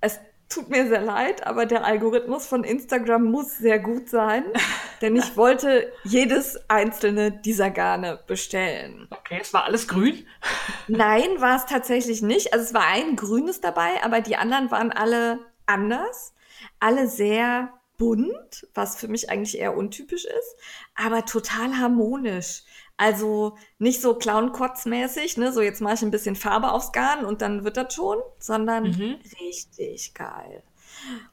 [0.00, 4.44] es tut mir sehr leid, aber der Algorithmus von Instagram muss sehr gut sein,
[5.02, 9.08] denn ich wollte jedes einzelne dieser Garne bestellen.
[9.10, 10.28] Okay, es war alles grün.
[10.86, 12.52] Nein, war es tatsächlich nicht.
[12.52, 16.34] Also es war ein grünes dabei, aber die anderen waren alle anders.
[16.78, 20.56] Alle sehr bunt, was für mich eigentlich eher untypisch ist,
[20.96, 22.62] aber total harmonisch.
[22.96, 27.42] Also nicht so Clown-Kotz-mäßig, ne, so jetzt mache ich ein bisschen Farbe aufs Garn und
[27.42, 29.16] dann wird das schon, sondern Mhm.
[29.40, 30.62] richtig geil.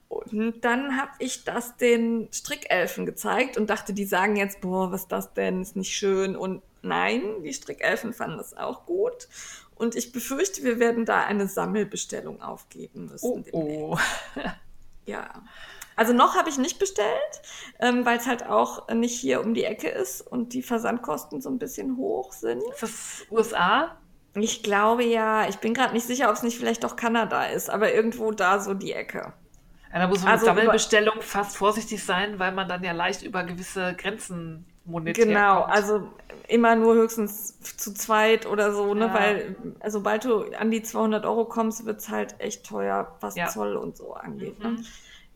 [0.09, 5.03] Und dann habe ich das den Strickelfen gezeigt und dachte, die sagen jetzt, boah, was
[5.03, 6.35] ist das denn, ist nicht schön.
[6.35, 9.27] Und nein, die Strickelfen fanden das auch gut.
[9.75, 13.45] Und ich befürchte, wir werden da eine Sammelbestellung aufgeben müssen.
[13.51, 13.97] Oh, oh.
[15.05, 15.29] Ja.
[15.97, 17.41] Also noch habe ich nicht bestellt,
[17.79, 21.49] ähm, weil es halt auch nicht hier um die Ecke ist und die Versandkosten so
[21.49, 22.63] ein bisschen hoch sind.
[22.79, 23.97] Das USA?
[24.35, 27.69] Ich glaube ja, ich bin gerade nicht sicher, ob es nicht vielleicht doch Kanada ist,
[27.71, 29.33] aber irgendwo da so die Ecke.
[29.91, 33.23] Ja, da muss man Also mit Sammelbestellung fast vorsichtig sein, weil man dann ja leicht
[33.23, 35.73] über gewisse Grenzen monetär Genau, kommt.
[35.73, 36.07] also
[36.47, 39.07] immer nur höchstens zu zweit oder so, ne?
[39.07, 39.13] Ja.
[39.13, 43.47] Weil also sobald du an die 200 Euro kommst, wird's halt echt teuer, was Ja.
[43.47, 44.59] Zoll und so angeht.
[44.63, 44.75] Mhm.
[44.75, 44.83] Ne?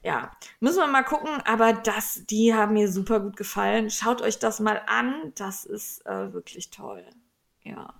[0.03, 3.91] Ja, müssen wir mal gucken, aber das, die haben mir super gut gefallen.
[3.91, 7.05] Schaut euch das mal an, das ist äh, wirklich toll.
[7.63, 7.93] Ja.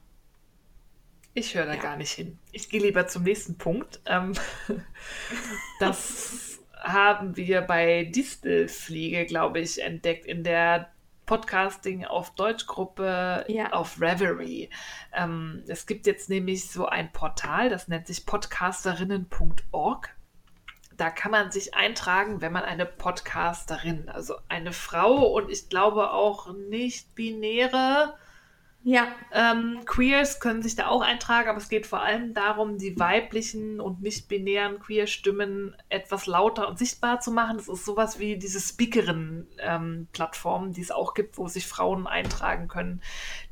[1.33, 1.81] Ich höre da ja.
[1.81, 2.39] gar nicht hin.
[2.51, 4.01] Ich gehe lieber zum nächsten Punkt.
[4.05, 4.33] Ähm,
[5.79, 10.91] das haben wir bei Distelfliege, glaube ich, entdeckt in der
[11.27, 13.71] Podcasting auf Deutschgruppe ja.
[13.71, 14.69] auf Reverie.
[15.13, 20.15] Ähm, es gibt jetzt nämlich so ein Portal, das nennt sich podcasterinnen.org.
[21.01, 26.11] Da kann man sich eintragen, wenn man eine Podcasterin, also eine Frau und ich glaube
[26.11, 28.13] auch nicht binäre
[28.83, 29.13] ja.
[29.31, 33.79] Ähm, Queers können sich da auch eintragen, aber es geht vor allem darum, die weiblichen
[33.79, 37.57] und nicht-binären Queer-Stimmen etwas lauter und sichtbar zu machen.
[37.57, 42.67] Das ist sowas wie diese Speakerin-Plattform, ähm, die es auch gibt, wo sich Frauen eintragen
[42.67, 43.03] können,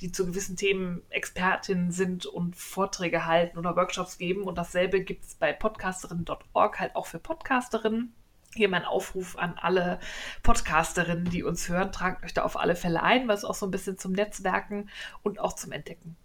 [0.02, 4.42] die zu gewissen Themen Expertinnen sind und Vorträge halten oder Workshops geben.
[4.44, 8.16] Und dasselbe gibt es bei podcasterinnen.org halt auch für Podcasterinnen.
[8.56, 10.00] Hier mein Aufruf an alle
[10.42, 11.92] Podcasterinnen, die uns hören.
[11.92, 14.90] Tragt euch da auf alle Fälle ein, was auch so ein bisschen zum Netzwerken
[15.22, 16.16] und auch zum Entdecken.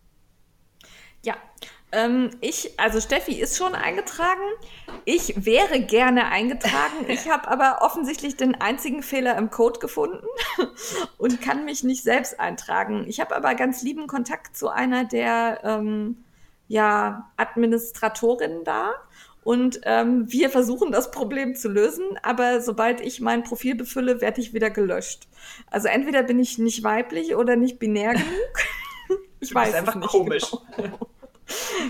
[1.22, 1.36] Ja,
[1.94, 4.42] ähm, ich, also Steffi ist schon eingetragen.
[5.04, 7.06] Ich wäre gerne eingetragen.
[7.08, 10.26] Ich habe aber offensichtlich den einzigen Fehler im Code gefunden
[11.18, 13.04] und kann mich nicht selbst eintragen.
[13.06, 16.24] Ich habe aber ganz lieben Kontakt zu einer der ähm,
[16.68, 18.92] ja, Administratorinnen da.
[19.44, 24.40] Und ähm, wir versuchen das Problem zu lösen, aber sobald ich mein Profil befülle, werde
[24.40, 25.28] ich wieder gelöscht.
[25.70, 28.12] Also entweder bin ich nicht weiblich oder nicht binär
[29.08, 29.20] genug.
[29.40, 30.50] ich weiß es einfach nicht komisch.
[30.76, 30.98] Genau.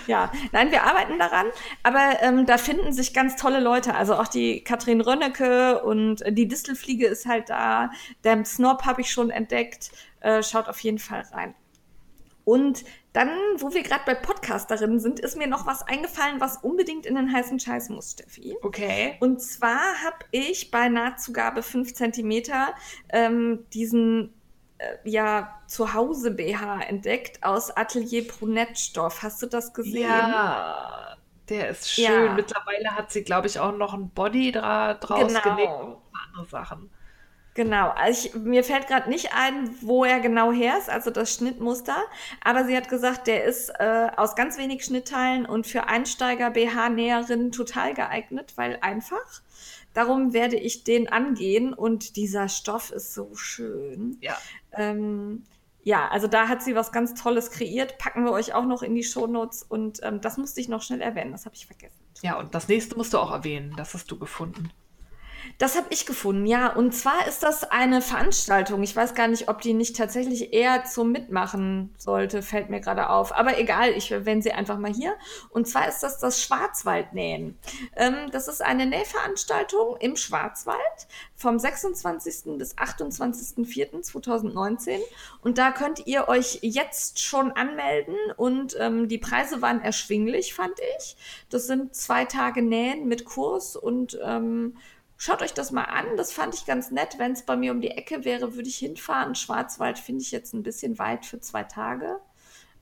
[0.09, 1.47] Ja, nein, wir arbeiten daran,
[1.85, 3.95] aber ähm, da finden sich ganz tolle Leute.
[3.95, 7.91] Also auch die Katrin Rönnecke und die Distelfliege ist halt da.
[8.25, 9.93] Der Snob habe ich schon entdeckt.
[10.21, 11.55] Äh, schaut auf jeden Fall rein.
[12.45, 17.07] Und dann, wo wir gerade bei Podcasterinnen sind, ist mir noch was eingefallen, was unbedingt
[17.07, 18.57] in den heißen Scheiß muss, Steffi.
[18.63, 19.17] Okay.
[19.21, 22.43] Und zwar habe ich bei Nahtzugabe 5 cm
[23.11, 24.35] ähm, diesen
[24.79, 29.23] äh, ja, Zuhause BH entdeckt aus Atelier Brunettstoff.
[29.23, 30.03] Hast du das gesehen?
[30.03, 31.17] Ja,
[31.49, 32.05] der ist schön.
[32.05, 32.33] Ja.
[32.35, 35.57] Mittlerweile hat sie, glaube ich, auch noch ein Body dra draus genau.
[35.57, 36.91] gelegt und andere Sachen.
[37.55, 41.33] Genau, also ich, mir fällt gerade nicht ein, wo er genau her ist, also das
[41.33, 41.97] Schnittmuster,
[42.43, 47.53] aber sie hat gesagt, der ist äh, aus ganz wenig Schnittteilen und für Einsteiger BH-Näherinnen
[47.53, 49.43] total geeignet, weil einfach.
[49.93, 54.19] Darum werde ich den angehen und dieser Stoff ist so schön.
[54.21, 54.37] Ja.
[54.73, 55.45] Ähm,
[55.85, 57.99] ja, also da hat sie was ganz Tolles kreiert.
[57.99, 61.01] Packen wir euch auch noch in die Shownotes und ähm, das musste ich noch schnell
[61.01, 62.03] erwähnen, das habe ich vergessen.
[62.23, 64.73] Ja, und das nächste musst du auch erwähnen, das hast du gefunden.
[65.59, 66.73] Das habe ich gefunden, ja.
[66.73, 68.83] Und zwar ist das eine Veranstaltung.
[68.83, 73.09] Ich weiß gar nicht, ob die nicht tatsächlich eher zum Mitmachen sollte, fällt mir gerade
[73.09, 73.33] auf.
[73.33, 75.15] Aber egal, ich erwähne sie einfach mal hier.
[75.51, 77.57] Und zwar ist das das Schwarzwaldnähen.
[77.97, 80.79] Ähm, das ist eine Nähveranstaltung im Schwarzwald
[81.37, 82.59] vom 26.
[82.59, 84.99] bis 28.04.2019.
[85.43, 88.17] Und da könnt ihr euch jetzt schon anmelden.
[88.37, 91.17] Und ähm, die Preise waren erschwinglich, fand ich.
[91.49, 94.77] Das sind zwei Tage Nähen mit Kurs und ähm,
[95.17, 96.17] Schaut euch das mal an.
[96.17, 97.19] Das fand ich ganz nett.
[97.19, 99.35] Wenn es bei mir um die Ecke wäre, würde ich hinfahren.
[99.35, 102.21] Schwarzwald finde ich jetzt ein bisschen weit für zwei Tage.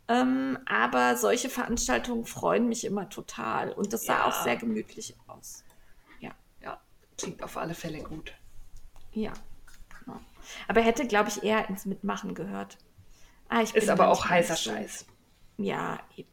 [0.08, 3.72] Ähm, aber solche Veranstaltungen freuen mich immer total.
[3.72, 4.26] Und das sah ja.
[4.26, 5.64] auch sehr gemütlich aus.
[6.20, 6.32] Ja.
[6.60, 6.80] Ja,
[7.16, 8.32] klingt auf alle Fälle gut.
[9.12, 9.32] Ja.
[10.04, 10.20] Genau.
[10.68, 12.78] Aber hätte, glaube ich, eher ins Mitmachen gehört.
[13.48, 14.70] Ah, ist aber auch heißer so.
[14.70, 15.06] Scheiß.
[15.58, 16.28] Ja, eben.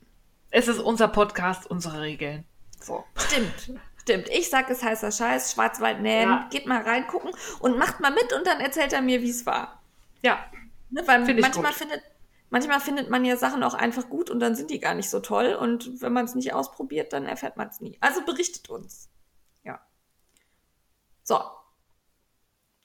[0.52, 2.46] Es ist unser Podcast, unsere Regeln.
[2.80, 3.04] So.
[3.16, 3.80] Stimmt.
[4.02, 6.48] Stimmt, ich sag es heißer Scheiß, Schwarzwald nähen, ja.
[6.50, 9.82] geht mal reingucken und macht mal mit und dann erzählt er mir, wie es war.
[10.22, 10.40] Ja.
[10.90, 12.02] Ne, weil Find manchmal findet,
[12.50, 15.20] manchmal findet man ja Sachen auch einfach gut und dann sind die gar nicht so
[15.20, 17.98] toll und wenn man es nicht ausprobiert, dann erfährt man es nie.
[18.02, 19.10] Also berichtet uns.
[19.64, 19.80] Ja.
[21.24, 21.40] So.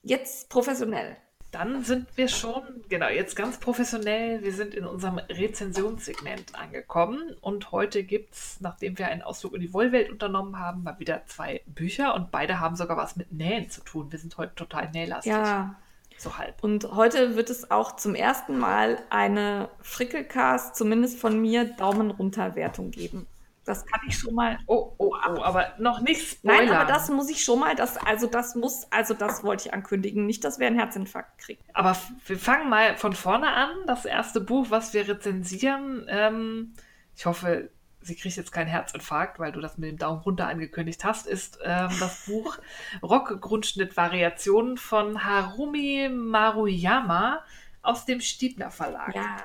[0.03, 1.16] Jetzt professionell.
[1.55, 4.43] Dann sind wir schon, genau, jetzt ganz professionell.
[4.43, 9.60] Wir sind in unserem Rezensionssegment angekommen und heute gibt es, nachdem wir einen Ausflug in
[9.60, 13.70] die Wollwelt unternommen haben, mal wieder zwei Bücher und beide haben sogar was mit Nähen
[13.70, 14.10] zu tun.
[14.10, 15.31] Wir sind heute total nählastig.
[15.32, 15.76] Ja.
[16.18, 16.62] So halb.
[16.64, 22.56] Und heute wird es auch zum ersten Mal eine Frickelcast, zumindest von mir, Daumen runter
[22.56, 23.28] Wertung geben.
[23.65, 24.59] Das kann ich schon mal.
[24.66, 26.66] Oh, oh, oh, aber noch nicht spoilern.
[26.66, 27.74] Nein, aber das muss ich schon mal.
[27.74, 30.27] Das, also, das muss, also, das wollte ich ankündigen.
[30.27, 31.65] Nicht, dass wir einen Herzinfarkt kriegen.
[31.73, 31.97] Aber
[32.27, 33.70] wir fangen mal von vorne an.
[33.86, 36.07] Das erste Buch, was wir rezensieren.
[36.09, 36.74] Ähm,
[37.16, 37.70] ich hoffe,
[38.01, 41.59] sie kriegt jetzt keinen Herzinfarkt, weil du das mit dem Daumen runter angekündigt hast, ist
[41.65, 42.59] ähm, das Buch
[43.03, 47.43] Rock-Grundschnitt-Variationen von Harumi Maruyama
[47.81, 49.15] aus dem Stiebner Verlag.
[49.15, 49.36] Ja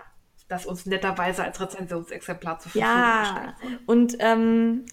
[0.50, 3.80] das uns netterweise als Rezensionsexemplar zur Verfügung ja, gestellt wurde.
[3.86, 4.86] Und ähm,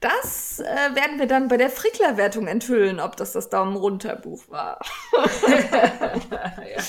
[0.00, 4.44] das äh, werden wir dann bei der Frickler-Wertung enthüllen, ob das das Daumen runter Buch
[4.48, 4.78] war.
[6.32, 6.82] ja.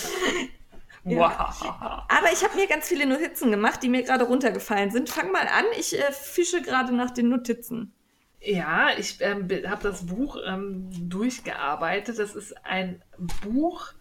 [1.05, 1.75] Wow.
[2.07, 5.09] Aber ich habe mir ganz viele Notizen gemacht, die mir gerade runtergefallen sind.
[5.09, 7.93] Fang mal an, ich äh, fische gerade nach den Notizen.
[8.39, 12.19] Ja, ich ähm, habe das Buch ähm, durchgearbeitet.
[12.19, 13.01] Das ist ein
[13.43, 13.93] Buch,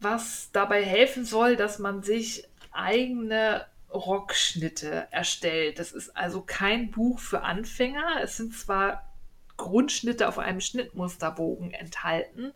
[0.00, 5.78] was dabei helfen soll, dass man sich eigene Rockschnitte erstellt.
[5.78, 8.20] Das ist also kein Buch für Anfänger.
[8.22, 9.04] Es sind zwar
[9.56, 12.52] Grundschnitte auf einem Schnittmusterbogen enthalten,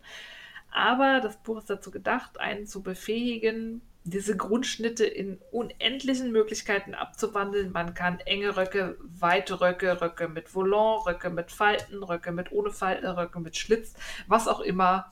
[0.71, 7.71] aber das Buch ist dazu gedacht, einen zu befähigen, diese Grundschnitte in unendlichen Möglichkeiten abzuwandeln.
[7.71, 12.71] Man kann enge Röcke, weite Röcke, Röcke mit Volant, Röcke mit Falten, Röcke mit ohne
[12.71, 13.93] Falten, Röcke mit Schlitz,
[14.27, 15.11] was auch immer,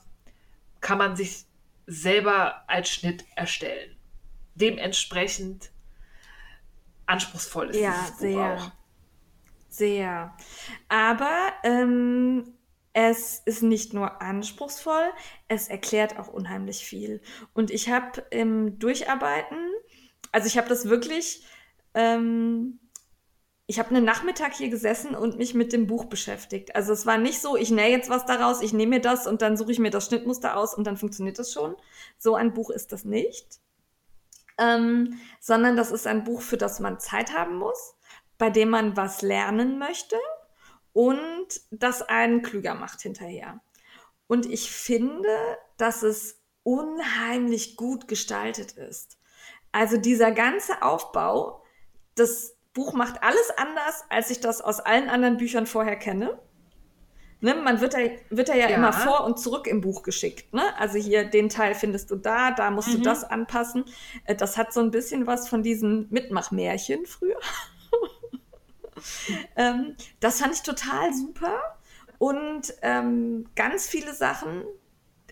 [0.80, 1.44] kann man sich
[1.86, 3.96] selber als Schnitt erstellen.
[4.60, 5.70] Dementsprechend
[7.06, 8.54] anspruchsvoll ist ja, sehr.
[8.54, 8.72] auch.
[9.68, 10.36] Sehr.
[10.88, 12.54] Aber ähm,
[12.92, 15.10] es ist nicht nur anspruchsvoll,
[15.48, 17.20] es erklärt auch unheimlich viel.
[17.54, 19.58] Und ich habe im Durcharbeiten,
[20.32, 21.44] also ich habe das wirklich,
[21.94, 22.80] ähm,
[23.66, 26.74] ich habe einen Nachmittag hier gesessen und mich mit dem Buch beschäftigt.
[26.74, 29.42] Also es war nicht so, ich nähe jetzt was daraus, ich nehme mir das und
[29.42, 31.76] dann suche ich mir das Schnittmuster aus und dann funktioniert das schon.
[32.18, 33.60] So ein Buch ist das nicht.
[34.60, 37.96] Ähm, sondern das ist ein Buch, für das man Zeit haben muss,
[38.38, 40.16] bei dem man was lernen möchte
[40.92, 43.60] und das einen klüger macht hinterher.
[44.26, 45.36] Und ich finde,
[45.76, 49.18] dass es unheimlich gut gestaltet ist.
[49.72, 51.64] Also dieser ganze Aufbau,
[52.14, 56.40] das Buch macht alles anders, als ich das aus allen anderen Büchern vorher kenne.
[57.42, 58.76] Ne, man wird ja, wird ja, ja, Ja.
[58.76, 60.52] immer vor und zurück im Buch geschickt.
[60.52, 60.62] Ne?
[60.78, 63.02] Also hier, den Teil findest du da, da musst du Mhm.
[63.02, 63.84] das anpassen.
[64.24, 67.38] Äh, Das hat so ein bisschen was von diesen Mitmachmärchen früher.
[69.56, 71.58] ähm, das fand ich total super.
[72.18, 74.64] Und ähm, ganz viele Sachen,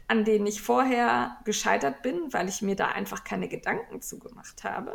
[0.06, 4.94] an denen ich vorher gescheitert bin, weil ich mir da einfach keine Gedanken zugemacht habe,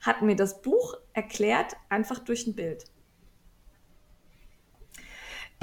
[0.00, 2.84] hat mir das Buch erklärt, einfach durch ein Bild.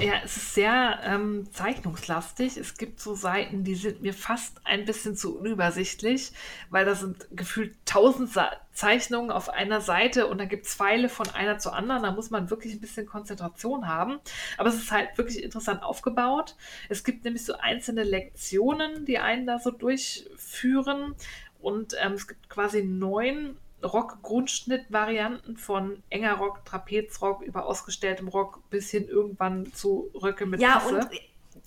[0.02, 2.56] Ja, es ist sehr ähm, zeichnungslastig.
[2.56, 6.32] Es gibt so Seiten, die sind mir fast ein bisschen zu unübersichtlich,
[6.70, 11.08] weil da sind gefühlt tausend Sa Zeichnungen auf einer Seite und dann gibt es Pfeile
[11.08, 12.02] von einer zur anderen.
[12.02, 14.18] Da muss man wirklich ein bisschen Konzentration haben.
[14.56, 16.56] Aber es ist halt wirklich interessant aufgebaut.
[16.88, 21.14] Es gibt nämlich so einzelne Lektionen, die einen da so durchführen.
[21.60, 28.90] Und ähm, es gibt quasi neun Rock-Grundschnitt-Varianten von enger Rock, Trapezrock über ausgestelltem Rock bis
[28.90, 31.08] hin irgendwann zu Röcke mit Ja, Tasse, und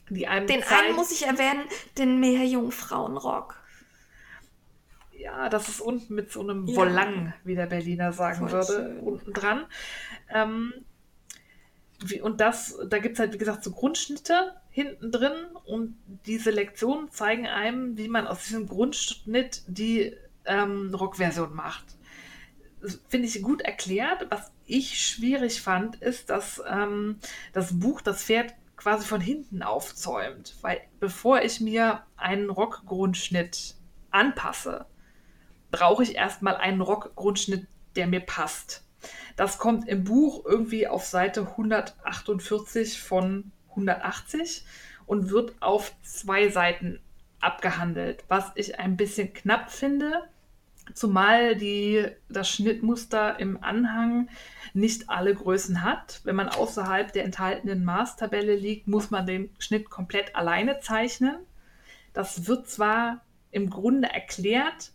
[0.09, 1.63] die einem den zeigen, einen muss ich erwähnen,
[1.97, 3.55] den Meerjungfrauenrock.
[5.17, 6.75] ja, das ist unten mit so einem Ja.
[6.75, 8.99] Volang, wie der Berliner sagen Voll würde, schön.
[8.99, 9.65] unten dran.
[10.33, 10.73] Ähm,
[12.03, 15.33] wie, und das, da gibt es halt, wie gesagt, so Grundschnitte hinten drin
[15.63, 20.13] und diese Lektionen zeigen einem, wie man aus diesem Grundschnitt die
[20.45, 21.85] ähm, Rockversion macht.
[23.07, 24.27] Finde ich gut erklärt.
[24.29, 27.19] Was ich schwierig fand, ist, dass ähm,
[27.53, 30.55] das Buch das Pferd quasi von hinten aufzäumt.
[30.61, 33.75] Weil bevor ich mir einen Rockgrundschnitt
[34.11, 34.85] anpasse,
[35.71, 38.83] brauche ich erstmal einen Rockgrundschnitt, der mir passt.
[39.35, 44.65] Das kommt im Buch irgendwie auf Seite 148 von 180
[45.05, 46.99] und wird auf zwei Seiten
[47.39, 50.27] abgehandelt, was ich ein bisschen knapp finde,
[50.95, 54.29] zumal die, das Schnittmuster im Anhang
[54.73, 56.21] nicht alle Größen hat.
[56.23, 61.37] Wenn man außerhalb der enthaltenen Maßtabelle liegt, muss man den Schnitt komplett alleine zeichnen.
[62.13, 64.91] Das wird zwar im Grunde erklärt,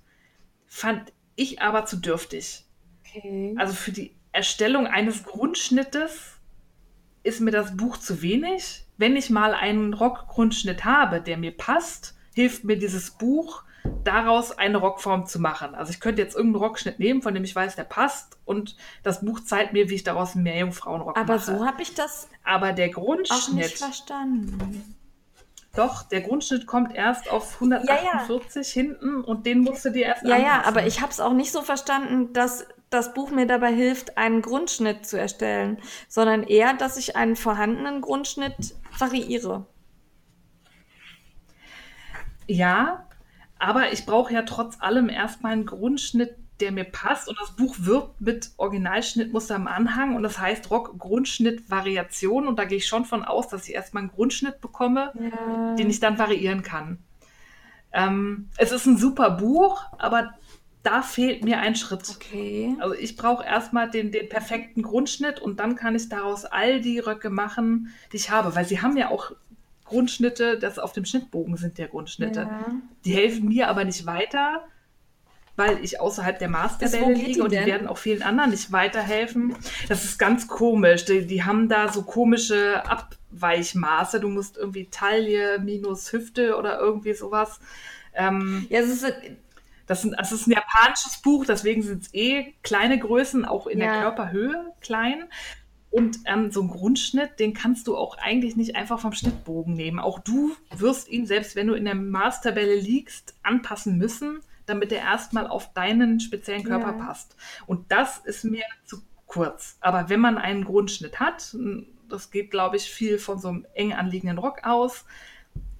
[0.66, 2.64] fand ich aber zu dürftig.
[3.06, 3.54] Okay.
[3.58, 6.38] Also für die Erstellung eines Grundschnittes
[7.22, 8.86] ist mir das Buch zu wenig.
[8.96, 13.64] Wenn ich mal einen Rockgrundschnitt habe, der mir passt, hilft mir dieses Buch,
[14.04, 15.74] daraus eine Rockform zu machen.
[15.74, 19.20] Also ich könnte jetzt irgendeinen Rockschnitt nehmen, von dem ich weiß, der passt, und das
[19.24, 21.44] Buch zeigt mir, wie ich daraus einen Meerjungfrauenrock Aber mache.
[21.58, 24.96] so habe ich das Aber der auch nicht Grundschnitt, verstanden.
[25.76, 30.36] doch, der Grundschnitt kommt erst auf 148 hinten und den musst du dir erst Ja,
[30.36, 30.64] ja, anpassen.
[30.76, 34.42] aber ich habe es auch nicht so verstanden, dass das Buch mir dabei hilft, einen
[34.42, 35.78] Grundschnitt zu erstellen,
[36.08, 39.64] sondern eher, dass ich einen vorhandenen Grundschnitt variiere.
[42.48, 43.06] Ja,
[43.60, 47.28] aber ich brauche ja trotz allem erstmal einen Grundschnitt, der mir passt.
[47.28, 52.46] Und das Buch wirbt mit Originalschnittmuster im Anhang und das heißt Rock Grundschnitt Variation.
[52.46, 55.74] Und da gehe ich schon von aus, dass ich erstmal einen Grundschnitt bekomme, Ja.
[55.76, 56.98] den ich dann variieren kann.
[57.92, 60.34] Ähm, es ist ein super Buch, aber
[60.82, 62.08] da fehlt mir ein Schritt.
[62.16, 62.74] Okay.
[62.80, 66.98] Also ich brauche erstmal den, den perfekten Grundschnitt und dann kann ich daraus all die
[66.98, 68.54] Röcke machen, die ich habe.
[68.54, 69.32] Weil sie haben ja auch
[69.90, 72.40] Grundschnitte, das auf dem Schnittbogen sind ja Grundschnitte.
[72.40, 72.66] Ja.
[73.04, 74.64] Die helfen mir aber nicht weiter,
[75.56, 79.56] weil ich außerhalb der Masterbälle liege und die werden auch vielen anderen nicht weiterhelfen.
[79.88, 81.04] Das ist ganz komisch.
[81.04, 84.20] Die, die haben da so komische Abweichmaße.
[84.20, 87.60] Du musst irgendwie Taille minus Hüfte oder irgendwie sowas.
[88.14, 89.12] Ähm, ja, es ist
[89.86, 93.80] das, sind, das ist ein japanisches Buch, deswegen sind es eh kleine Größen, auch in
[93.80, 93.86] ja.
[93.86, 95.24] der Körperhöhe klein.
[95.90, 99.98] Und ähm, so ein Grundschnitt, den kannst du auch eigentlich nicht einfach vom Schnittbogen nehmen.
[99.98, 105.00] Auch du wirst ihn, selbst wenn du in der Maßtabelle liegst, anpassen müssen, damit er
[105.00, 107.04] erstmal auf deinen speziellen Körper ja.
[107.04, 107.34] passt.
[107.66, 109.78] Und das ist mir zu kurz.
[109.80, 111.56] Aber wenn man einen Grundschnitt hat,
[112.08, 115.04] das geht, glaube ich, viel von so einem eng anliegenden Rock aus,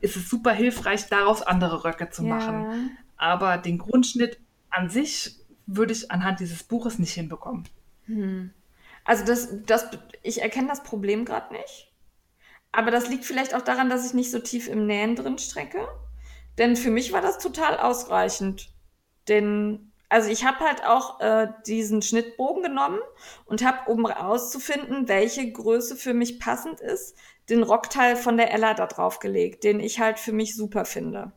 [0.01, 2.35] ist es super hilfreich, daraus andere Röcke zu ja.
[2.35, 2.97] machen.
[3.16, 4.39] Aber den Grundschnitt
[4.70, 7.65] an sich würde ich anhand dieses Buches nicht hinbekommen.
[8.07, 8.51] Hm.
[9.05, 9.86] Also das, das,
[10.22, 11.93] ich erkenne das Problem gerade nicht.
[12.72, 15.89] Aber das liegt vielleicht auch daran, dass ich nicht so tief im Nähen drin strecke.
[16.59, 18.68] Denn für mich war das total ausreichend.
[19.28, 23.01] Denn, also ich habe halt auch äh, diesen Schnittbogen genommen
[23.47, 27.16] und habe, um rauszufinden, welche Größe für mich passend ist,
[27.48, 31.32] den Rockteil von der Ella da drauf gelegt, den ich halt für mich super finde.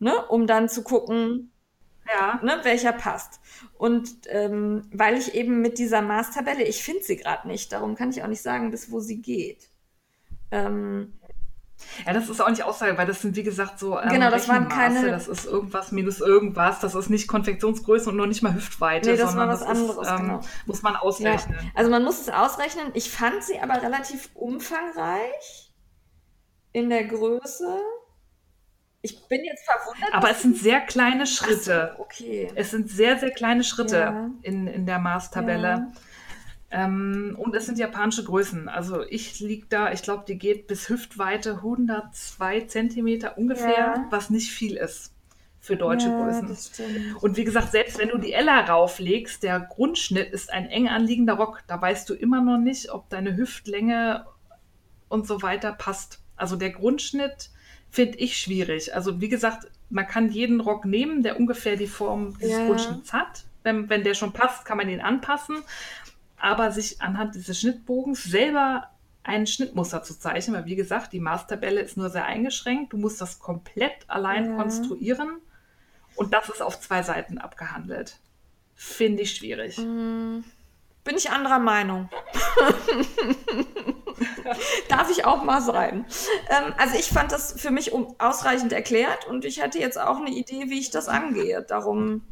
[0.00, 0.26] Ne?
[0.28, 1.51] Um dann zu gucken,
[2.08, 2.40] ja.
[2.42, 3.40] ne, welcher passt.
[3.78, 8.10] Und ähm, weil ich eben mit dieser Maßtabelle, ich finde sie gerade nicht, darum kann
[8.10, 9.68] ich auch nicht sagen, bis wo sie geht.
[10.50, 11.14] Ähm,
[12.06, 14.48] ja, das ist auch nicht Aussage, weil das sind wie gesagt so ähm, genau, das
[14.48, 15.10] waren keine.
[15.10, 16.80] Das ist irgendwas minus irgendwas.
[16.80, 19.10] Das ist nicht Konfektionsgröße und noch nicht mal Hüftweite.
[19.10, 19.96] Nee, das war was anderes.
[19.96, 20.40] Ist, ähm, genau.
[20.66, 21.58] Muss man ausrechnen.
[21.60, 21.70] Ja.
[21.74, 22.90] Also man muss es ausrechnen.
[22.94, 25.72] Ich fand sie aber relativ umfangreich
[26.72, 27.80] in der Größe.
[29.02, 30.14] Ich bin jetzt verwundert.
[30.14, 31.96] Aber es sind sehr kleine Schritte.
[31.98, 32.50] Okay.
[32.54, 34.30] Es sind sehr, sehr kleine Schritte ja.
[34.42, 35.68] in, in der Maßtabelle.
[35.68, 35.92] Ja.
[36.70, 38.68] Ähm, und es sind japanische Größen.
[38.68, 44.06] Also ich liege da, ich glaube, die geht bis Hüftweite 102 Zentimeter ungefähr, ja.
[44.10, 45.12] was nicht viel ist
[45.62, 47.16] für deutsche ja, Größen.
[47.20, 51.34] Und wie gesagt, selbst wenn du die Ella rauflegst, der Grundschnitt ist ein eng anliegender
[51.34, 51.62] Rock.
[51.68, 54.26] Da weißt du immer noch nicht, ob deine Hüftlänge
[55.08, 56.20] und so weiter passt.
[56.36, 57.50] Also der Grundschnitt
[57.92, 58.94] finde ich schwierig.
[58.94, 62.66] Also wie gesagt, man kann jeden Rock nehmen, der ungefähr die Form dieses ja.
[62.66, 63.44] Grundschnitts hat.
[63.62, 65.58] Wenn, wenn der schon passt, kann man ihn anpassen.
[66.38, 68.88] Aber sich anhand dieses Schnittbogens selber
[69.22, 72.94] ein Schnittmuster zu zeichnen, weil wie gesagt, die Maßtabelle ist nur sehr eingeschränkt.
[72.94, 74.56] Du musst das komplett allein ja.
[74.56, 75.36] konstruieren.
[76.16, 78.18] Und das ist auf zwei Seiten abgehandelt.
[78.74, 79.76] Finde ich schwierig.
[79.76, 80.44] Mhm.
[81.04, 82.08] Bin ich anderer Meinung.
[84.88, 86.06] Darf ich auch mal sein.
[86.48, 90.30] Ähm, also ich fand das für mich ausreichend erklärt und ich hatte jetzt auch eine
[90.30, 91.62] Idee, wie ich das angehe.
[91.62, 92.22] Darum,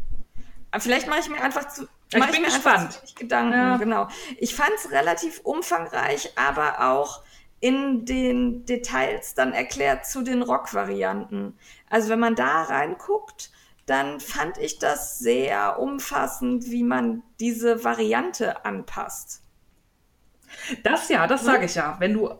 [0.79, 1.89] vielleicht mache ich mir einfach zu.
[2.13, 3.03] Ich bin gespannt.
[3.17, 3.77] Gedanken, ja.
[3.77, 4.09] genau.
[4.39, 7.23] Ich fand es relativ umfangreich, aber auch
[7.61, 11.59] in den Details dann erklärt zu den Rock-Varianten.
[11.89, 13.51] Also wenn man da reinguckt,
[13.91, 19.43] dann fand ich das sehr umfassend, wie man diese Variante anpasst.
[20.85, 21.97] Das ja, das sage ich ja.
[21.99, 22.31] Wenn du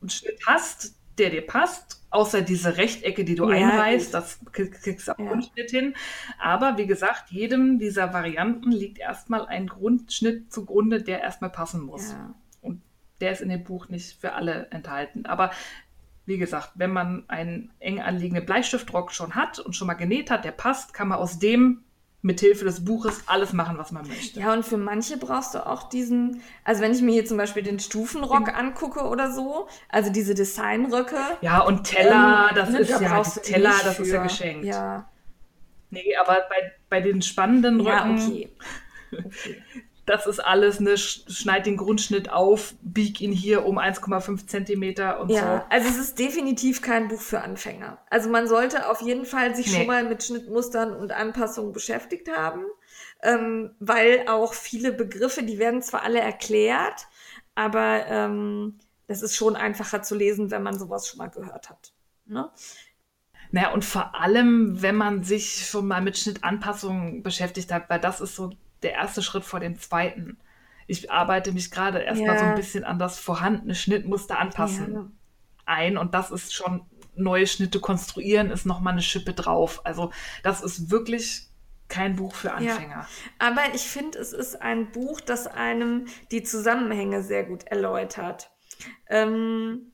[0.00, 5.08] einen Schnitt hast, der dir passt, außer diese Rechtecke, die du ja, einreißt, das kriegst
[5.08, 5.30] du auch ja.
[5.30, 5.94] einen Schnitt hin.
[6.38, 12.12] Aber wie gesagt, jedem dieser Varianten liegt erstmal ein Grundschnitt zugrunde, der erstmal passen muss.
[12.12, 12.34] Ja.
[12.62, 12.80] Und
[13.20, 15.26] der ist in dem Buch nicht für alle enthalten.
[15.26, 15.50] Aber
[16.28, 20.44] wie gesagt, wenn man einen eng anliegenden Bleistiftrock schon hat und schon mal genäht hat,
[20.44, 21.82] der passt, kann man aus dem
[22.20, 24.40] mithilfe des Buches alles machen, was man möchte.
[24.40, 27.62] Ja, und für manche brauchst du auch diesen, also wenn ich mir hier zum Beispiel
[27.62, 31.16] den Stufenrock angucke oder so, also diese Designröcke.
[31.40, 34.02] Ja, und Teller, ähm, das ne, ist da ja, Teller, das für.
[34.02, 34.66] ist ja geschenkt.
[34.66, 35.08] Ja.
[35.88, 38.18] Nee, aber bei, bei den spannenden Röcken.
[38.18, 38.50] Ja, okay.
[39.24, 39.62] okay
[40.08, 45.30] das ist alles, ne, schneid den Grundschnitt auf, bieg ihn hier um 1,5 Zentimeter und
[45.30, 45.64] ja, so.
[45.70, 47.98] Also es ist definitiv kein Buch für Anfänger.
[48.10, 49.78] Also man sollte auf jeden Fall sich nee.
[49.78, 52.64] schon mal mit Schnittmustern und Anpassungen beschäftigt haben,
[53.22, 57.06] ähm, weil auch viele Begriffe, die werden zwar alle erklärt,
[57.54, 61.92] aber ähm, das ist schon einfacher zu lesen, wenn man sowas schon mal gehört hat.
[62.26, 62.50] Ne?
[63.50, 68.20] Naja, und vor allem, wenn man sich schon mal mit Schnittanpassungen beschäftigt hat, weil das
[68.20, 68.52] ist so
[68.82, 70.38] der erste Schritt vor dem zweiten.
[70.86, 72.38] Ich arbeite mich gerade erstmal ja.
[72.38, 75.10] so ein bisschen an das vorhandene Schnittmuster anpassen ja.
[75.66, 79.84] ein und das ist schon neue Schnitte konstruieren, ist nochmal eine Schippe drauf.
[79.84, 81.48] Also das ist wirklich
[81.88, 83.06] kein Buch für Anfänger.
[83.06, 88.50] Ja, aber ich finde, es ist ein Buch, das einem die Zusammenhänge sehr gut erläutert.
[89.08, 89.87] Ähm,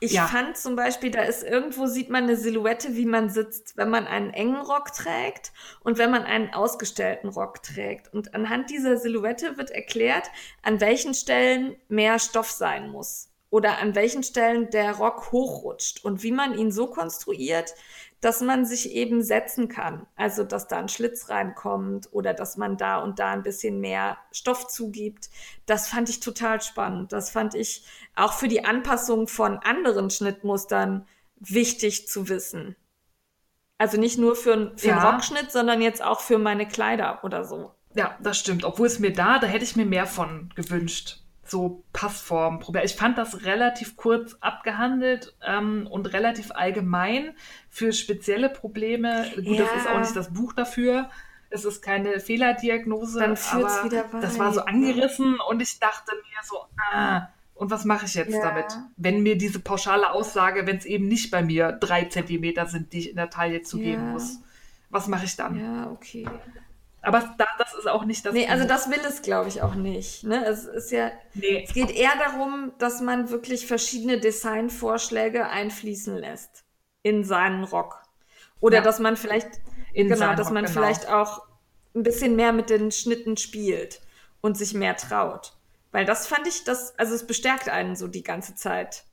[0.00, 0.26] ich ja.
[0.26, 4.06] fand zum Beispiel, da ist irgendwo sieht man eine Silhouette, wie man sitzt, wenn man
[4.06, 8.12] einen engen Rock trägt und wenn man einen ausgestellten Rock trägt.
[8.12, 10.30] Und anhand dieser Silhouette wird erklärt,
[10.62, 16.22] an welchen Stellen mehr Stoff sein muss oder an welchen Stellen der Rock hochrutscht und
[16.22, 17.74] wie man ihn so konstruiert,
[18.20, 20.06] dass man sich eben setzen kann.
[20.16, 24.16] Also, dass da ein Schlitz reinkommt oder dass man da und da ein bisschen mehr
[24.32, 25.28] Stoff zugibt.
[25.66, 27.12] Das fand ich total spannend.
[27.12, 27.84] Das fand ich
[28.14, 31.06] auch für die Anpassung von anderen Schnittmustern
[31.36, 32.76] wichtig zu wissen.
[33.78, 34.98] Also nicht nur für, für ja.
[34.98, 37.72] einen Rockschnitt, sondern jetzt auch für meine Kleider oder so.
[37.94, 38.64] Ja, das stimmt.
[38.64, 42.84] Obwohl es mir da, da hätte ich mir mehr von gewünscht so Passformprobleme.
[42.84, 47.34] Ich fand das relativ kurz abgehandelt ähm, und relativ allgemein
[47.68, 49.26] für spezielle Probleme.
[49.34, 49.64] Gut, ja.
[49.64, 51.10] das ist auch nicht das Buch dafür.
[51.48, 56.42] Es ist keine Fehlerdiagnose, Dann aber wieder das war so angerissen und ich dachte mir
[56.42, 56.56] so,
[56.92, 58.42] ah, und was mache ich jetzt ja.
[58.42, 58.66] damit?
[58.96, 62.98] Wenn mir diese pauschale Aussage, wenn es eben nicht bei mir drei Zentimeter sind, die
[62.98, 64.12] ich in der Taille zugeben ja.
[64.12, 64.40] muss,
[64.90, 65.58] was mache ich dann?
[65.58, 66.26] Ja, okay.
[67.06, 68.34] Aber da, das ist auch nicht das.
[68.34, 70.24] Nee, also das will es, glaube ich, auch nicht.
[70.24, 70.44] Ne?
[70.44, 71.12] Es ist ja.
[71.34, 71.62] Nee.
[71.64, 76.64] Es geht eher darum, dass man wirklich verschiedene Designvorschläge einfließen lässt
[77.02, 78.02] in seinen Rock.
[78.58, 78.82] Oder ja.
[78.82, 79.48] dass man vielleicht.
[79.92, 80.86] In genau, dass man Rock, genau.
[80.86, 81.46] vielleicht auch
[81.94, 84.02] ein bisschen mehr mit den Schnitten spielt
[84.40, 85.52] und sich mehr traut.
[85.92, 89.04] Weil das fand ich, das, also es bestärkt einen so die ganze Zeit.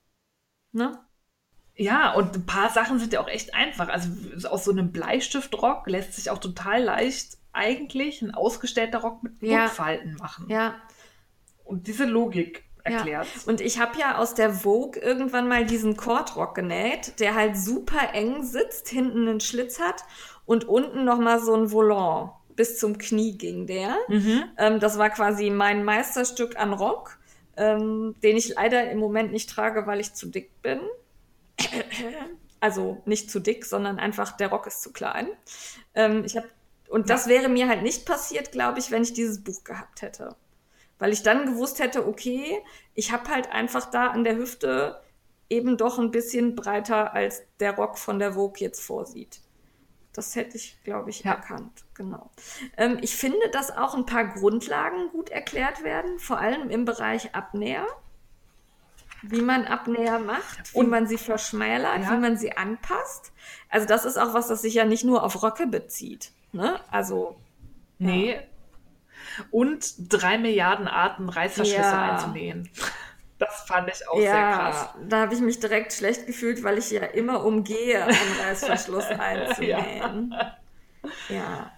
[0.72, 1.00] Ne?
[1.76, 3.88] Ja, und ein paar Sachen sind ja auch echt einfach.
[3.88, 4.10] Also
[4.50, 9.72] aus so einem Bleistiftrock lässt sich auch total leicht eigentlich ein ausgestellter Rock mit ja.
[10.20, 10.46] machen.
[10.50, 10.76] Ja.
[11.64, 13.28] Und diese Logik erklärt.
[13.28, 13.42] Ja.
[13.46, 18.14] Und ich habe ja aus der Vogue irgendwann mal diesen Kordrock genäht, der halt super
[18.14, 20.04] eng sitzt, hinten einen Schlitz hat
[20.46, 22.32] und unten nochmal so ein Volant.
[22.56, 23.96] Bis zum Knie ging der.
[24.10, 24.44] Mhm.
[24.58, 27.18] Ähm, das war quasi mein Meisterstück an Rock,
[27.58, 30.80] ähm, den ich leider im Moment nicht trage, weil ich zu dick bin.
[32.60, 35.28] Also nicht zu dick, sondern einfach der Rock ist zu klein.
[35.96, 36.48] Ähm, ich habe
[36.90, 40.36] und das wäre mir halt nicht passiert, glaube ich, wenn ich dieses Buch gehabt hätte.
[41.00, 42.62] Weil ich dann gewusst hätte, okay,
[42.94, 45.02] ich habe halt einfach da an der Hüfte
[45.50, 49.42] eben doch ein bisschen breiter, als der Rock von der Vogue jetzt vorsieht.
[50.14, 51.32] Das hätte ich, glaube ich, ja.
[51.32, 51.84] erkannt.
[51.96, 52.30] Genau.
[52.78, 57.34] Ähm, ich finde, dass auch ein paar Grundlagen gut erklärt werden, vor allem im Bereich
[57.34, 57.88] Abnäher.
[59.24, 62.12] Wie man Abnäher macht, wie Und, man sie verschmälert, ja.
[62.12, 63.32] wie man sie anpasst.
[63.70, 66.32] Also das ist auch was, das sich ja nicht nur auf Röcke bezieht.
[66.54, 66.80] Ne?
[66.90, 67.36] Also.
[67.98, 68.36] Nee.
[68.36, 68.40] Ja.
[69.52, 72.12] Und drei Milliarden Arten Reißverschlüsse ja.
[72.14, 72.70] einzunähen.
[73.40, 74.90] Das fand ich auch ja, sehr krass.
[75.10, 80.34] Da habe ich mich direkt schlecht gefühlt, weil ich ja immer umgehe, einen Reißverschluss einzunähen.
[81.30, 81.36] ja.
[81.36, 81.72] ja.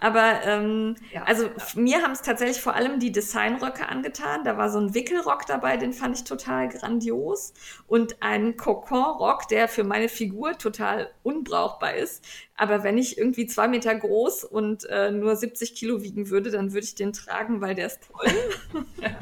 [0.00, 1.52] Aber ähm, ja, also ja.
[1.74, 4.44] mir haben es tatsächlich vor allem die Designröcke angetan.
[4.44, 7.52] Da war so ein Wickelrock dabei, den fand ich total grandios.
[7.86, 12.24] Und ein Coconrock, der für meine Figur total unbrauchbar ist.
[12.56, 16.72] Aber wenn ich irgendwie zwei Meter groß und äh, nur 70 Kilo wiegen würde, dann
[16.72, 18.32] würde ich den tragen, weil der ist toll.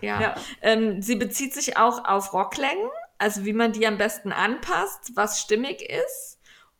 [0.00, 0.20] ja.
[0.20, 0.34] ja.
[0.62, 5.40] Ähm, sie bezieht sich auch auf Rocklängen, also wie man die am besten anpasst, was
[5.40, 6.31] stimmig ist.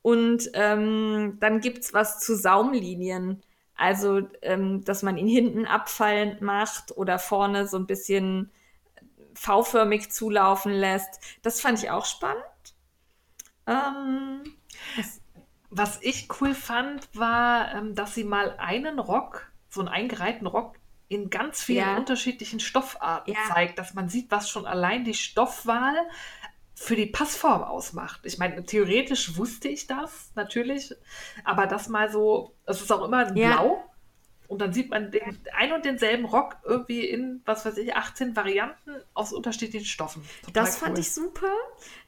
[0.03, 3.43] Und ähm, dann gibt's was zu Saumlinien.
[3.77, 8.51] Also, ähm, dass man ihn hinten abfallend macht oder vorne so ein bisschen
[9.35, 11.20] V-förmig zulaufen lässt.
[11.43, 12.45] Das fand ich auch spannend.
[13.66, 14.43] Ähm,
[15.70, 20.77] was ich cool fand, war, ähm, dass sie mal einen Rock, so einen eingereihten Rock,
[21.09, 21.97] in ganz vielen ja.
[21.97, 23.41] unterschiedlichen Stoffarten ja.
[23.53, 25.95] zeigt, dass man sieht, was schon allein die Stoffwahl
[26.83, 28.23] für die Passform ausmacht.
[28.25, 30.93] Ich meine, theoretisch wusste ich das natürlich,
[31.45, 33.53] aber das mal so, es ist auch immer ja.
[33.53, 33.85] blau
[34.49, 38.35] und dann sieht man den ein und denselben Rock irgendwie in, was weiß ich, 18
[38.35, 40.25] Varianten aus unterschiedlichen Stoffen.
[40.45, 40.89] Total das cool.
[40.89, 41.53] fand ich super,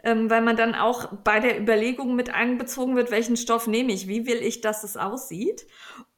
[0.03, 4.09] ähm, weil man dann auch bei der Überlegung mit einbezogen wird, welchen Stoff nehme ich,
[4.09, 5.69] wie will ich, dass es aussieht.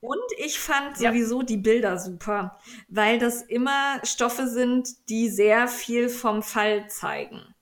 [0.00, 1.10] Und ich fand ja.
[1.10, 2.58] sowieso die Bilder super,
[2.88, 7.54] weil das immer Stoffe sind, die sehr viel vom Fall zeigen.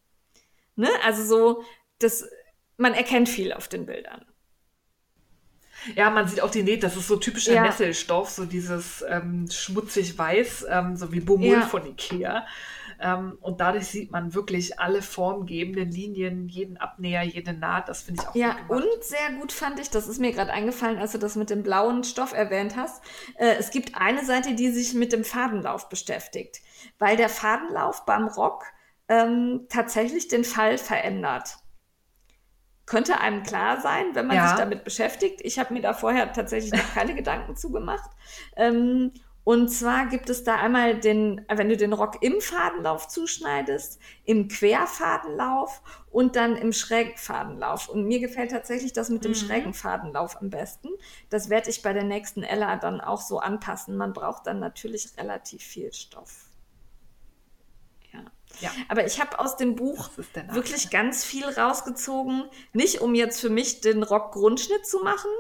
[0.77, 0.89] Ne?
[1.05, 1.65] Also so,
[1.99, 2.29] das,
[2.77, 4.25] man erkennt viel auf den Bildern.
[5.97, 7.63] Ja, man sieht auch die Nähte, das ist so typischer ja.
[7.63, 11.61] Nesselstoff, so dieses ähm, schmutzig weiß, ähm, so wie Bumul ja.
[11.63, 12.47] von Ikea.
[13.01, 17.89] Ähm, und dadurch sieht man wirklich alle formgebenden Linien, jeden Abnäher, jede Naht.
[17.89, 20.99] Das finde ich auch Ja, und sehr gut fand ich, das ist mir gerade eingefallen,
[20.99, 23.03] als du das mit dem blauen Stoff erwähnt hast.
[23.37, 26.61] Äh, es gibt eine Seite, die sich mit dem Fadenlauf beschäftigt,
[26.99, 28.65] weil der Fadenlauf beim Rock
[29.09, 31.57] ähm, tatsächlich den Fall verändert.
[32.87, 34.49] Könnte einem klar sein, wenn man ja.
[34.49, 35.41] sich damit beschäftigt.
[35.43, 38.11] Ich habe mir da vorher tatsächlich noch keine Gedanken zugemacht.
[38.57, 39.13] Ähm,
[39.45, 44.49] und zwar gibt es da einmal den, wenn du den Rock im Fadenlauf zuschneidest, im
[44.49, 47.91] Querfadenlauf und dann im schrägen Fadenlauf.
[47.91, 49.37] Und mir gefällt tatsächlich das mit dem mhm.
[49.37, 50.89] schrägen Fadenlauf am besten.
[51.29, 53.99] Das werde ich bei der nächsten Ella dann auch so anpassen.
[53.99, 56.44] Man braucht dann natürlich relativ viel Stoff.
[58.61, 58.71] Ja.
[58.89, 60.11] Aber ich habe aus dem Buch
[60.53, 62.45] wirklich ganz viel rausgezogen.
[62.73, 65.31] Nicht um jetzt für mich den Rock-Grundschnitt zu machen,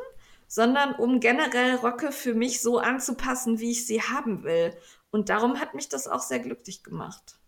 [0.46, 4.76] sondern um generell Röcke für mich so anzupassen, wie ich sie haben will.
[5.10, 7.38] Und darum hat mich das auch sehr glücklich gemacht.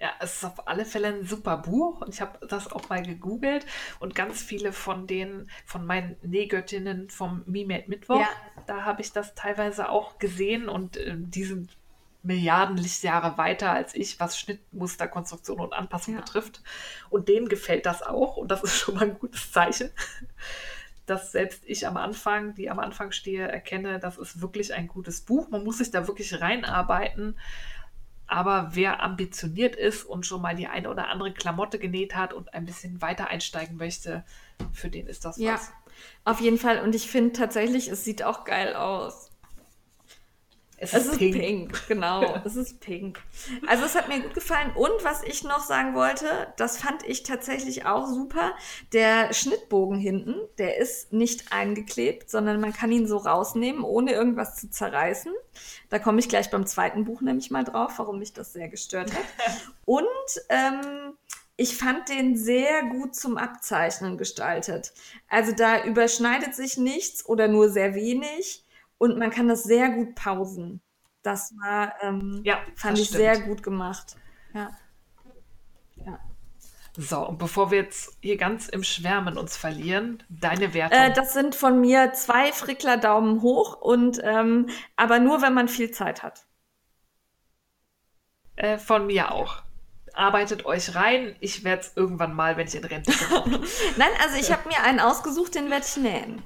[0.00, 3.02] Ja, es ist auf alle Fälle ein super Buch und ich habe das auch mal
[3.02, 3.64] gegoogelt
[4.00, 8.28] und ganz viele von den, von meinen Nähgöttinnen vom Me-Made Mittwoch, Ja.
[8.66, 11.78] da habe ich das teilweise auch gesehen und äh, die sind
[12.24, 16.20] Milliarden Lichtjahre weiter als ich, was Schnittmuster, Konstruktion und Anpassung Ja.
[16.20, 16.62] betrifft.
[17.10, 19.90] Und denen gefällt das auch und das ist schon mal ein gutes Zeichen,
[21.06, 25.20] dass selbst ich am Anfang, die am Anfang stehe, erkenne, das ist wirklich ein gutes
[25.20, 25.48] Buch.
[25.50, 27.38] Man muss sich da wirklich reinarbeiten.
[28.26, 32.54] Aber wer ambitioniert ist und schon mal die eine oder andere Klamotte genäht hat und
[32.54, 34.24] ein bisschen weiter einsteigen möchte,
[34.72, 35.72] für den ist das Ja, was.
[36.24, 36.80] auf jeden Fall.
[36.80, 39.30] Und ich finde tatsächlich, es sieht auch geil aus.
[40.84, 41.88] Es Es ist pink.
[41.88, 42.40] genau.
[42.44, 43.20] Es ist pink.
[43.66, 44.72] Also es hat mir gut gefallen.
[44.74, 48.52] Und was ich noch sagen wollte, das fand ich tatsächlich auch super.
[48.92, 54.56] Der Schnittbogen hinten, der ist nicht eingeklebt, sondern man kann ihn so rausnehmen, ohne irgendwas
[54.56, 55.32] zu zerreißen.
[55.88, 59.12] Da komme ich gleich beim zweiten Buch nämlich mal drauf, warum mich das sehr gestört
[59.12, 59.24] hat.
[59.84, 60.04] Und
[60.48, 61.14] ähm,
[61.56, 64.92] ich fand den sehr gut zum Abzeichnen gestaltet.
[65.28, 68.63] Also da überschneidet sich nichts oder nur sehr wenig
[69.04, 70.80] und man kann das sehr gut pausen.
[71.22, 73.18] Das war, ähm, Ja, fand ich stimmt.
[73.18, 74.16] sehr gut gemacht.
[74.54, 74.70] Ja.
[75.96, 76.18] ja.
[76.96, 80.98] So, und bevor wir jetzt hier ganz im Schwärmen uns verlieren, deine Wertung.
[80.98, 85.68] Äh, das sind von mir zwei Frickler Daumen hoch und ähm, aber nur, wenn man
[85.68, 86.46] viel Zeit hat.
[88.56, 89.62] Äh, von mir auch.
[90.14, 91.36] Arbeitet euch rein.
[91.40, 93.60] Ich werde es irgendwann mal, wenn ich in Rente bin.
[93.96, 96.42] Nein, also ich habe mir einen ausgesucht, den werde ich nähen.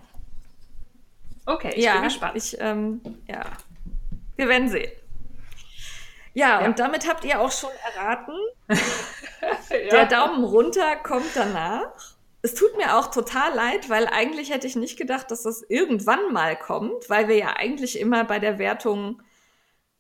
[1.49, 2.37] Okay, ich ja, bin gespannt.
[2.37, 3.43] Ich, ähm, ja,
[4.37, 4.93] wir werden sehen.
[6.35, 6.67] Ja, Ja.
[6.67, 8.35] und damit habt ihr auch schon erraten,
[9.71, 9.89] ja.
[9.91, 11.91] der Daumen runter kommt danach.
[12.43, 16.33] Es tut mir auch total leid, weil eigentlich hätte ich nicht gedacht, dass das irgendwann
[16.33, 19.23] mal kommt, weil wir ja eigentlich immer bei der Wertung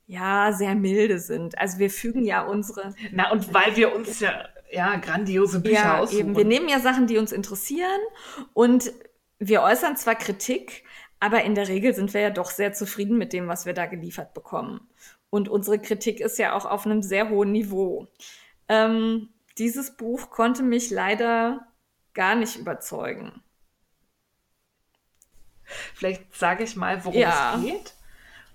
[0.06, 1.58] ja sehr milde sind.
[1.58, 5.98] Also wir fügen ja unsere Na, und weil wir uns ja, ja grandiose Bücher ja,
[5.98, 6.18] aussuchen.
[6.20, 6.36] eben.
[6.36, 8.00] Wir nehmen ja Sachen, die uns interessieren
[8.54, 8.92] und
[9.38, 10.84] wir äußern zwar Kritik,
[11.20, 13.86] aber in der Regel sind wir ja doch sehr zufrieden mit dem, was wir da
[13.86, 14.88] geliefert bekommen.
[15.30, 18.06] Und unsere Kritik ist ja auch auf einem sehr hohen Niveau.
[18.68, 19.28] Ähm,
[19.58, 21.66] dieses Buch konnte mich leider
[22.14, 23.42] gar nicht überzeugen.
[25.94, 27.56] Vielleicht sage ich mal, worum Ja.
[27.56, 27.94] es geht.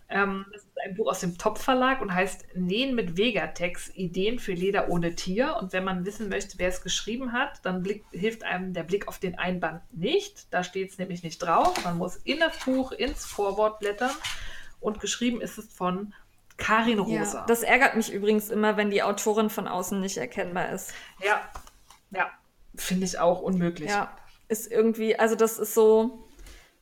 [0.09, 0.45] Ähm,
[0.83, 5.57] ein Buch aus dem Top-Verlag und heißt Nähen mit Vegatex, Ideen für Leder ohne Tier.
[5.59, 9.07] Und wenn man wissen möchte, wer es geschrieben hat, dann blick, hilft einem der Blick
[9.07, 10.53] auf den Einband nicht.
[10.53, 11.83] Da steht es nämlich nicht drauf.
[11.83, 14.11] Man muss in das Buch, ins Vorwort blättern.
[14.79, 16.13] Und geschrieben ist es von
[16.57, 17.39] Karin Rosa.
[17.39, 20.93] Ja, das ärgert mich übrigens immer, wenn die Autorin von außen nicht erkennbar ist.
[21.23, 21.41] ja,
[22.11, 22.29] ja
[22.75, 23.89] finde ich auch unmöglich.
[23.89, 24.15] Ja,
[24.47, 26.27] ist irgendwie, also das ist so,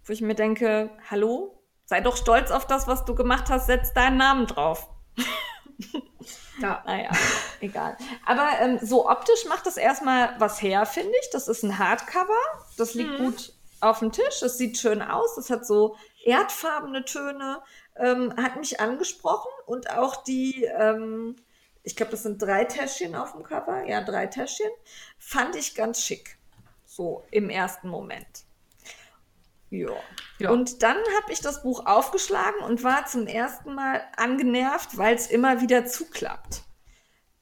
[0.06, 1.61] wo ich mir denke, hallo,
[1.92, 4.88] sei doch stolz auf das, was du gemacht hast, setz deinen Namen drauf.
[5.18, 5.26] Ja.
[6.86, 7.10] Naja,
[7.60, 7.98] egal.
[8.24, 11.30] Aber ähm, so optisch macht das erstmal was her, finde ich.
[11.32, 12.38] Das ist ein Hardcover.
[12.78, 14.44] Das liegt gut auf dem Tisch.
[14.44, 15.38] Es sieht schön aus.
[15.38, 17.64] Es hat so erdfarbene Töne.
[17.96, 19.50] Ähm, hat mich angesprochen.
[19.66, 21.36] Und auch die, ähm,
[21.82, 23.84] ich glaube, das sind drei Täschchen auf dem Cover.
[23.88, 24.70] Ja, drei Täschchen.
[25.18, 26.38] Fand ich ganz schick.
[26.86, 28.46] So im ersten Moment.
[29.72, 29.90] Ja.
[30.38, 30.52] Ja.
[30.52, 35.28] Und dann habe ich das Buch aufgeschlagen und war zum ersten Mal angenervt, weil es
[35.28, 36.64] immer wieder zuklappt.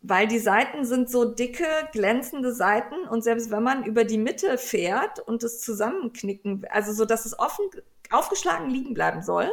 [0.02, 4.58] Weil die Seiten sind so dicke, glänzende Seiten und selbst wenn man über die Mitte
[4.58, 7.66] fährt und es zusammenknicken, also so, dass es offen
[8.12, 9.52] aufgeschlagen liegen bleiben soll,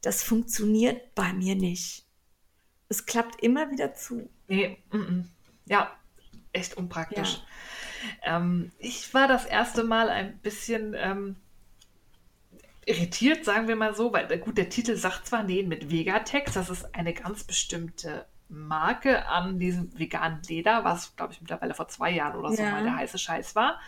[0.00, 2.06] das funktioniert bei mir nicht.
[2.88, 4.28] Es klappt immer wieder zu.
[4.48, 5.24] Nee, mm -mm.
[5.66, 5.92] ja,
[6.52, 7.42] echt unpraktisch.
[8.22, 11.36] Ähm, ich war das erste Mal ein bisschen ähm,
[12.86, 16.70] irritiert, sagen wir mal so, weil gut, der Titel sagt zwar Nähen mit Vegatex, das
[16.70, 22.10] ist eine ganz bestimmte Marke an diesem veganen Leder, was, glaube ich, mittlerweile vor zwei
[22.10, 22.70] Jahren oder so Ja.
[22.70, 23.80] mal der heiße Scheiß war.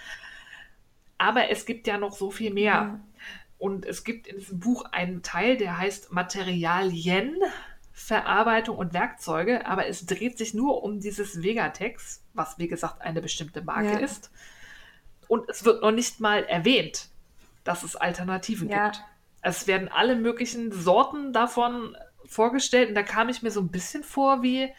[1.18, 2.72] Aber es gibt ja noch so viel mehr.
[2.72, 3.00] Ja.
[3.58, 7.36] Und es gibt in diesem Buch einen Teil, der heißt Materialien,
[7.92, 13.22] Verarbeitung und Werkzeuge, aber es dreht sich nur um dieses Vegatex, was wie gesagt eine
[13.22, 13.98] bestimmte Marke Ja.
[13.98, 14.30] ist.
[15.28, 17.08] Und es wird noch nicht mal erwähnt,
[17.64, 18.84] dass es Alternativen Ja.
[18.88, 19.02] gibt.
[19.42, 21.96] Es werden alle möglichen Sorten davon
[22.26, 24.70] vorgestellt und da kam ich mir so ein bisschen vor wie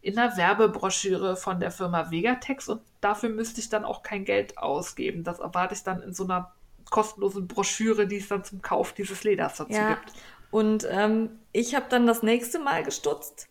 [0.00, 4.58] in einer Werbebroschüre von der Firma Vegatex und dafür müsste ich dann auch kein Geld
[4.58, 5.22] ausgeben.
[5.24, 6.52] Das erwarte ich dann in so einer
[6.90, 9.94] kostenlosen Broschüre, die es dann zum Kauf dieses Leders dazu Ja.
[9.94, 10.12] gibt.
[10.50, 13.48] Und ähm, ich habe dann das nächste Mal gestutzt,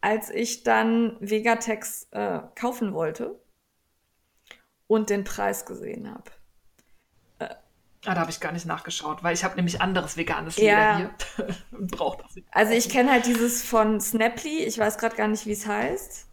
[0.00, 3.38] als ich dann Vegatex äh, kaufen wollte
[4.86, 6.30] und den Preis gesehen habe.
[8.06, 10.96] Ah, da habe ich gar nicht nachgeschaut, weil ich habe nämlich anderes veganes Leder Ja.
[10.96, 11.10] hier
[11.78, 12.46] und brauche das nicht.
[12.52, 16.26] Also ich kenne halt dieses von Snaply, ich weiß gerade gar nicht, wie es heißt.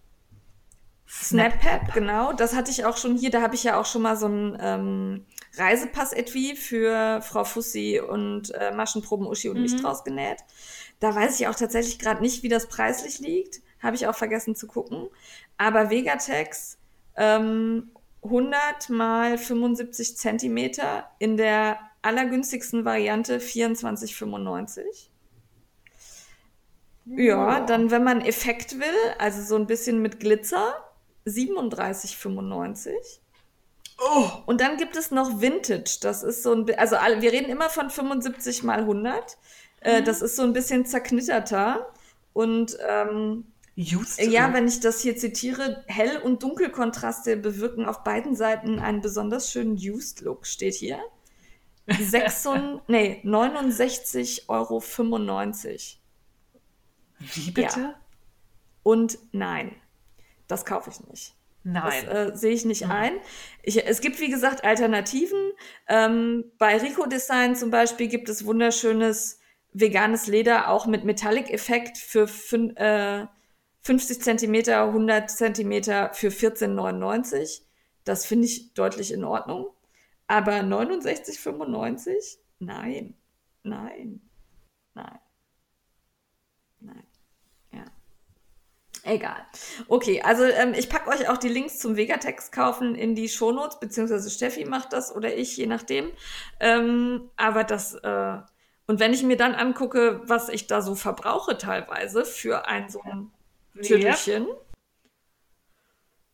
[1.07, 2.33] Snappap, genau.
[2.33, 3.29] Das hatte ich auch schon hier.
[3.29, 5.25] Da habe ich ja auch schon mal so ein ähm,
[5.57, 10.39] Reisepass-Etui für Frau Fussi und äh, Maschenproben Uschi und mich draus genäht.
[10.99, 13.61] Da weiß ich auch tatsächlich gerade nicht, wie das preislich liegt.
[13.81, 15.07] Habe ich auch vergessen zu gucken.
[15.57, 16.77] Aber Vegatex
[17.15, 17.91] ähm,
[18.23, 24.81] 100 mal 75 Zentimeter in der allergünstigsten Variante 24,95.
[27.05, 30.73] Ja, dann, wenn man Effekt will, also so ein bisschen mit Glitzer,
[31.25, 32.91] 37,95.
[33.99, 35.99] Oh, Und dann gibt es noch Vintage.
[36.01, 39.37] Das ist so ein, also wir reden immer von 75 mal 100.
[39.81, 41.91] Äh, das ist so ein bisschen zerknitterter.
[42.33, 48.35] Und ähm, used ja, wenn ich das hier zitiere, Hell- und Dunkelkontraste bewirken auf beiden
[48.35, 50.99] Seiten einen besonders schönen Used-Look, steht hier.
[51.87, 52.47] 6,
[52.87, 54.83] nee, 69,95 Euro.
[57.19, 57.95] Wie bitte?
[58.83, 59.75] Und nein,
[60.47, 61.33] das kaufe ich nicht.
[61.63, 62.07] Das Nein.
[62.09, 63.13] äh, sehe ich nicht ein.
[63.61, 65.53] Ich, es gibt, wie gesagt, Alternativen.
[65.87, 69.39] Ähm, bei Rico Design zum Beispiel gibt es wunderschönes
[69.71, 73.27] veganes Leder, auch mit Metallic-Effekt für fün, äh,
[73.83, 77.61] 50 Zentimeter, 100 Zentimeter für 14,99.
[78.05, 79.67] Das finde ich deutlich in Ordnung.
[80.27, 82.37] Aber 69,95?
[82.59, 83.15] Nein.
[83.63, 84.21] Nein.
[84.93, 85.19] Nein.
[86.79, 87.03] Nein.
[87.73, 87.85] Ja.
[89.03, 89.45] Egal.
[89.89, 93.79] Okay, also ähm, ich packe euch auch die Links zum Vegatex kaufen in die Shownotes,
[93.79, 96.11] beziehungsweise Steffi macht das oder ich, je nachdem.
[96.61, 98.37] Ähm, aber das, äh,
[98.87, 103.01] und wenn ich mir dann angucke, was ich da so verbrauche teilweise für ein so
[103.01, 103.31] ein
[103.81, 104.47] Tüdelchen,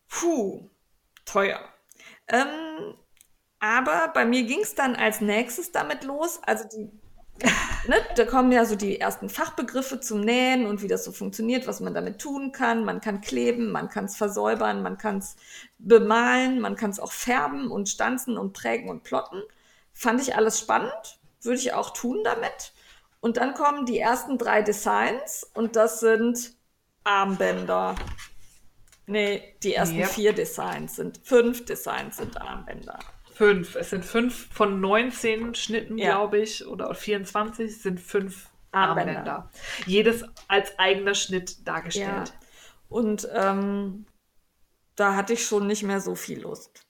[0.07, 0.69] puh,
[1.25, 1.61] teuer.
[2.27, 2.95] Ähm,
[3.59, 6.39] aber bei mir ging es dann als nächstes damit los.
[6.43, 6.89] Also die,
[7.87, 11.67] ne, da kommen ja so die ersten Fachbegriffe zum Nähen und wie das so funktioniert,
[11.67, 12.85] was man damit tun kann.
[12.85, 15.35] Man kann kleben, man kann es versäubern, man kann es
[15.77, 19.41] bemalen, man kann es auch färben und stanzen und prägen und plotten.
[19.93, 22.73] Fand ich alles spannend, würde ich auch tun damit.
[23.21, 26.53] Und dann kommen die ersten drei Designs und das sind
[27.03, 27.95] Armbänder.
[29.07, 30.07] Nee, die ersten Ja.
[30.07, 32.99] vier Designs sind, fünf Designs sind Armbänder.
[33.33, 33.75] Fünf.
[33.75, 36.11] Es sind fünf von 19 Schnitten, Ja.
[36.11, 39.17] glaube ich, oder 24 sind fünf Armbänder.
[39.17, 39.49] Armbänder.
[39.87, 42.33] Jedes als eigener Schnitt dargestellt.
[42.89, 44.05] Und ähm,
[44.95, 46.81] da hatte ich schon nicht mehr so viel Lust.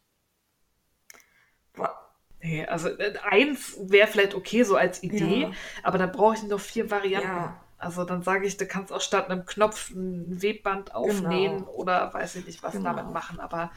[1.73, 1.95] Boah.
[2.41, 5.52] Nee, also äh, eins wäre vielleicht okay so als Idee, Ja.
[5.84, 7.27] aber da brauche ich noch vier Varianten.
[7.30, 7.64] Ja.
[7.80, 12.35] Also dann sage ich, du kannst auch statt einem Knopf ein Webband aufnähen oder weiß
[12.35, 12.81] ich nicht, was Genau.
[12.81, 13.72] damit machen, aber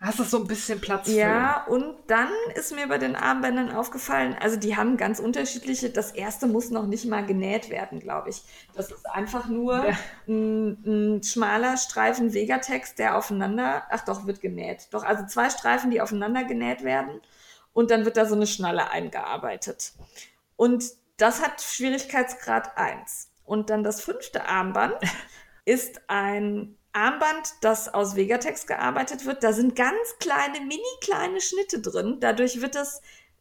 [0.00, 4.36] hast du so ein bisschen Platz Ja, und dann ist mir bei den Armbändern aufgefallen,
[4.38, 8.42] also die haben ganz unterschiedliche, das erste muss noch nicht mal genäht werden, glaube ich.
[8.74, 9.94] Das ist einfach nur Ja.
[10.28, 14.88] ein, ein schmaler Streifen Vegatex, der aufeinander, ach doch, wird genäht.
[14.92, 17.20] Doch, also zwei Streifen, die aufeinander genäht werden
[17.72, 19.92] und dann wird da so eine Schnalle eingearbeitet.
[20.56, 20.84] Und
[21.20, 23.30] das hat Schwierigkeitsgrad 1.
[23.44, 24.94] Und dann das fünfte Armband
[25.64, 29.44] ist ein Armband, das aus Vegatex gearbeitet wird.
[29.44, 32.18] Da sind ganz kleine, mini kleine Schnitte drin.
[32.20, 33.00] Dadurch wird es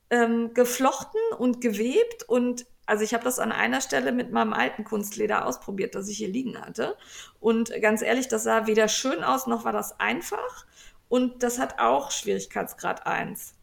[0.10, 2.24] ähm, geflochten und gewebt.
[2.28, 6.18] Und also ich habe das an einer Stelle mit meinem alten Kunstleder ausprobiert, das ich
[6.18, 6.98] hier liegen hatte.
[7.40, 10.66] Und ganz ehrlich, das sah weder schön aus, noch war das einfach.
[11.08, 13.56] Und das hat auch Schwierigkeitsgrad 1.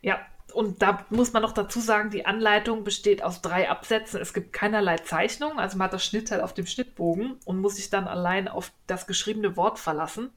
[0.00, 0.20] Ja,
[0.54, 4.20] und da muss man noch dazu sagen, die Anleitung besteht aus drei Absätzen.
[4.20, 7.90] Es gibt keinerlei Zeichnung, also man hat das Schnittteil auf dem Schnittbogen und muss sich
[7.90, 10.30] dann allein auf das geschriebene Wort verlassen.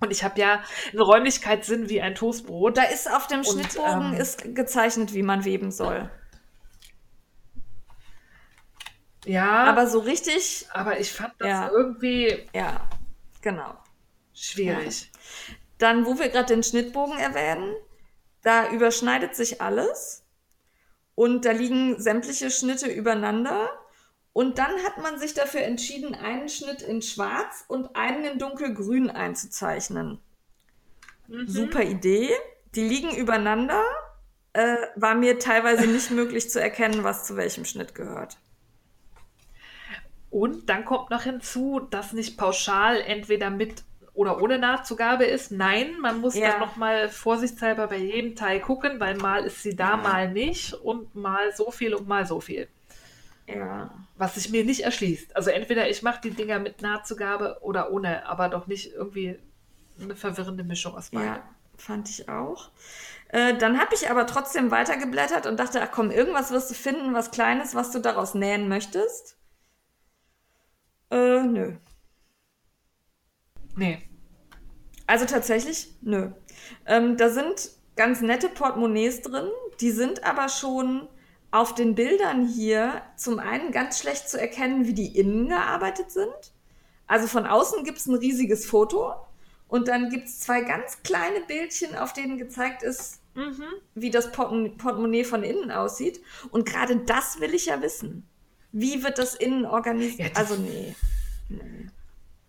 [0.00, 0.62] Und ich habe ja
[0.92, 2.76] einen Räumlichkeitssinn wie ein Toastbrot.
[2.76, 6.10] Da ist auf dem Und, Schnittbogen ähm, ist gezeichnet, wie man weben soll.
[9.24, 10.66] Ja, aber, Aber so richtig,
[10.98, 11.70] ich fand das Ja.
[11.70, 12.86] irgendwie ja,
[13.40, 13.74] genau.
[14.34, 15.10] schwierig.
[15.78, 17.74] Dann, wo wir gerade den Schnittbogen erwähnen,
[18.44, 20.22] da überschneidet sich alles
[21.14, 23.70] und da liegen sämtliche Schnitte übereinander.
[24.32, 29.10] Und dann hat man sich dafür entschieden, einen Schnitt in Schwarz und einen in Dunkelgrün
[29.10, 30.20] einzuzeichnen.
[31.46, 32.30] Super Idee.
[32.74, 33.82] Die liegen übereinander.
[34.52, 38.38] Äh, war mir teilweise nicht möglich zu erkennen, was zu welchem Schnitt gehört.
[40.30, 43.84] Und dann kommt noch hinzu, dass nicht pauschal entweder mit
[44.14, 45.50] oder ohne Nahtzugabe ist.
[45.50, 46.52] Nein, man muss Ja.
[46.52, 49.96] dann nochmal vorsichtshalber bei jedem Teil gucken, weil mal ist sie da, Ja.
[49.96, 52.68] mal nicht und mal so viel und mal so viel.
[53.46, 53.90] Ja.
[54.16, 55.34] Was sich mir nicht erschließt.
[55.36, 59.38] Also entweder ich mache die Dinger mit Nahtzugabe oder ohne, aber doch nicht irgendwie
[60.00, 61.26] eine verwirrende Mischung aus beiden.
[61.26, 61.42] Ja,
[61.76, 62.70] fand ich auch.
[63.28, 67.12] Äh, dann habe ich aber trotzdem weitergeblättert und dachte, ach komm, irgendwas wirst du finden,
[67.14, 69.36] was Kleines, was du daraus nähen möchtest.
[71.10, 71.72] Äh, nö.
[73.76, 73.98] Nee.
[75.06, 76.30] Also tatsächlich, nö.
[76.86, 79.48] Ähm, da sind ganz nette Portemonnaies drin,
[79.80, 81.08] die sind aber schon
[81.50, 86.32] auf den Bildern hier zum einen ganz schlecht zu erkennen, wie die innen gearbeitet sind.
[87.06, 89.12] Also von außen gibt es ein riesiges Foto
[89.68, 93.64] und dann gibt es zwei ganz kleine Bildchen, auf denen gezeigt ist, Mhm.
[93.96, 96.20] wie das Portem Portemonnaie von innen aussieht.
[96.52, 98.26] Und gerade das will ich ja wissen.
[98.70, 100.32] Wie wird das innen organisiert?
[100.34, 100.94] Ja, also nee.
[101.48, 101.86] Nee,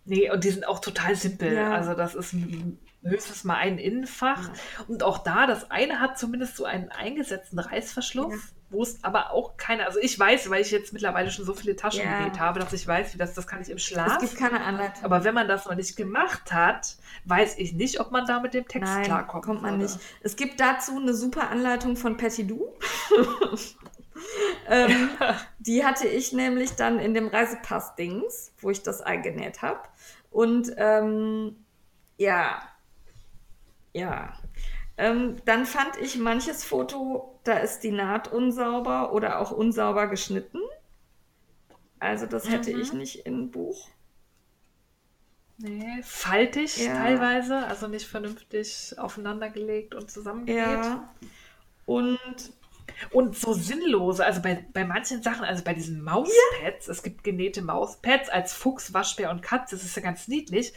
[0.06, 1.52] und die sind auch total simpel.
[1.54, 1.72] Ja.
[1.72, 2.34] Also das ist
[3.02, 4.50] höchstens mal ein Innenfach.
[4.88, 8.40] Und auch da, das eine hat zumindest so einen eingesetzten Reißverschluss, Ja.
[8.70, 11.76] wo es aber auch keine, also ich weiß, weil ich jetzt mittlerweile schon so viele
[11.76, 12.36] Taschen Ja.
[12.40, 14.18] habe, dass ich weiß, wie das, das kann ich im Es Schlaf.
[14.18, 15.04] gibt keine Anleitung.
[15.04, 16.96] aber wenn man das noch nicht gemacht hat,
[17.26, 19.44] weiß ich nicht, ob man da mit dem Text Nein, klarkommt.
[19.44, 19.84] kommt man würde.
[19.84, 19.98] nicht.
[20.22, 22.74] Es gibt dazu eine super Anleitung von Patty Du.
[24.68, 25.10] ähm,
[25.66, 29.80] die hatte ich nämlich dann in dem Reisepass-Dings, wo ich das eingenäht habe.
[30.30, 31.56] Und ähm,
[32.18, 32.62] ja,
[33.92, 34.34] ja.
[34.98, 40.58] Ähm, dann fand ich manches Foto, da ist die Naht unsauber oder auch unsauber geschnitten.
[41.98, 42.80] Also das hätte Mhm.
[42.80, 43.88] ich nicht in Buch.
[45.58, 46.94] Nee, faltig Ja.
[46.94, 50.56] teilweise, also nicht vernünftig aufeinandergelegt und zusammengenäht.
[50.84, 51.14] Ja.
[51.86, 52.18] Und
[53.10, 57.62] Und so sinnlose, also bei, bei manchen Sachen, also bei diesen Mauspads, es gibt genähte
[57.62, 60.72] Mauspads als Fuchs, Waschbär und Katze, das ist ja ganz niedlich.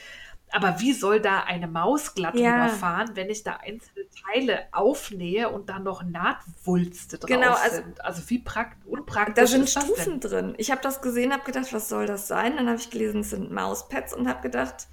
[0.51, 2.63] Aber wie soll da eine Maus glatt Ja.
[2.65, 8.03] rüberfahren, wenn ich da einzelne Teile aufnähe und dann noch Nahtwulste drauf Genau, also- sind?
[8.03, 10.55] Also wie prakt unpraktisch Da sind Stufen drin.
[10.57, 12.57] Ich habe das gesehen, habe gedacht, was soll das sein?
[12.57, 14.87] Dann habe ich gelesen, es sind Mauspads und habe gedacht,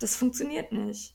[0.00, 1.14] das funktioniert nicht.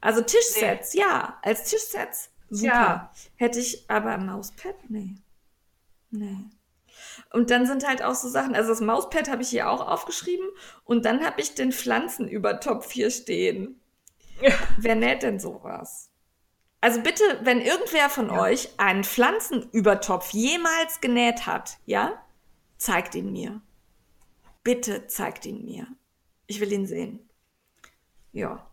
[0.00, 2.74] Also Tischsets, ja, als Tischsets super.
[2.74, 3.12] Ja.
[3.36, 4.74] Hätte ich aber ein Mauspad?
[4.88, 5.16] Nee.
[6.10, 6.38] Nee.
[7.32, 10.46] Und dann sind halt auch so Sachen, also das Mauspad habe ich hier auch aufgeschrieben
[10.84, 13.80] und dann habe ich den Pflanzenübertopf hier stehen.
[14.40, 14.54] Ja.
[14.78, 16.10] Wer näht denn sowas?
[16.80, 18.40] Also bitte, wenn irgendwer von Ja.
[18.40, 22.22] euch einen Pflanzenübertopf jemals genäht hat, ja,
[22.76, 23.60] zeigt ihn mir.
[24.62, 25.86] Bitte zeigt ihn mir.
[26.46, 27.28] Ich will ihn sehen.
[28.32, 28.67] Ja.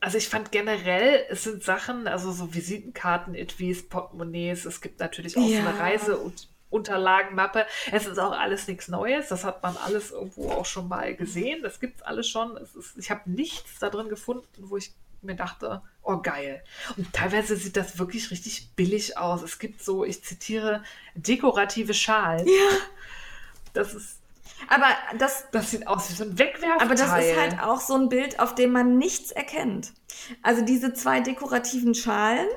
[0.00, 5.36] Also ich fand generell, es sind Sachen, also so Visitenkarten, Etwies, Portemonnaies, es gibt natürlich
[5.36, 5.62] auch Ja.
[5.62, 7.66] so eine Reise- und Unterlagenmappe.
[7.90, 11.62] Es ist auch alles nichts Neues, das hat man alles irgendwo auch schon mal gesehen,
[11.62, 12.56] das gibt's alles schon.
[12.58, 14.92] Es ist, ich habe nichts da drin gefunden, wo ich
[15.22, 16.62] mir dachte, oh geil.
[16.96, 19.42] Und teilweise sieht das wirklich richtig billig aus.
[19.42, 20.84] Es gibt so, ich zitiere,
[21.14, 22.46] dekorative Schalen.
[22.46, 22.52] Ja.
[23.72, 24.17] Das ist,
[24.66, 24.86] Aber
[25.18, 26.80] das, das sieht aus wie so ein Wegwerfteil.
[26.80, 29.92] aber das ist halt auch so ein Bild, auf dem man nichts erkennt.
[30.42, 32.48] Also diese zwei dekorativen Schalen,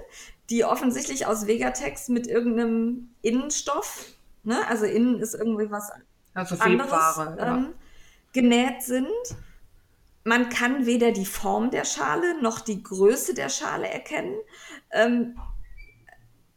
[0.49, 4.05] die offensichtlich aus Vegatex mit irgendeinem Innenstoff,
[4.43, 5.91] ne, also innen ist irgendwie was
[6.33, 7.37] also anderes Webware.
[7.37, 7.57] ja.
[7.57, 7.73] ähm,
[8.33, 9.07] genäht sind.
[10.23, 14.35] Man kann weder die Form der Schale noch die Größe der Schale erkennen.
[14.91, 15.39] Ähm,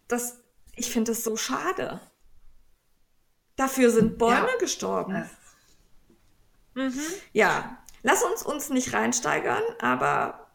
[0.09, 0.41] das,
[0.77, 2.01] ich finde es so schade.
[3.57, 4.59] Dafür sind Bäume Ja.
[4.59, 5.29] gestorben.
[6.75, 6.91] Das-
[7.33, 10.49] Ja, lass uns uns nicht reinsteigern, aber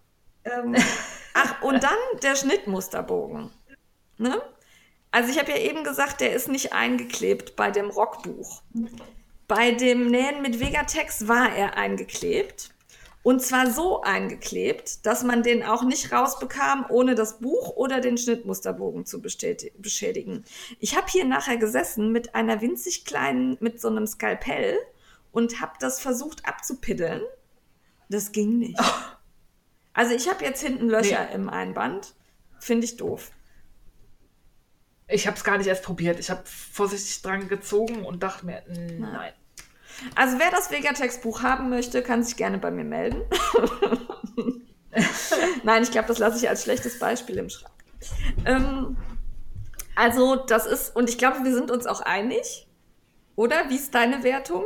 [0.43, 0.75] ähm,
[1.33, 3.51] ach, und dann der Schnittmusterbogen.
[4.17, 4.41] Ne?
[5.11, 8.61] Also ich habe ja eben gesagt, der ist nicht eingeklebt bei dem Rockbuch.
[9.47, 12.71] Bei dem Nähen mit Vegatex war er eingeklebt.
[13.29, 18.17] Und zwar so eingeklebt, dass man den auch nicht rausbekam, ohne das Buch oder den
[18.17, 20.45] Schnittmusterbogen zu beschädigen.
[20.79, 24.79] Ich habe hier nachher gesessen mit einer winzig kleinen, mit so einem Skalpell
[25.31, 27.21] und habe das versucht abzupiddeln.
[28.09, 28.79] Das ging nicht.
[29.93, 31.35] Also ich habe jetzt hinten Löcher Nee.
[31.35, 32.15] im Einband.
[32.59, 33.31] Finde ich doof.
[35.07, 36.19] Ich habe es gar nicht erst probiert.
[36.19, 39.33] Ich habe vorsichtig dran gezogen und dachte mir, nein.
[40.15, 43.21] Also wer das Vegatex-Buch haben möchte, kann sich gerne bei mir melden.
[45.63, 47.73] Nein, ich glaube, das lasse ich als schlechtes Beispiel im Schrank.
[48.45, 48.97] Ähm,
[49.95, 52.67] also das ist, und ich glaube, wir sind uns auch einig,
[53.35, 53.69] oder?
[53.69, 54.63] Wie ist deine Wertung?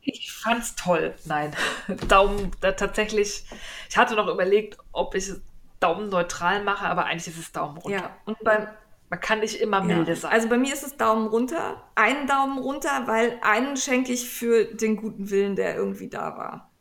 [0.00, 1.14] Ich fand's toll.
[1.24, 1.54] Nein,
[2.08, 3.44] Daumen, da tatsächlich.
[3.88, 5.40] Ich hatte noch überlegt, ob ich es
[5.80, 8.10] Daumen neutral mache, aber eigentlich ist es Daumen runter.
[8.24, 8.68] und beim,
[9.14, 10.16] Man kann nicht immer milde ja.
[10.16, 10.32] sein.
[10.32, 11.80] Also bei mir ist es Daumen runter.
[11.94, 16.72] Einen Daumen runter, weil einen schenke ich für den guten Willen, der irgendwie da war.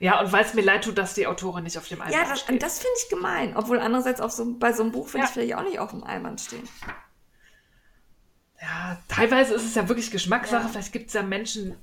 [0.00, 2.30] ja, und weil es mir leid tut, dass die Autorin nicht auf dem Einband Ja,
[2.30, 2.62] das, steht.
[2.62, 3.54] das finde ich gemein.
[3.58, 5.26] Obwohl andererseits auf so, bei so einem Buch will Ja.
[5.26, 6.66] ich vielleicht auch nicht auf dem Einband stehen.
[8.58, 10.62] Ja, teilweise ist es ja wirklich Geschmackssache.
[10.62, 10.68] Ja.
[10.68, 11.76] Vielleicht gibt es ja Menschen,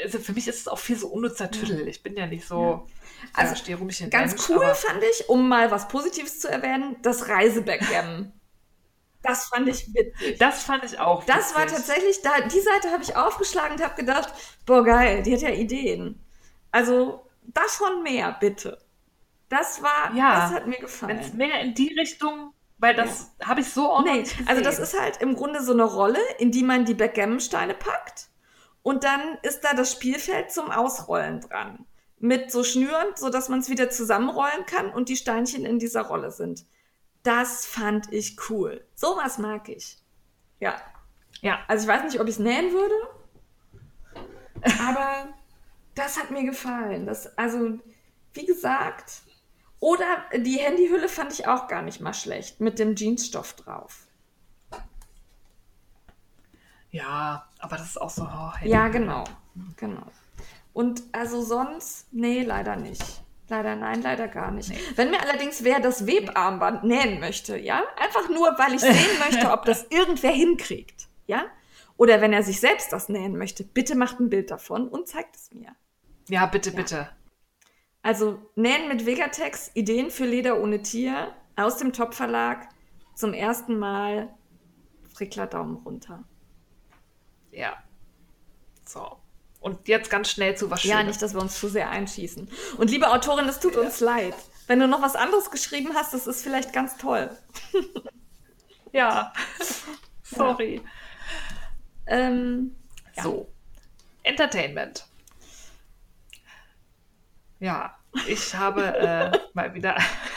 [0.00, 1.88] also für mich ist es auch viel so unnützer Tüdel.
[1.88, 2.86] Ich bin ja nicht so.
[3.22, 3.28] Ja.
[3.34, 3.76] Also, ja,
[4.08, 8.32] ganz Mensch, cool fand ich, um mal was Positives zu erwähnen, das Reisebackgammon.
[9.22, 10.38] Das fand ich witzig.
[10.38, 11.34] Das fand ich auch witzig.
[11.34, 14.32] Das war tatsächlich, da, die Seite habe ich aufgeschlagen und habe gedacht,
[14.64, 16.24] boah, geil, die hat ja Ideen.
[16.70, 18.78] Also davon mehr, bitte.
[19.48, 21.18] Das war, ja, das hat mir gefallen.
[21.18, 23.48] Wenn es mehr in die Richtung, weil das ja.
[23.48, 24.24] habe ich so auch nee.
[24.46, 28.28] Also das ist halt im Grunde so eine Rolle, in die man die Backgammon-Steine packt
[28.82, 31.86] und dann ist da das Spielfeld zum Ausrollen dran.
[32.18, 36.30] Mit so Schnüren, sodass man es wieder zusammenrollen kann und die Steinchen in dieser Rolle
[36.30, 36.64] sind.
[37.22, 38.86] Das fand ich cool.
[38.94, 39.98] Sowas mag ich.
[40.60, 40.80] Ja.
[41.42, 41.58] Ja.
[41.68, 42.94] Also ich weiß nicht, ob ich es nähen würde,
[44.80, 45.28] aber
[45.94, 47.06] das hat mir gefallen.
[47.06, 47.78] Das, also,
[48.32, 49.22] wie gesagt,
[49.80, 54.06] oder die Handyhülle fand ich auch gar nicht mal schlecht, mit dem Jeansstoff drauf.
[56.90, 58.22] Ja, aber das ist auch so.
[58.22, 59.24] Oh, ja, genau.
[59.76, 60.06] Genau.
[60.76, 63.02] Und also sonst, nee, leider nicht.
[63.48, 64.68] Leider nein, leider gar nicht.
[64.68, 64.78] Nee.
[64.94, 69.52] Wenn mir allerdings wer das Webarmband nähen möchte, ja, einfach nur, weil ich sehen möchte,
[69.52, 71.46] ob das irgendwer hinkriegt, ja,
[71.96, 75.36] oder wenn er sich selbst das nähen möchte, bitte macht ein Bild davon und zeigt
[75.36, 75.74] es mir.
[76.28, 76.76] Ja, bitte, ja.
[76.76, 77.08] bitte.
[78.02, 82.68] Also nähen mit Vegatex, Ideen für Leder ohne Tier aus dem Top Verlag
[83.14, 84.28] zum ersten Mal
[85.14, 86.22] Frickler Daumen runter.
[87.50, 87.82] Ja.
[88.84, 89.16] So.
[89.66, 90.96] Und jetzt ganz schnell zu was Schönes.
[90.96, 92.48] Ja, nicht, dass wir uns zu sehr einschießen.
[92.78, 93.80] Und liebe Autorin, es tut ja.
[93.80, 94.36] uns leid.
[94.68, 97.36] Wenn du noch was anderes geschrieben hast, das ist vielleicht ganz toll.
[98.92, 99.32] ja.
[100.22, 100.82] Sorry.
[102.06, 102.14] Ja.
[102.16, 102.76] Ähm,
[103.20, 103.48] so.
[104.22, 105.04] Entertainment.
[107.58, 107.98] Ja,
[108.28, 109.96] ich habe äh, mal wieder.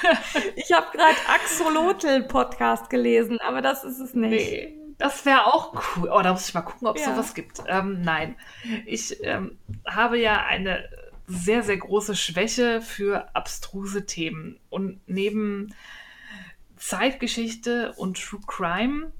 [0.56, 4.32] ich habe gerade Axolotl Podcast gelesen, aber das ist es nicht.
[4.32, 4.79] Nee.
[5.00, 6.10] Das wäre auch cool.
[6.14, 7.16] Oh, da muss ich mal gucken, ob es ja.
[7.16, 7.64] sowas gibt.
[7.68, 8.36] Ähm, nein,
[8.86, 9.58] ich ähm,
[9.88, 10.88] habe ja eine
[11.26, 14.60] sehr, sehr große Schwäche für abstruse Themen.
[14.70, 15.74] Und neben
[16.76, 19.14] Zeitgeschichte und True Crime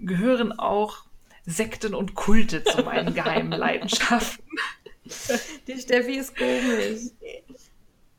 [0.00, 1.04] gehören auch
[1.46, 4.44] Sekten und Kulte zu meinen geheimen Leidenschaften.
[5.68, 7.10] Die Steffi ist komisch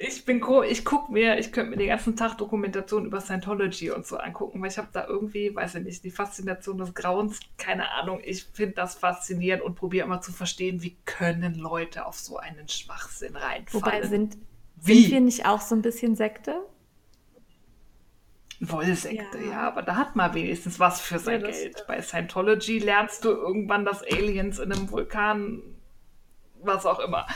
[0.03, 4.05] ich bin ich gucke mir, ich könnte mir den ganzen Tag Dokumentationen über Scientology und
[4.05, 7.89] so angucken, weil ich habe da irgendwie, weiß ich nicht, die Faszination des Grauens, keine
[7.91, 12.37] Ahnung, ich finde das faszinierend und probiere immer zu verstehen, wie können Leute auf so
[12.37, 13.85] einen Schwachsinn reinfallen.
[13.85, 14.37] Wobei sind,
[14.75, 15.03] wie?
[15.03, 16.65] sind wir nicht auch so ein bisschen Sekte?
[18.59, 19.51] Wollsekte, ja.
[19.51, 19.67] ja.
[19.67, 21.85] aber da hat man wenigstens was für sein ja, Geld.
[21.87, 25.61] Bei Scientology lernst du irgendwann, dass Aliens in einem Vulkan
[26.65, 27.27] was auch immer.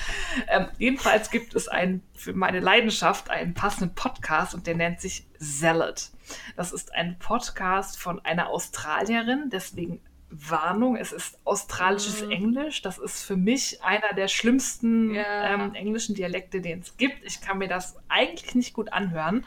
[0.47, 5.25] Ähm, jedenfalls gibt es einen, für meine Leidenschaft einen passenden Podcast und der nennt sich
[5.39, 6.09] Zealot.
[6.55, 12.31] Das ist ein Podcast von einer Australierin, deswegen Warnung, es ist australisches mhm.
[12.31, 12.81] Englisch.
[12.81, 15.53] Das ist für mich einer der schlimmsten ja.
[15.53, 17.23] ähm, englischen Dialekte, den es gibt.
[17.23, 19.45] Ich kann mir das eigentlich nicht gut anhören.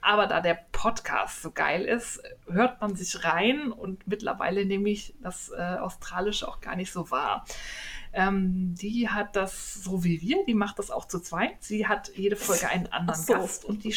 [0.00, 2.20] Aber da der Podcast so geil ist,
[2.50, 7.10] hört man sich rein und mittlerweile nehme ich das äh, Australische auch gar nicht so
[7.12, 7.44] wahr.
[8.18, 11.56] Ähm, die hat das so wie wir, die macht das auch zu zweit.
[11.60, 13.34] Sie hat jede Folge einen anderen so.
[13.34, 13.94] Gast und die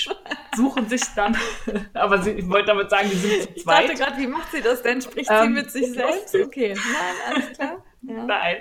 [0.57, 1.37] suchen sich dann,
[1.93, 3.85] aber sie, ich wollte damit sagen, die sind zu zweit.
[3.85, 5.01] Ich dachte gerade, wie macht sie das denn?
[5.01, 6.35] Spricht ähm, sie mit sich selbst?
[6.35, 7.83] Okay, nein, alles klar.
[8.01, 8.25] Ja.
[8.25, 8.57] Nein.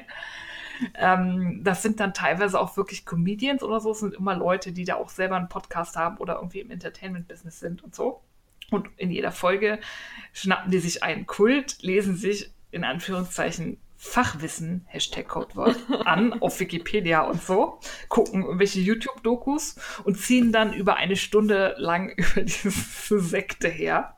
[0.95, 3.91] Ähm, das sind dann teilweise auch wirklich Comedians oder so.
[3.91, 7.59] Es sind immer Leute, die da auch selber einen Podcast haben oder irgendwie im Entertainment-Business
[7.59, 8.21] sind und so.
[8.71, 9.81] Und in jeder Folge
[10.33, 17.23] schnappen die sich einen Kult, lesen sich in Anführungszeichen Fachwissen, Hashtag Codewort, an auf Wikipedia
[17.23, 23.69] und so, gucken irgendwelche YouTube-Dokus und ziehen dann über eine Stunde lang über diese Sekte
[23.69, 24.15] her.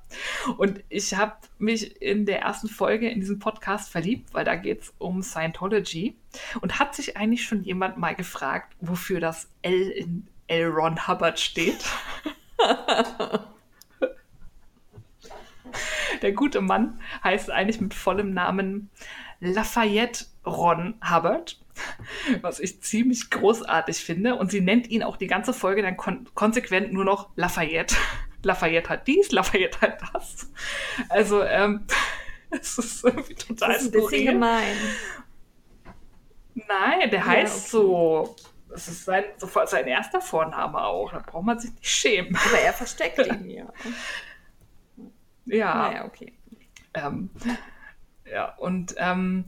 [0.59, 4.83] Und ich habe mich in der ersten Folge in diesem Podcast verliebt, weil da geht
[4.83, 6.19] es um Scientology.
[6.61, 10.69] Und hat sich eigentlich schon jemand mal gefragt, wofür das L in L.
[10.69, 11.83] Ron Hubbard steht?
[16.23, 18.91] der gute Mann heißt eigentlich mit vollem Namen
[19.41, 21.59] Lafayette Ron Hubbard,
[22.43, 24.37] was ich ziemlich großartig finde.
[24.37, 27.97] Und sie nennt ihn auch die ganze Folge dann kon konsequent nur noch Lafayette.
[28.43, 30.51] Lafayette hat dies, Lafayette hat das.
[31.09, 31.87] Also, ähm,
[32.51, 34.77] es ist irgendwie total das ist ein bisschen gemein.
[36.55, 37.71] Nein, der ja, heißt okay.
[37.71, 38.37] so.
[38.69, 41.11] Das ist sein, sofort sein erster Vorname auch.
[41.11, 42.37] Da braucht man sich nicht schämen.
[42.37, 43.67] Aber er versteckt ihn ja.
[45.45, 45.75] Ja.
[45.75, 46.33] Naja, okay.
[46.95, 47.31] Ähm,
[48.33, 49.45] ja, und ähm,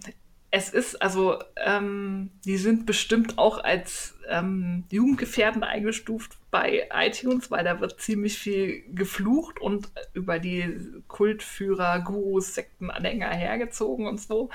[0.54, 7.64] es ist, also, ähm, die sind bestimmt auch als ähm, jugendgefährdend eingestuft bei iTunes, weil
[7.64, 10.78] da wird ziemlich viel geflucht und über die
[11.08, 14.50] Kultführer, Gurus, Sektenanhänger hergezogen und so.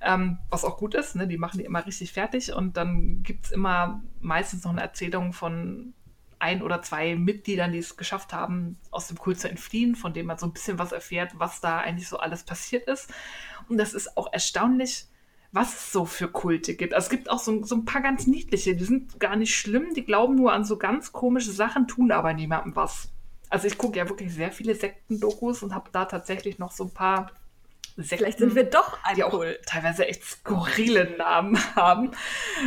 [0.00, 1.28] Ähm, was auch gut ist, ne?
[1.28, 5.34] die machen die immer richtig fertig und dann gibt es immer meistens noch eine Erzählung
[5.34, 5.92] von
[6.38, 10.26] ein oder zwei Mitgliedern, die es geschafft haben, aus dem Kult zu entfliehen, von dem
[10.26, 13.12] man so ein bisschen was erfährt, was da eigentlich so alles passiert ist.
[13.68, 15.06] Und das ist auch erstaunlich
[15.52, 16.94] was es so für Kulte gibt.
[16.94, 19.92] Also es gibt auch so, so ein paar ganz niedliche, die sind gar nicht schlimm,
[19.94, 23.10] die glauben nur an so ganz komische Sachen, tun aber niemandem was.
[23.50, 26.94] Also ich gucke ja wirklich sehr viele Sektendokus und habe da tatsächlich noch so ein
[26.94, 27.32] paar
[27.96, 32.12] Sekten, Vielleicht sind wir doch ein die auch teilweise echt skurrile Namen haben,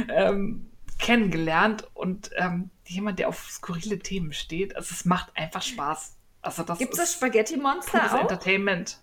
[0.08, 0.70] ähm,
[1.00, 4.76] kennengelernt und ähm, jemand, der auf skurrile Themen steht.
[4.76, 6.16] Also es macht einfach Spaß.
[6.44, 8.22] Also das Gibt es das Spaghetti Monster auch?
[8.22, 9.00] Entertainment.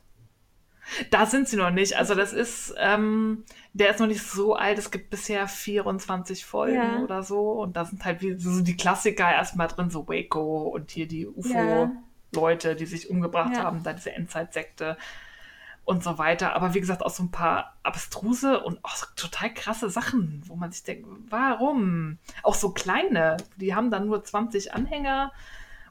[1.11, 1.97] Da sind sie noch nicht.
[1.97, 4.79] Also das ist, ähm, der ist noch nicht so alt.
[4.79, 6.99] Es gibt bisher 24 Folgen ja.
[6.99, 7.53] oder so.
[7.53, 11.27] Und da sind halt wie, so die Klassiker erstmal drin, so Waco und hier die
[11.27, 12.75] UFO-Leute, ja.
[12.75, 13.63] die sich umgebracht ja.
[13.65, 14.97] haben, da diese Endzeitsekte
[15.85, 16.55] und so weiter.
[16.55, 20.57] Aber wie gesagt, auch so ein paar abstruse und auch so total krasse Sachen, wo
[20.57, 22.19] man sich denkt, warum?
[22.43, 25.33] Auch so kleine, die haben dann nur 20 Anhänger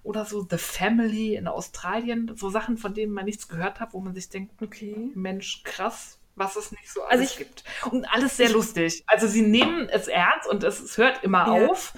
[0.04, 4.00] oder so The Family in Australien, so Sachen, von denen man nichts gehört hat, wo
[4.00, 7.64] man sich denkt, okay, Mensch, krass, was es nicht so also alles also ich, gibt.
[7.92, 9.04] Und alles sehr lustig.
[9.08, 11.68] Also sie nehmen es ernst und es, es hört immer ja.
[11.68, 11.94] auf,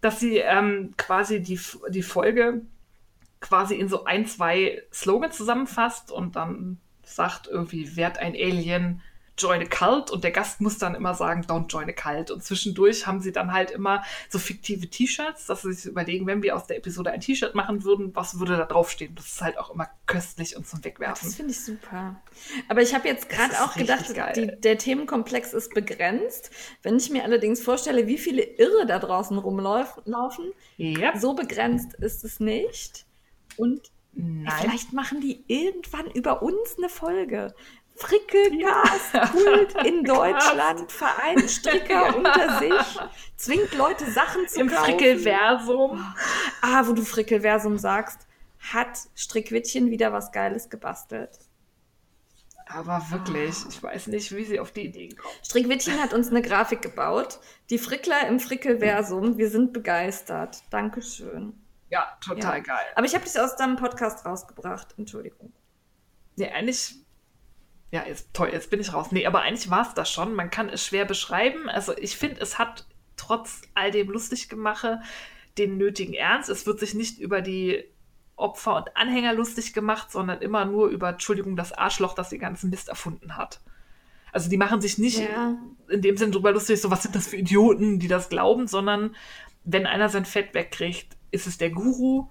[0.00, 1.58] dass sie ähm, quasi die,
[1.88, 2.62] die Folge
[3.40, 9.00] quasi in so ein, zwei Slogans zusammenfasst und dann sagt irgendwie, werd ein Alien,
[9.40, 12.30] join a cult und der Gast muss dann immer sagen, don't join a cult.
[12.30, 16.42] Und zwischendurch haben sie dann halt immer so fiktive T-Shirts, dass sie sich überlegen, wenn
[16.42, 19.14] wir aus der Episode ein T-Shirt machen würden, was würde da draufstehen?
[19.14, 21.28] Das ist halt auch immer köstlich und zum Wegwerfen.
[21.28, 22.20] Das finde ich super.
[22.68, 24.06] Aber ich habe jetzt gerade auch gedacht,
[24.36, 26.50] die, der Themenkomplex ist begrenzt.
[26.82, 31.16] Wenn ich mir allerdings vorstelle, wie viele Irre da draußen rumlaufen, yep.
[31.18, 33.06] so begrenzt ist es nicht.
[33.56, 34.52] Und Nein.
[34.60, 37.54] Vielleicht machen die irgendwann über uns eine Folge.
[38.00, 42.98] Frickelcast-Kult in Deutschland, Verein Stricker unter sich,
[43.36, 44.92] zwingt Leute Sachen zu Im kaufen.
[44.92, 46.14] Im Frickelversum.
[46.62, 48.26] Ah, wo du Frickelversum sagst,
[48.72, 51.38] hat Strickwittchen wieder was Geiles gebastelt.
[52.66, 55.34] Aber wirklich, ich weiß nicht, wie sie auf die Idee kommen.
[55.44, 57.40] Strickwittchen hat uns eine Grafik gebaut.
[57.68, 60.62] Die Frickler im Frickelversum, wir sind begeistert.
[60.70, 61.52] Dankeschön.
[61.90, 62.62] Ja, total ja.
[62.62, 62.86] geil.
[62.94, 65.52] Aber ich habe dich aus deinem Podcast rausgebracht, Entschuldigung.
[66.36, 66.94] Ja, eigentlich
[67.90, 69.10] ja, jetzt, toll, jetzt bin ich raus.
[69.10, 70.34] Nee, aber eigentlich war es das schon.
[70.34, 71.68] Man kann es schwer beschreiben.
[71.68, 72.86] Also ich finde, es hat
[73.16, 75.00] trotz all dem Lustiggemache
[75.58, 76.48] den nötigen Ernst.
[76.48, 77.84] Es wird sich nicht über die
[78.36, 82.70] Opfer und Anhänger lustig gemacht, sondern immer nur über, Entschuldigung, das Arschloch, das den ganzen
[82.70, 83.60] Mist erfunden hat.
[84.32, 85.56] Also die machen sich nicht ja.
[85.88, 89.16] in dem Sinn drüber lustig, so was sind das für Idioten, die das glauben, sondern
[89.64, 92.28] wenn einer sein Fett wegkriegt, ist es der Guru,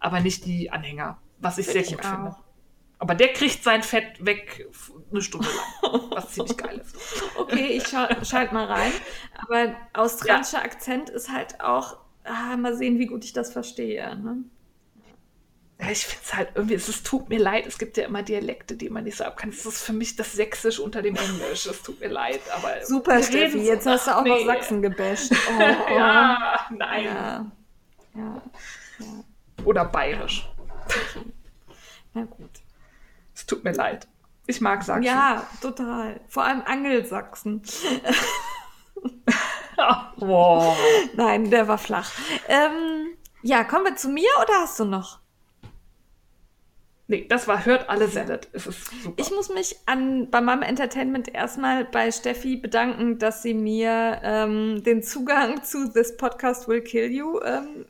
[0.00, 2.36] aber nicht die Anhänger, was ich Find sehr gut ich finde.
[3.02, 4.68] Aber der kriegt sein Fett weg
[5.10, 6.94] eine Stunde lang, was ziemlich geil ist.
[7.36, 8.92] Okay, ich scha schalte mal rein.
[9.38, 10.64] Aber australischer ja.
[10.64, 14.14] Akzent ist halt auch, ah, mal sehen, wie gut ich das verstehe.
[14.14, 14.44] Ne?
[15.80, 18.22] Ja, ich finde es halt irgendwie, es ist, tut mir leid, es gibt ja immer
[18.22, 19.50] Dialekte, die man nicht so abkann.
[19.50, 21.66] Es ist für mich das Sächsisch unter dem Englisch.
[21.66, 22.86] Es tut mir leid, aber.
[22.86, 24.28] Super, Steffi, jetzt hast du auch nee.
[24.28, 25.32] noch Sachsen gebasht.
[25.58, 25.60] Oh,
[25.92, 27.04] ja, nein.
[27.04, 27.52] Ja.
[28.14, 28.42] ja.
[29.64, 30.48] Oder bayerisch.
[32.14, 32.61] Na gut.
[33.42, 34.06] Es tut mir leid.
[34.46, 35.02] Ich mag Sachsen.
[35.02, 36.20] Ja, total.
[36.28, 37.60] Vor allem Angelsachsen.
[40.16, 40.76] wow.
[41.16, 42.12] Nein, der war flach.
[42.46, 45.18] Ähm, ja, kommen wir zu mir oder hast du noch?
[47.08, 48.46] Nee, das war Hört alle Salad.
[48.52, 49.20] Es ist super.
[49.20, 54.84] Ich muss mich an, bei Mama Entertainment erstmal bei Steffi bedanken, dass sie mir ähm,
[54.84, 57.86] den Zugang zu This Podcast Will Kill You ähm,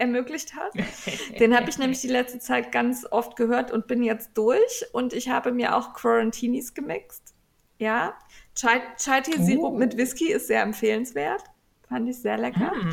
[0.00, 0.72] ermöglicht hat.
[1.38, 4.86] Den habe ich nämlich die letzte Zeit ganz oft gehört und bin jetzt durch.
[4.92, 7.34] Und ich habe mir auch Quarantinis gemixt.
[7.78, 8.14] Ja,
[8.54, 9.78] Chai, Chai Tea Sirup uh.
[9.78, 11.44] mit Whisky ist sehr empfehlenswert.
[11.90, 12.72] Fand ich sehr lecker.
[12.72, 12.90] Mm.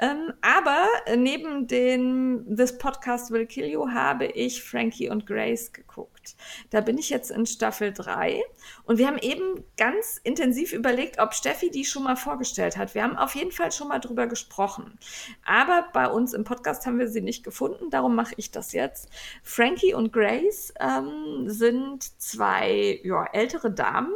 [0.00, 0.86] Ähm, aber
[1.18, 6.34] neben dem This Podcast Will Kill You habe ich Frankie und Grace geguckt.
[6.70, 8.42] Da bin ich jetzt in Staffel 3
[8.84, 12.94] und wir haben eben ganz intensiv überlegt, ob Steffi die schon mal vorgestellt hat.
[12.94, 14.98] Wir haben auf jeden Fall schon mal drüber gesprochen.
[15.44, 19.10] Aber bei uns im Podcast haben wir sie nicht gefunden, darum mache ich das jetzt.
[19.42, 24.14] Frankie und Grace ähm, sind zwei ja, ältere Damen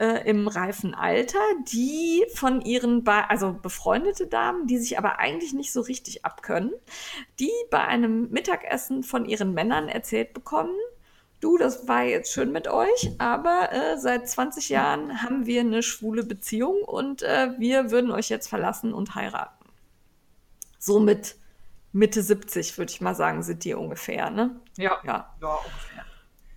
[0.00, 1.38] äh, im reifen Alter,
[1.70, 6.72] die von ihren, ba also befreundete Damen, die sich aber eigentlich nicht so richtig abkönnen,
[7.38, 10.74] die bei einem Mittagessen von ihren Männern erzählt bekommen,
[11.40, 15.82] du, das war jetzt schön mit euch, aber äh, seit 20 Jahren haben wir eine
[15.82, 19.66] schwule Beziehung und äh, wir würden euch jetzt verlassen und heiraten.
[20.78, 21.36] Somit
[21.92, 24.58] Mitte 70, würde ich mal sagen, sind die ungefähr, ne?
[24.78, 24.98] Ja.
[25.04, 25.34] Ja.
[25.42, 26.04] Ja, ungefähr.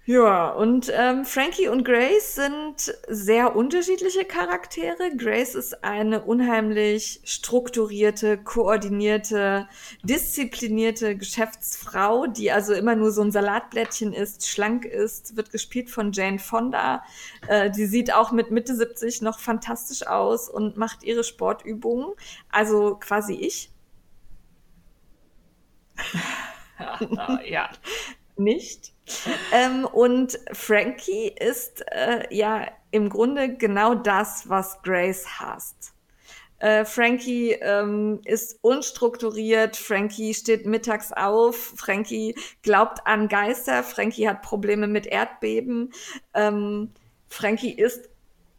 [0.06, 5.16] Ja, und ähm, Frankie und Grace sind sehr unterschiedliche Charaktere.
[5.16, 9.70] Grace ist eine unheimlich strukturierte, koordinierte,
[10.04, 16.12] disziplinierte Geschäftsfrau, die also immer nur so ein Salatblättchen ist, schlank ist, wird gespielt von
[16.12, 17.02] Jane Fonda.
[17.48, 22.12] Äh, die sieht auch mit Mitte 70 noch fantastisch aus und macht ihre Sportübungen.
[22.50, 23.72] Also quasi ich.
[26.80, 27.70] Ja, ja.
[28.36, 28.93] nicht.
[29.52, 35.94] Ähm, und Frankie ist äh, ja im Grunde genau das, was Grace hasst.
[36.64, 44.42] Äh, Frankie ähm, ist unstrukturiert, Frankie steht mittags auf, Frankie glaubt an Geister, Frankie hat
[44.42, 45.92] Probleme mit Erdbeben,
[46.34, 46.92] ähm,
[47.28, 48.08] Frankie ist,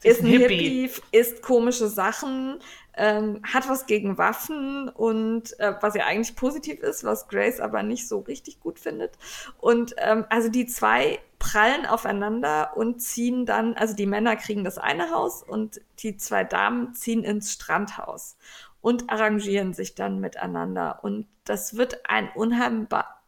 [0.03, 2.59] ist ein Hippie, isst komische Sachen,
[2.97, 7.83] ähm, hat was gegen Waffen und äh, was ja eigentlich positiv ist, was Grace aber
[7.83, 9.19] nicht so richtig gut findet.
[9.59, 14.79] Und ähm, also die zwei prallen aufeinander und ziehen dann, also die Männer kriegen das
[14.79, 18.37] eine Haus und die zwei Damen ziehen ins Strandhaus
[18.81, 21.01] und arrangieren sich dann miteinander.
[21.03, 23.23] Und das wird ein unheimbar,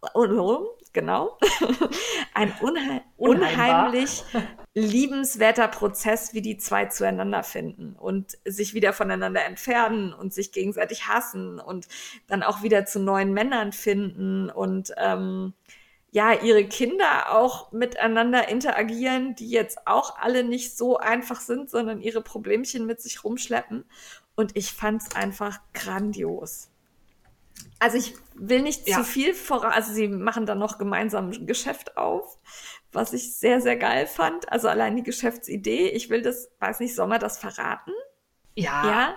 [0.97, 1.39] genau,
[2.35, 4.25] ein unheim unheimlich
[4.73, 11.07] liebenswerter Prozess, wie die zwei zueinander finden und sich wieder voneinander entfernen und sich gegenseitig
[11.07, 11.87] hassen und
[12.29, 15.53] dann auch wieder zu neuen Männern finden und ähm,
[16.13, 22.01] ja, ihre Kinder auch miteinander interagieren, die jetzt auch alle nicht so einfach sind, sondern
[22.01, 23.85] ihre Problemchen mit sich rumschleppen.
[24.35, 26.71] Und ich fand's einfach grandios.
[27.79, 28.99] Also ich will nicht Ja.
[28.99, 32.39] zu viel voran, also sie machen dann noch gemeinsam ein Geschäft auf,
[32.93, 34.51] was ich sehr, sehr geil fand.
[34.51, 37.93] Also allein die Geschäftsidee, ich will das, weiß nicht, soll man das verraten?
[38.55, 39.15] Ja, ja?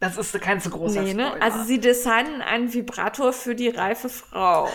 [0.00, 1.40] das ist kein so großer Nee, ne?
[1.40, 4.68] Also sie designen einen Vibrator für die reife Frau.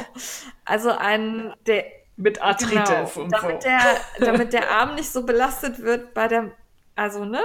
[0.65, 1.85] Also einen, der
[2.15, 3.69] mit Arthritis genau, und damit so.
[3.69, 3.81] der,
[4.19, 6.51] damit der Arm nicht so belastet wird bei der,
[6.95, 7.41] also ne,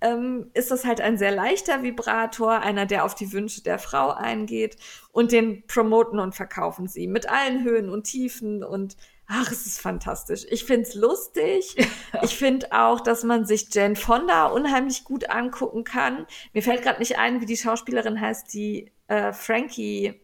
[0.00, 4.10] ähm, ist das halt ein sehr leichter Vibrator, einer, der auf die Wünsche der Frau
[4.10, 4.76] eingeht
[5.12, 8.96] und den promoten und verkaufen sie mit allen Höhen und Tiefen und
[9.26, 10.44] ach, es ist fantastisch.
[10.50, 11.76] Ich find's lustig.
[12.22, 16.26] Ich finde auch, dass man sich Jane Fonda unheimlich gut angucken kann.
[16.52, 20.20] Mir fällt gerade nicht ein, wie die Schauspielerin heißt, die äh, Frankie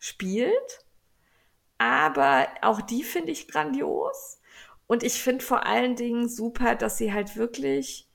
[0.00, 0.84] spielt.
[1.76, 4.40] Aber auch die finde ich grandios.
[4.88, 8.07] Und ich finde vor allen Dingen super, dass sie halt wirklich,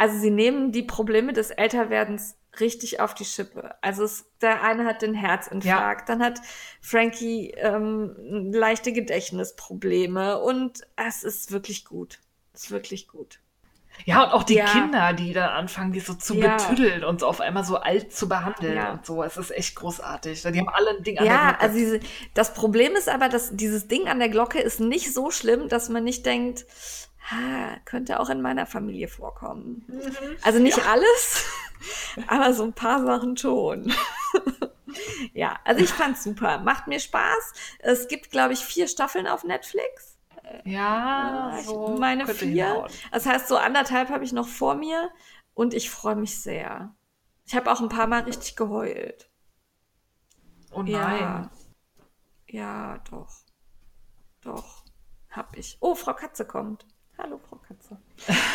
[0.00, 3.74] also sie nehmen die Probleme des Älterwerdens richtig auf die Schippe.
[3.82, 6.40] Also es, der eine hat den Herzinfarkt, dann hat
[6.80, 12.18] Frankie ähm, leichte Gedächtnisprobleme und es ist wirklich gut.
[12.54, 13.40] Es ist wirklich gut.
[14.04, 14.66] Ja, und auch die Ja.
[14.66, 16.56] Kinder, die dann anfangen, die so zu Ja.
[16.56, 18.92] betüddeln und so auf einmal so alt zu behandeln Ja.
[18.92, 19.22] und so.
[19.22, 20.42] Es ist echt großartig.
[20.42, 21.60] Die haben alle ein Ding an Ja, der Glocke.
[21.62, 22.00] also diese,
[22.34, 25.88] das Problem ist aber, dass dieses Ding an der Glocke ist nicht so schlimm, dass
[25.88, 26.66] man nicht denkt,
[27.30, 29.84] ha, könnte auch in meiner Familie vorkommen.
[30.42, 31.44] Also nicht alles,
[32.26, 33.92] aber so ein paar Sachen schon.
[35.34, 36.58] ja, also ich fand's super.
[36.58, 37.52] Macht mir Spaß.
[37.80, 40.09] Es gibt, glaube ich, vier Staffeln auf Netflix.
[40.64, 42.86] Ja, ich so meine vier.
[43.12, 45.10] Das heißt, so anderthalb habe ich noch vor mir
[45.54, 46.94] und ich freue mich sehr.
[47.44, 49.30] Ich habe auch ein paar Mal richtig geheult.
[50.72, 50.92] Oh nein.
[50.92, 51.50] Ja.
[52.46, 53.30] Ja, doch.
[54.42, 54.84] Doch.
[55.30, 55.78] Hab ich.
[55.80, 56.86] Oh, Frau Katze kommt.
[57.18, 58.00] Hallo, Frau Katze.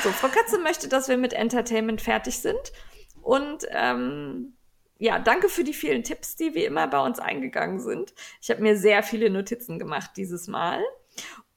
[0.04, 2.74] So, Frau Katze möchte, dass wir mit Entertainment fertig sind.
[3.22, 4.58] Und ähm,
[4.98, 8.14] ja, danke für die vielen Tipps, die wie immer bei uns eingegangen sind.
[8.42, 10.82] Ich habe mir sehr viele Notizen gemacht dieses Mal.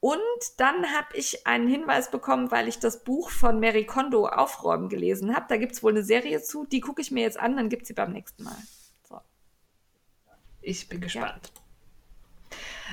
[0.01, 0.19] Und
[0.57, 5.35] dann habe ich einen Hinweis bekommen, weil ich das Buch von Mary Kondo Aufräumen gelesen
[5.35, 5.45] habe.
[5.49, 6.65] Da gibt es wohl eine Serie zu.
[6.65, 8.55] Die gucke ich mir jetzt an, dann gibt sie beim nächsten Mal.
[9.07, 9.19] So.
[10.61, 11.51] Ich bin gespannt.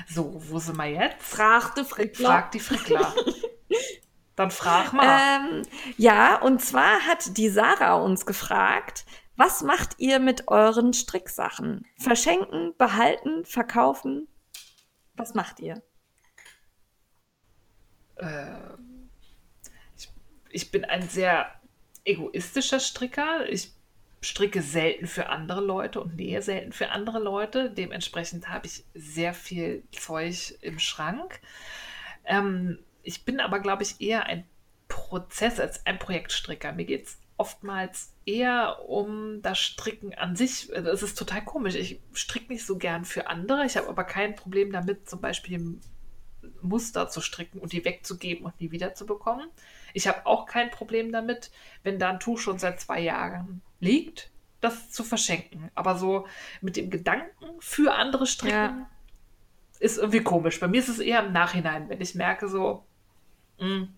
[0.09, 1.23] So, wo sind wir jetzt?
[1.23, 2.27] Fragte Frickler.
[2.27, 3.13] Frag die Frickler.
[4.35, 5.39] Dann frag mal.
[5.39, 5.63] Ähm,
[5.97, 9.05] ja, und zwar hat die Sarah uns gefragt,
[9.35, 11.85] was macht ihr mit euren Stricksachen?
[11.97, 14.27] Verschenken, behalten, verkaufen?
[15.15, 15.81] Was macht ihr?
[19.95, 20.09] Ich,
[20.49, 21.51] ich bin ein sehr
[22.03, 23.47] egoistischer Stricker.
[23.49, 23.71] Ich
[24.21, 27.69] stricke selten für andere Leute und nähe selten für andere Leute.
[27.69, 31.39] Dementsprechend habe ich sehr viel Zeug im Schrank.
[32.25, 34.45] Ähm, ich bin aber, glaube ich, eher ein
[34.87, 36.73] Prozess als ein Projektstricker.
[36.73, 40.73] Mir geht es oftmals eher um das Stricken an sich.
[40.75, 41.75] Also Es ist total komisch.
[41.75, 43.65] Ich stricke nicht so gern für andere.
[43.65, 45.79] Ich habe aber kein Problem damit, zum Beispiel
[46.61, 49.49] Muster zu stricken und die wegzugeben und nie wiederzubekommen.
[49.93, 51.51] Ich habe auch kein Problem damit,
[51.83, 55.71] wenn da ein Tuch schon seit zwei Jahren liegt, das zu verschenken.
[55.75, 56.27] Aber so
[56.61, 58.89] mit dem Gedanken für andere stricken ja.
[59.79, 60.59] ist irgendwie komisch.
[60.59, 62.83] Bei mir ist es eher im Nachhinein, wenn ich merke, so,
[63.59, 63.93] mh, hm,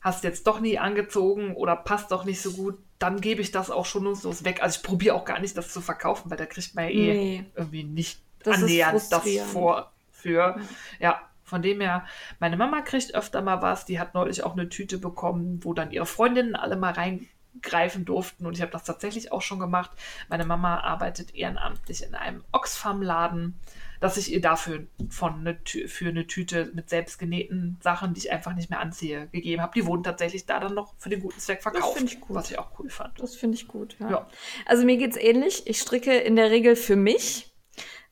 [0.00, 3.70] hast jetzt doch nie angezogen oder passt doch nicht so gut, dann gebe ich das
[3.70, 4.62] auch schon nutzlos weg.
[4.62, 7.12] Also ich probiere auch gar nicht, das zu verkaufen, weil da kriegt man ja eh
[7.12, 7.44] nee.
[7.54, 10.60] irgendwie nicht das annähernd das vor für.
[11.00, 12.04] Ja, von dem her,
[12.40, 13.84] meine Mama kriegt öfter mal was.
[13.84, 18.46] Die hat neulich auch eine Tüte bekommen, wo dann ihre Freundinnen alle mal reingreifen durften.
[18.46, 19.90] Und ich habe das tatsächlich auch schon gemacht.
[20.28, 23.60] Meine Mama arbeitet ehrenamtlich in einem Oxfam-Laden
[24.04, 28.54] dass ich ihr dafür von eine, für eine Tüte mit selbstgenähten Sachen, die ich einfach
[28.54, 29.72] nicht mehr anziehe, gegeben habe.
[29.74, 31.96] Die wurden tatsächlich da dann noch für den guten Zweck verkauft.
[31.96, 32.36] Das ich gut.
[32.36, 33.18] Was ich auch cool fand.
[33.18, 34.10] Das finde ich gut, ja.
[34.10, 34.28] ja.
[34.66, 35.66] Also mir geht es ähnlich.
[35.66, 37.53] Ich stricke in der Regel für mich,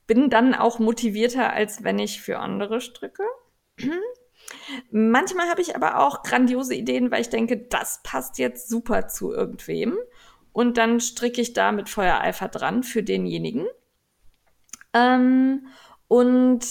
[0.07, 3.24] bin dann auch motivierter, als wenn ich für andere stricke.
[4.91, 9.33] Manchmal habe ich aber auch grandiose Ideen, weil ich denke, das passt jetzt super zu
[9.33, 9.99] irgendwem.
[10.53, 13.66] Und dann stricke ich da mit Feuereifer dran für denjenigen.
[14.93, 15.66] Ähm,
[16.09, 16.66] und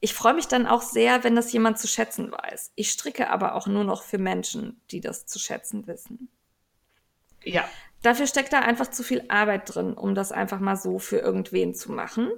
[0.00, 2.72] ich freue mich dann auch sehr, wenn das jemand zu schätzen weiß.
[2.74, 6.28] Ich stricke aber auch nur noch für Menschen, die das zu schätzen wissen.
[7.44, 7.68] Ja.
[8.02, 11.74] Dafür steckt da einfach zu viel Arbeit drin, um das einfach mal so für irgendwen
[11.74, 12.30] zu machen.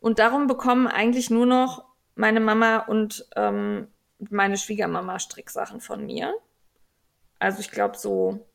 [0.00, 1.84] Und darum bekommen eigentlich nur noch
[2.14, 3.88] meine Mama und ähm,
[4.18, 6.34] meine Schwiegermama Stricksachen von mir.
[7.38, 8.46] Also ich glaube so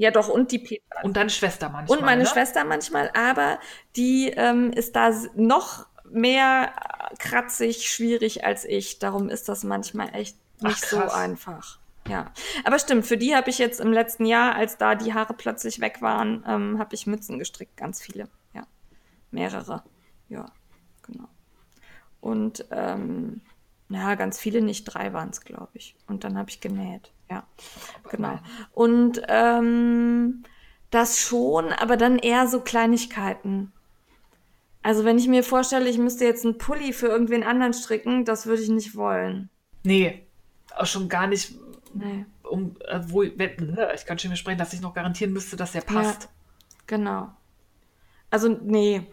[0.00, 1.02] ja, doch, und die Petra.
[1.02, 1.98] Und deine Schwester manchmal.
[1.98, 2.26] Und meine ne?
[2.26, 3.60] Schwester manchmal, aber
[3.96, 6.72] die ähm, ist da noch mehr
[7.18, 8.98] kratzig, schwierig als ich.
[8.98, 11.79] Darum ist das manchmal echt nicht Ach, so einfach.
[12.10, 12.32] Ja,
[12.64, 15.80] aber stimmt, für die habe ich jetzt im letzten Jahr, als da die Haare plötzlich
[15.80, 18.28] weg waren, ähm, habe ich Mützen gestrickt, ganz viele.
[18.52, 18.66] Ja,
[19.30, 19.84] mehrere.
[20.28, 20.46] Ja,
[21.02, 21.28] genau.
[22.20, 23.40] Und ähm,
[23.88, 25.94] ja, ganz viele nicht, drei waren es, glaube ich.
[26.06, 27.12] Und dann habe ich genäht.
[27.30, 27.44] Ja,
[28.08, 28.38] genau.
[28.72, 30.42] Und ähm,
[30.90, 33.72] das schon, aber dann eher so Kleinigkeiten.
[34.82, 38.46] Also wenn ich mir vorstelle, ich müsste jetzt einen Pulli für irgendwen anderen stricken, das
[38.46, 39.50] würde ich nicht wollen.
[39.84, 40.26] Nee,
[40.76, 41.54] auch schon gar nicht.
[41.92, 42.26] Nee.
[42.42, 45.82] Um, äh, wo, wenn, ich kann schon sprechen, dass ich noch garantieren müsste, dass der
[45.82, 46.24] passt.
[46.24, 46.28] Ja,
[46.86, 47.30] genau.
[48.30, 49.06] Also nee,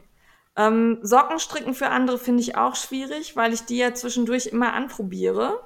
[0.57, 4.73] ähm, Socken stricken für andere finde ich auch schwierig, weil ich die ja zwischendurch immer
[4.73, 5.63] anprobiere.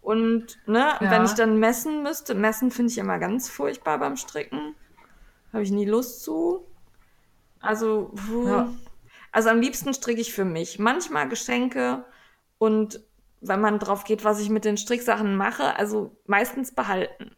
[0.00, 1.10] Und ne, ja.
[1.10, 4.76] wenn ich dann messen müsste, messen finde ich immer ganz furchtbar beim Stricken.
[5.52, 6.64] Habe ich nie Lust zu.
[7.60, 8.12] Also,
[8.46, 8.68] ja.
[9.32, 10.78] also am liebsten stricke ich für mich.
[10.78, 12.04] Manchmal Geschenke
[12.58, 13.00] und
[13.42, 17.36] wenn man drauf geht, was ich mit den Stricksachen mache, also meistens behalten.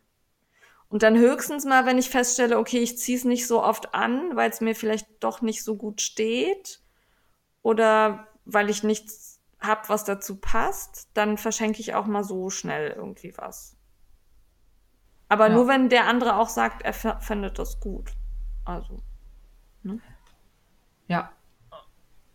[0.88, 4.36] Und dann höchstens mal, wenn ich feststelle, okay, ich ziehe es nicht so oft an,
[4.36, 6.80] weil es mir vielleicht doch nicht so gut steht
[7.62, 12.90] oder weil ich nichts habe, was dazu passt, dann verschenke ich auch mal so schnell
[12.90, 13.76] irgendwie was.
[15.28, 15.54] Aber ja.
[15.54, 18.12] nur wenn der andere auch sagt, er findet das gut.
[18.64, 19.02] Also.
[19.82, 20.00] Ne?
[21.08, 21.32] Ja,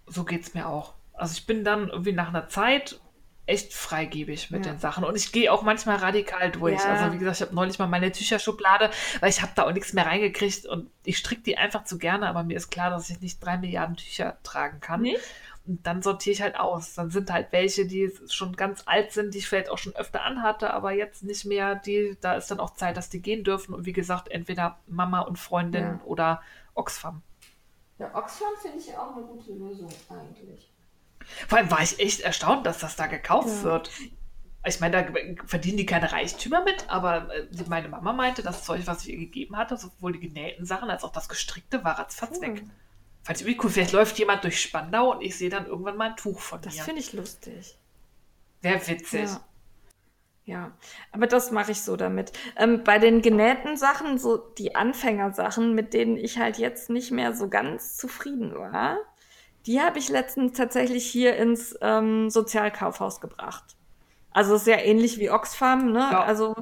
[0.08, 0.96] so geht es mir auch.
[1.14, 3.00] Also ich bin dann irgendwie nach einer Zeit
[3.50, 4.72] echt freigebig mit ja.
[4.72, 5.04] den Sachen.
[5.04, 6.80] Und ich gehe auch manchmal radikal durch.
[6.80, 6.94] Ja.
[6.94, 9.94] Also wie gesagt, ich habe neulich mal meine Tücherschublade, weil ich habe da auch nichts
[9.94, 13.20] mehr reingekriegt und ich stricke die einfach zu gerne, aber mir ist klar, dass ich
[13.22, 15.02] nicht drei Milliarden Tücher tragen kann.
[15.02, 15.20] Nicht?
[15.66, 16.96] Und dann sortiere ich halt aus.
[16.96, 20.24] Dann sind halt welche, die schon ganz alt sind, die ich vielleicht auch schon öfter
[20.24, 21.76] anhatte, aber jetzt nicht mehr.
[21.76, 23.74] Die, da ist dann auch Zeit, dass die gehen dürfen.
[23.74, 26.02] Und wie gesagt, entweder Mama und Freundin ja.
[26.06, 26.42] oder
[26.74, 27.22] Oxfam.
[28.00, 30.72] Ja, Oxfam finde ich auch eine gute Lösung eigentlich.
[31.48, 33.64] Vor allem war ich echt erstaunt, dass das da gekauft ja.
[33.64, 33.92] wird.
[34.66, 38.82] Ich meine, da verdienen die keine Reichtümer mit, aber äh, meine Mama meinte, das Zeug,
[38.86, 42.38] was ich ihr gegeben hatte, sowohl die genähten Sachen als auch das gestrickte, war ratzfatz
[42.38, 42.42] cool.
[42.42, 42.64] weg.
[43.24, 43.72] Fand ich irgendwie cool.
[43.72, 46.74] Vielleicht läuft jemand durch Spandau und ich sehe dann irgendwann mal ein Tuch von das
[46.74, 46.78] mir.
[46.78, 47.78] Das finde ich lustig.
[48.62, 49.30] Wäre witzig.
[49.30, 49.44] Ja.
[50.50, 50.72] Ja,
[51.12, 52.34] aber das mache ich so damit.
[52.56, 57.36] Ähm, bei den genähten Sachen, so die Anfängersachen, mit denen ich halt jetzt nicht mehr
[57.36, 58.98] so ganz zufrieden war,
[59.70, 63.76] die habe ich letztens tatsächlich hier ins ähm, Sozialkaufhaus gebracht.
[64.32, 66.10] Also ist ja ähnlich wie Oxfam, ne?
[66.12, 66.24] Ja.
[66.24, 66.56] Also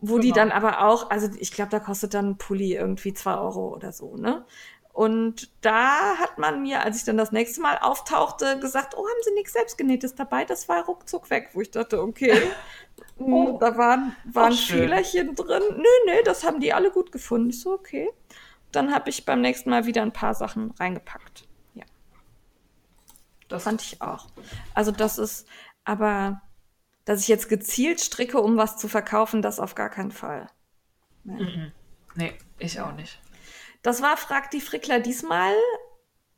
[0.00, 0.22] wo genau.
[0.22, 3.74] die dann aber auch, also ich glaube, da kostet dann ein Pulli irgendwie zwei Euro
[3.74, 4.46] oder so, ne?
[4.94, 9.22] Und da hat man mir, als ich dann das nächste Mal auftauchte, gesagt, oh, haben
[9.24, 10.46] Sie nichts Selbstgenähtes dabei?
[10.46, 12.32] Das war ruckzuck weg, wo ich dachte, okay,
[13.18, 15.62] hm, oh, da waren, waren Fehlerchen drin.
[15.76, 17.50] Nö, nö, das haben die alle gut gefunden.
[17.50, 18.08] Ich so, okay.
[18.72, 21.47] Dann habe ich beim nächsten Mal wieder ein paar Sachen reingepackt.
[23.48, 24.26] Das fand ich auch.
[24.74, 25.48] Also das ist,
[25.84, 26.42] aber
[27.04, 30.48] dass ich jetzt gezielt stricke, um was zu verkaufen, das auf gar keinen Fall.
[31.24, 31.72] Nee,
[32.14, 33.20] nee ich auch nicht.
[33.82, 35.54] Das war Frag die Frickler diesmal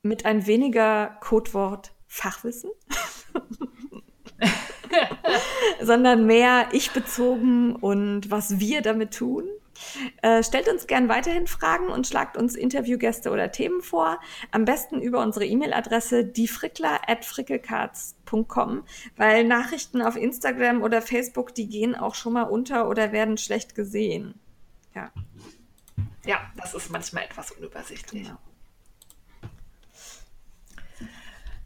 [0.02, 2.70] mit ein weniger Codewort Fachwissen.
[5.80, 9.44] sondern mehr ich bezogen und was wir damit tun.
[10.22, 14.20] Äh, stellt uns gern weiterhin Fragen und schlagt uns Interviewgäste oder Themen vor.
[14.50, 18.84] Am besten über unsere E-Mail-Adresse diefrickler.frickelcards.com,
[19.16, 23.74] weil Nachrichten auf Instagram oder Facebook, die gehen auch schon mal unter oder werden schlecht
[23.74, 24.34] gesehen.
[24.94, 25.10] Ja.
[26.24, 28.24] Ja, das ist manchmal etwas unübersichtlich.
[28.24, 28.38] Genau.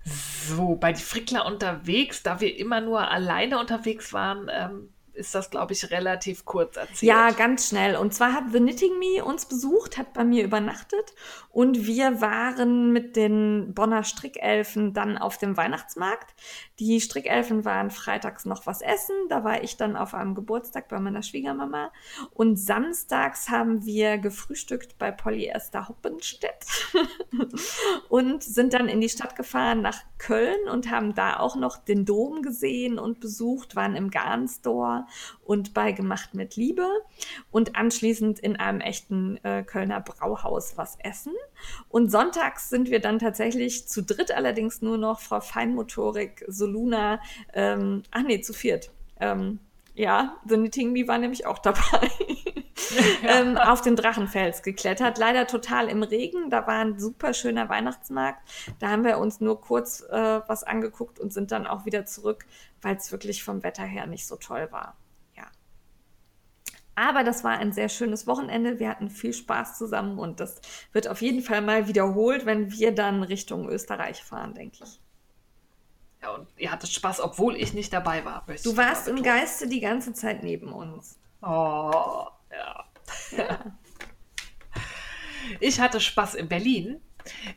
[0.05, 5.51] So, bei die Frickler unterwegs, da wir immer nur alleine unterwegs waren, ähm, ist das,
[5.51, 7.03] glaube ich, relativ kurz erzählt.
[7.03, 7.97] Ja, ganz schnell.
[7.97, 11.15] Und zwar hat The Knitting Me uns besucht, hat bei mir übernachtet
[11.51, 16.35] und wir waren mit den Bonner Strickelfen dann auf dem Weihnachtsmarkt.
[16.80, 20.98] Die Strickelfen waren freitags noch was essen, da war ich dann auf einem Geburtstag bei
[20.98, 21.92] meiner Schwiegermama.
[22.32, 26.66] Und samstags haben wir gefrühstückt bei Polyester Hoppenstedt
[28.09, 32.05] und sind dann in die Stadt gefahren nach Köln und haben da auch noch den
[32.05, 35.06] Dom gesehen und besucht, waren im Garnstore
[35.45, 36.89] und bei Gemacht mit Liebe
[37.51, 41.33] und anschließend in einem echten äh, Kölner Brauhaus was essen.
[41.89, 47.21] Und sonntags sind wir dann tatsächlich zu dritt allerdings nur noch Frau Feinmotorik, Soluna,
[47.53, 48.91] ähm, ach nee, zu viert.
[49.21, 49.61] Ähm,
[49.95, 52.11] ja, The Knitting Me war nämlich auch dabei.
[53.23, 55.19] ähm, auf den Drachenfels geklettert.
[55.19, 56.51] Leider total im Regen.
[56.51, 58.41] Da war ein super schöner Weihnachtsmarkt.
[58.81, 62.47] Da haben wir uns nur kurz äh, was angeguckt und sind dann auch wieder zurück,
[62.83, 64.97] weil es wirklich vom Wetter her nicht so toll war.
[66.97, 68.79] Aber das war ein sehr schönes Wochenende.
[68.79, 70.61] Wir hatten viel Spaß zusammen und das
[70.93, 75.01] wird auf jeden Fall mal wiederholt, wenn wir dann Richtung Österreich fahren, denke ich.
[76.23, 78.47] Ja, und ihr hattet Spaß, obwohl ich nicht dabei war.
[78.62, 81.19] Du warst im Geiste die ganze Zeit neben uns.
[81.43, 82.85] Oh, ja.
[83.37, 83.59] ja.
[85.61, 87.01] Ich hatte Spaß in Berlin.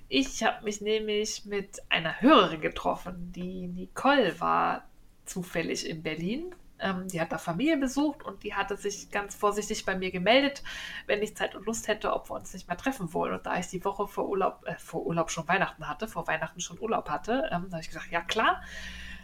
[0.10, 3.32] Ich habe mich nämlich mit einer Hörerin getroffen.
[3.34, 4.84] Die Nicole war
[5.26, 9.86] zufällig in Berlin ähm, die hat da Familie besucht und die hatte sich ganz vorsichtig
[9.86, 10.64] bei mir gemeldet,
[11.06, 13.34] wenn ich Zeit und Lust hätte, ob wir uns nicht mehr treffen wollen.
[13.34, 16.60] Und da ich die Woche vor Urlaub, äh, vor Urlaub schon Weihnachten hatte, vor Weihnachten
[16.60, 18.62] schon Urlaub hatte, ähm, habe ich gesagt, ja klar.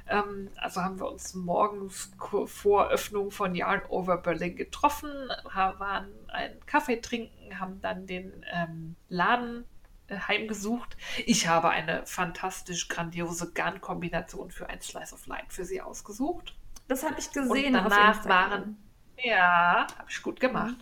[0.08, 2.12] Ähm, also haben wir uns morgens
[2.46, 5.10] vor Öffnung von Yarn Over Berlin getroffen,
[5.54, 9.66] waren einen Kaffee trinken, haben dann den ähm, Laden
[10.08, 10.98] äh, heimgesucht.
[11.26, 16.56] Ich habe eine fantastisch grandiose Garn-Kombination für ein Slice of Light für sie ausgesucht.
[16.94, 17.76] Das habe ich gesehen.
[17.76, 18.78] Und danach waren,
[19.18, 20.76] ja, habe ich gut gemacht.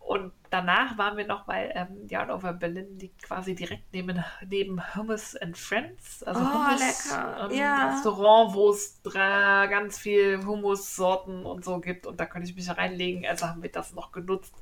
[0.00, 4.94] Und danach waren wir noch bei ähm, Yarn Over Berlin, die quasi direkt neben, neben
[4.94, 7.10] Hummus and Friends, also oh, Hummus.
[7.10, 7.94] Ähm, ja.
[7.94, 12.06] Restaurant, wo es ganz viel Hummus-Sorten und so gibt.
[12.06, 13.24] Und da könnte ich mich reinlegen.
[13.26, 14.54] Also haben wir das noch genutzt,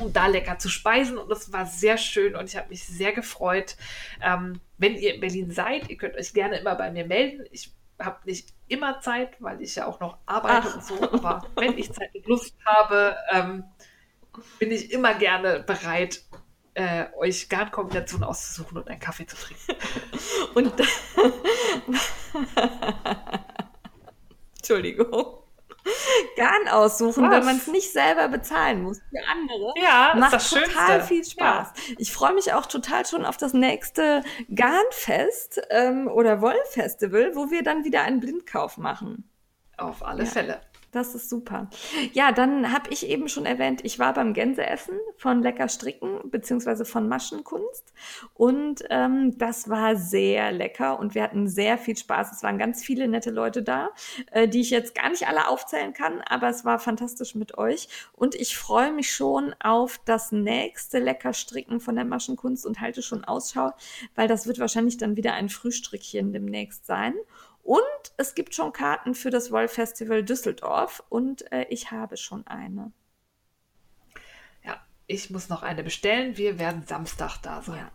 [0.00, 1.18] um da lecker zu speisen.
[1.18, 3.76] Und das war sehr schön und ich habe mich sehr gefreut.
[4.20, 7.44] Ähm, wenn ihr in Berlin seid, ihr könnt euch gerne immer bei mir melden.
[7.52, 10.74] Ich habe nicht immer Zeit, weil ich ja auch noch arbeite Ach.
[10.76, 13.64] und so, aber wenn ich Zeit und Lust habe, ähm,
[14.58, 16.22] bin ich immer gerne bereit,
[16.74, 19.74] äh, euch Garnkombinationen auszusuchen und einen Kaffee zu trinken.
[20.54, 20.72] Und
[24.58, 25.43] Entschuldigung.
[26.36, 27.30] Garn aussuchen, Was?
[27.30, 29.74] wenn man es nicht selber bezahlen muss für andere.
[29.76, 31.00] Ja, macht das total Schönste.
[31.02, 31.72] viel Spaß.
[31.76, 31.94] Ja.
[31.98, 34.22] Ich freue mich auch total schon auf das nächste
[34.54, 39.30] Garnfest ähm, oder Wollfestival, wo wir dann wieder einen Blindkauf machen.
[39.76, 40.30] Auf alle ja.
[40.30, 40.60] Fälle.
[40.94, 41.68] Das ist super.
[42.12, 46.84] Ja, dann habe ich eben schon erwähnt, ich war beim Gänseessen von Lecker Stricken beziehungsweise
[46.84, 47.92] von Maschenkunst
[48.32, 52.30] und ähm, das war sehr lecker und wir hatten sehr viel Spaß.
[52.30, 53.90] Es waren ganz viele nette Leute da,
[54.30, 57.88] äh, die ich jetzt gar nicht alle aufzählen kann, aber es war fantastisch mit euch
[58.12, 63.02] und ich freue mich schon auf das nächste Lecker Stricken von der Maschenkunst und halte
[63.02, 63.72] schon Ausschau,
[64.14, 67.14] weil das wird wahrscheinlich dann wieder ein Frühstrickchen demnächst sein.
[67.64, 67.80] Und
[68.18, 72.92] es gibt schon Karten für das Woll Festival Düsseldorf und äh, ich habe schon eine.
[74.62, 74.76] Ja,
[75.06, 76.36] ich muss noch eine bestellen.
[76.36, 77.78] Wir werden Samstag da sein.
[77.78, 77.90] Ja.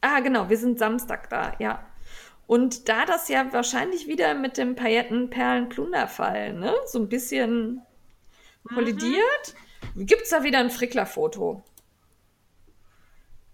[0.00, 1.86] Ah, genau, wir sind Samstag da, ja.
[2.46, 7.82] Und da das ja wahrscheinlich wieder mit dem Paillettenperlen-Plunderfall, ne, so ein bisschen
[8.74, 9.54] kollidiert,
[9.94, 10.06] mhm.
[10.06, 11.62] gibt es da wieder ein Frickler-Foto.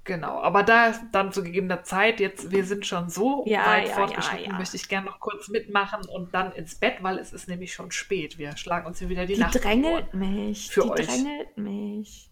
[0.06, 3.94] Genau, aber da dann zu gegebener Zeit, jetzt wir sind schon so ja, weit ja,
[3.94, 7.48] fortgeschritten, ja, möchte ich gerne noch kurz mitmachen und dann ins Bett, weil es ist
[7.48, 8.38] nämlich schon spät.
[8.38, 9.54] Wir schlagen uns hier wieder die, die Nacht.
[9.54, 10.70] Die drängelt mich.
[10.70, 11.06] Für die euch.
[11.06, 12.30] drängelt mich.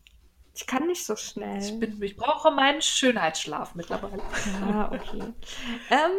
[0.54, 1.58] Ich kann nicht so schnell.
[1.60, 4.22] Ich, bin, ich brauche meinen Schönheitsschlaf mittlerweile.
[4.70, 5.18] Ja, okay.
[5.90, 6.10] ähm,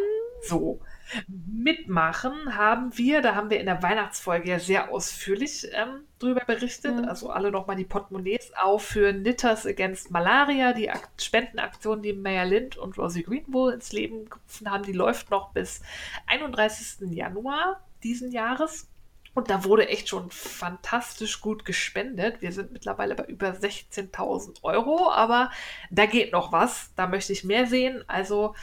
[0.42, 0.82] so
[1.28, 6.96] mitmachen haben wir, da haben wir in der Weihnachtsfolge ja sehr ausführlich ähm, drüber berichtet,
[6.96, 7.06] mhm.
[7.06, 12.44] also alle nochmal die Portemonnaies auf für Knitters Against Malaria, die Akt Spendenaktion, die Maya
[12.44, 15.82] Lind und Rosie Greenwood ins Leben gerufen haben, die läuft noch bis
[16.28, 17.12] 31.
[17.12, 18.88] Januar diesen Jahres.
[19.34, 22.42] Und da wurde echt schon fantastisch gut gespendet.
[22.42, 25.52] Wir sind mittlerweile bei über 16.000 Euro, aber
[25.92, 26.94] da geht noch was.
[26.96, 28.02] Da möchte ich mehr sehen.
[28.08, 28.56] Also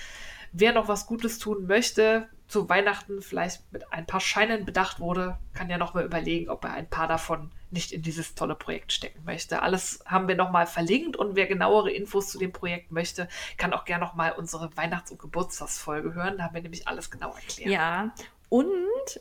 [0.53, 5.39] wer noch was Gutes tun möchte, zu Weihnachten vielleicht mit ein paar Scheinen bedacht wurde,
[5.55, 8.93] kann ja noch mal überlegen, ob er ein paar davon nicht in dieses tolle Projekt
[8.93, 9.63] stecken möchte.
[9.63, 13.27] Alles haben wir nochmal verlinkt und wer genauere Infos zu dem Projekt möchte,
[13.57, 16.37] kann auch gerne nochmal unsere Weihnachts- und Geburtstagsfolge hören.
[16.37, 17.71] Da haben wir nämlich alles genau erklärt.
[17.71, 18.13] Ja,
[18.51, 18.75] und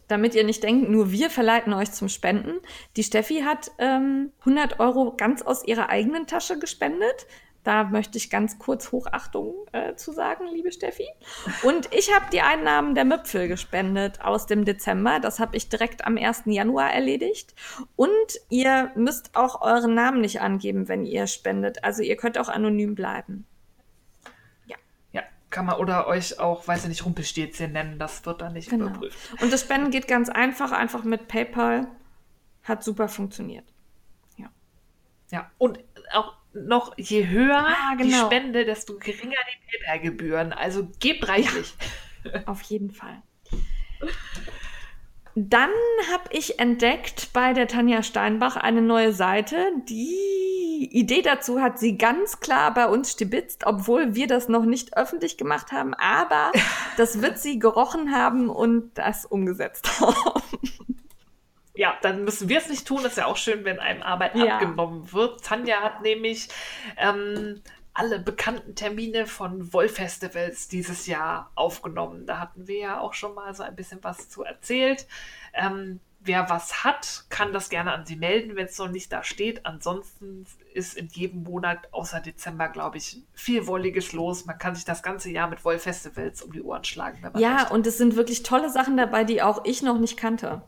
[0.10, 2.60] damit ihr nicht denkt, nur wir verleiten euch zum Spenden,
[2.98, 7.28] die Steffi hat ähm, 100 Euro ganz aus ihrer eigenen Tasche gespendet.
[7.64, 11.08] Da möchte ich ganz kurz Hochachtung äh, zu sagen, liebe Steffi.
[11.62, 15.20] Und ich habe die Einnahmen der Müpfel gespendet aus dem Dezember.
[15.20, 16.44] Das habe ich direkt am 1.
[16.46, 17.54] Januar erledigt.
[17.96, 18.10] Und
[18.50, 21.84] ihr müsst auch euren Namen nicht angeben, wenn ihr spendet.
[21.84, 23.46] Also ihr könnt auch anonym bleiben.
[24.66, 24.78] Ja.
[25.12, 25.22] Ja,
[25.52, 28.00] kann man oder euch auch, weiß ich nicht, Rumpelstilzchen nennen.
[28.00, 28.88] Das wird dann nicht genau.
[28.88, 29.20] überprüft.
[29.40, 31.86] Und das Spenden geht ganz einfach, einfach mit PayPal.
[32.64, 33.66] Hat super funktioniert.
[34.38, 34.50] Ja.
[35.30, 35.80] Ja, und
[36.14, 38.10] auch noch, je höher ah, genau.
[38.10, 40.54] die Spende, desto geringer die PayPal-Gebühren.
[40.54, 41.76] Also gebt reichlich.
[42.24, 43.22] Ja, auf jeden Fall.
[45.34, 45.70] Dann
[46.12, 49.72] habe ich entdeckt bei der Tanja Steinbach eine neue Seite.
[49.88, 54.98] Die Idee dazu hat sie ganz klar bei uns stibitzt, obwohl wir das noch nicht
[54.98, 55.94] öffentlich gemacht haben.
[55.94, 56.52] Aber
[56.98, 60.42] das wird sie gerochen haben und das umgesetzt haben
[61.74, 63.02] ja, dann müssen wir es nicht tun.
[63.04, 64.56] Das ist ja auch schön, wenn einem Arbeit ja.
[64.56, 65.44] abgenommen wird.
[65.44, 66.50] Tanja hat nämlich
[66.98, 67.62] ähm,
[67.94, 72.26] alle bekannten Termine von Wollfestivals dieses Jahr aufgenommen.
[72.26, 75.08] Da hatten wir ja auch schon mal so ein bisschen was zu erzählt.
[75.54, 79.24] Ähm, wer was hat, kann das gerne an Sie melden, wenn es noch nicht da
[79.24, 79.66] steht.
[79.66, 84.46] Ansonsten ist in jedem Monat außer Dezember, glaube ich, viel Wolliges los.
[84.46, 87.20] Man kann sich das ganze Jahr mit Wollfestivals um die Ohren schlagen.
[87.38, 87.74] ja, möchte.
[87.74, 90.62] und es sind wirklich tolle Sachen dabei, die auch ich noch nicht kannte.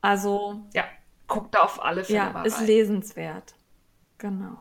[0.00, 0.62] Also.
[0.74, 0.84] Ja,
[1.26, 2.40] guckt da auf alle Fälle ja, mal.
[2.40, 3.54] Ja, ist lesenswert.
[4.18, 4.58] Genau.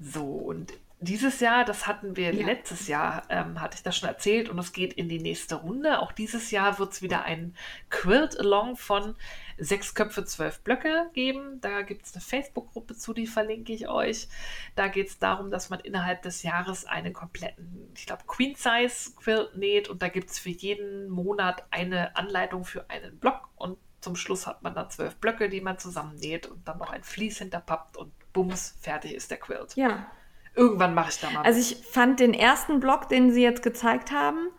[0.00, 2.46] So, und dieses Jahr, das hatten wir ja.
[2.46, 6.00] letztes Jahr, ähm, hatte ich das schon erzählt, und es geht in die nächste Runde.
[6.00, 7.54] Auch dieses Jahr wird es wieder ein
[7.90, 9.14] Quilt-Along von
[9.58, 11.60] sechs Köpfe, zwölf Blöcke geben.
[11.60, 14.28] Da gibt es eine Facebook-Gruppe zu, die verlinke ich euch.
[14.74, 19.88] Da geht es darum, dass man innerhalb des Jahres einen kompletten, ich glaube, Queen-Size-Quilt näht
[19.88, 24.46] und da gibt es für jeden Monat eine Anleitung für einen Block und zum Schluss
[24.46, 28.12] hat man dann zwölf Blöcke, die man zusammennäht und dann noch ein Vlies hinterpappt und
[28.34, 29.74] bums, fertig ist der Quilt.
[29.76, 30.10] Ja.
[30.54, 31.42] Irgendwann mache ich da mal.
[31.42, 34.50] Also ich fand den ersten Block, den sie jetzt gezeigt haben,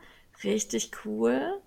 [0.43, 1.61] richtig cool.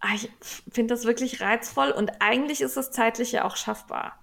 [0.00, 0.30] Ah, ich
[0.72, 4.18] finde das wirklich reizvoll und eigentlich ist es zeitlich ja auch schaffbar.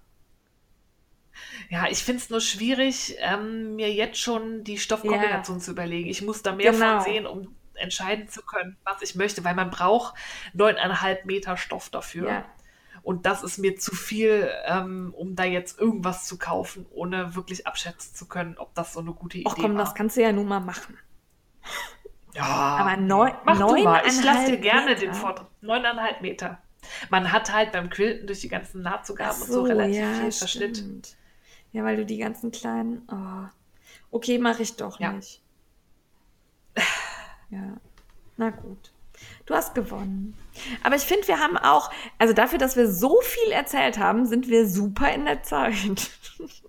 [1.70, 5.64] Ja, ich finde es nur schwierig, ähm, mir jetzt schon die Stoffkombination ja.
[5.64, 6.10] zu überlegen.
[6.10, 6.96] Ich muss da mehr genau.
[6.96, 10.16] von sehen, um entscheiden zu können, was ich möchte, weil man braucht
[10.54, 12.30] neuneinhalb Meter Stoff dafür.
[12.30, 12.46] Ja.
[13.04, 17.66] Und das ist mir zu viel, ähm, um da jetzt irgendwas zu kaufen, ohne wirklich
[17.66, 19.56] abschätzen zu können, ob das so eine gute Idee ist.
[19.56, 19.86] Ach komm, war.
[19.86, 20.98] das kannst du ja nun mal machen.
[22.38, 22.44] Ja.
[22.44, 24.04] Aber neun, mach neun du mal.
[24.06, 25.00] Ich lasse dir gerne Meter.
[25.02, 25.48] den Vortrag.
[25.62, 26.60] Neuneinhalb Meter.
[27.10, 30.32] Man hat halt beim Quilten durch die ganzen Nahtzugaben so, und so relativ ja, viel
[30.32, 30.78] Verschnitt.
[30.78, 31.18] Stimmt.
[31.74, 33.08] Ja, weil du die ganzen kleinen.
[33.12, 33.50] Oh.
[34.12, 35.12] Okay, mache ich doch ja.
[35.12, 35.42] nicht.
[37.50, 37.78] Ja.
[38.36, 38.92] Na gut.
[39.46, 40.38] Du hast gewonnen.
[40.84, 44.48] Aber ich finde, wir haben auch, also dafür, dass wir so viel erzählt haben, sind
[44.48, 46.12] wir super in der Zeit.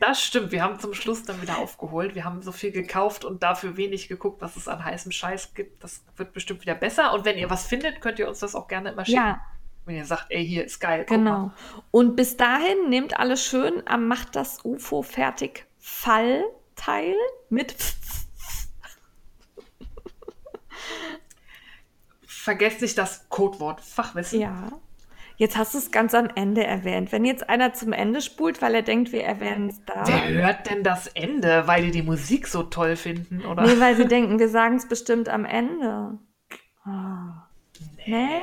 [0.00, 0.52] Das stimmt.
[0.52, 2.14] Wir haben zum Schluss dann wieder aufgeholt.
[2.14, 5.82] Wir haben so viel gekauft und dafür wenig geguckt, was es an heißem Scheiß gibt.
[5.82, 7.12] Das wird bestimmt wieder besser.
[7.12, 9.18] Und wenn ihr was findet, könnt ihr uns das auch gerne immer schicken.
[9.18, 9.40] Ja.
[9.84, 11.06] Wenn ihr sagt, ey, hier ist geil.
[11.08, 11.50] Genau.
[11.90, 17.14] Und bis dahin nehmt alles schön am Macht das UFO fertig Fallteil
[17.48, 17.74] mit.
[22.26, 24.40] Vergesst nicht das Codewort Fachwissen.
[24.40, 24.70] Ja.
[25.38, 27.12] Jetzt hast du es ganz am Ende erwähnt.
[27.12, 30.02] Wenn jetzt einer zum Ende spult, weil er denkt, wir erwähnen es da.
[30.04, 31.68] Wer hört denn das Ende?
[31.68, 33.62] Weil die die Musik so toll finden, oder?
[33.62, 36.18] Nee, weil sie denken, wir sagen es bestimmt am Ende.
[36.84, 36.90] Oh.
[38.04, 38.04] Nee.
[38.06, 38.40] nee.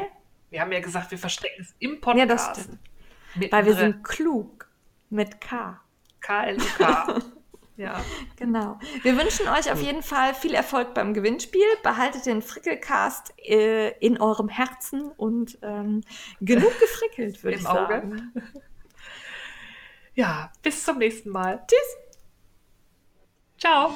[0.49, 2.17] Wir haben ja gesagt, wir verstecken es im Podcast.
[2.17, 3.51] Ja, das stimmt.
[3.51, 4.69] Weil wir sind klug.
[5.09, 5.81] Mit K.
[6.21, 7.19] K-L-U-K.
[7.77, 8.03] Ja.
[8.37, 8.79] Genau.
[9.01, 11.65] Wir wünschen euch auf jeden Fall viel Erfolg beim Gewinnspiel.
[11.83, 16.01] Behaltet den Frickelcast äh, in eurem Herzen und ähm,
[16.41, 18.31] genug gefrickelt, würde ich sagen.
[18.35, 18.43] Auge.
[20.17, 21.61] Ja, bis zum nächsten Mal.
[21.67, 21.97] Tschüss.
[23.57, 23.93] Ciao.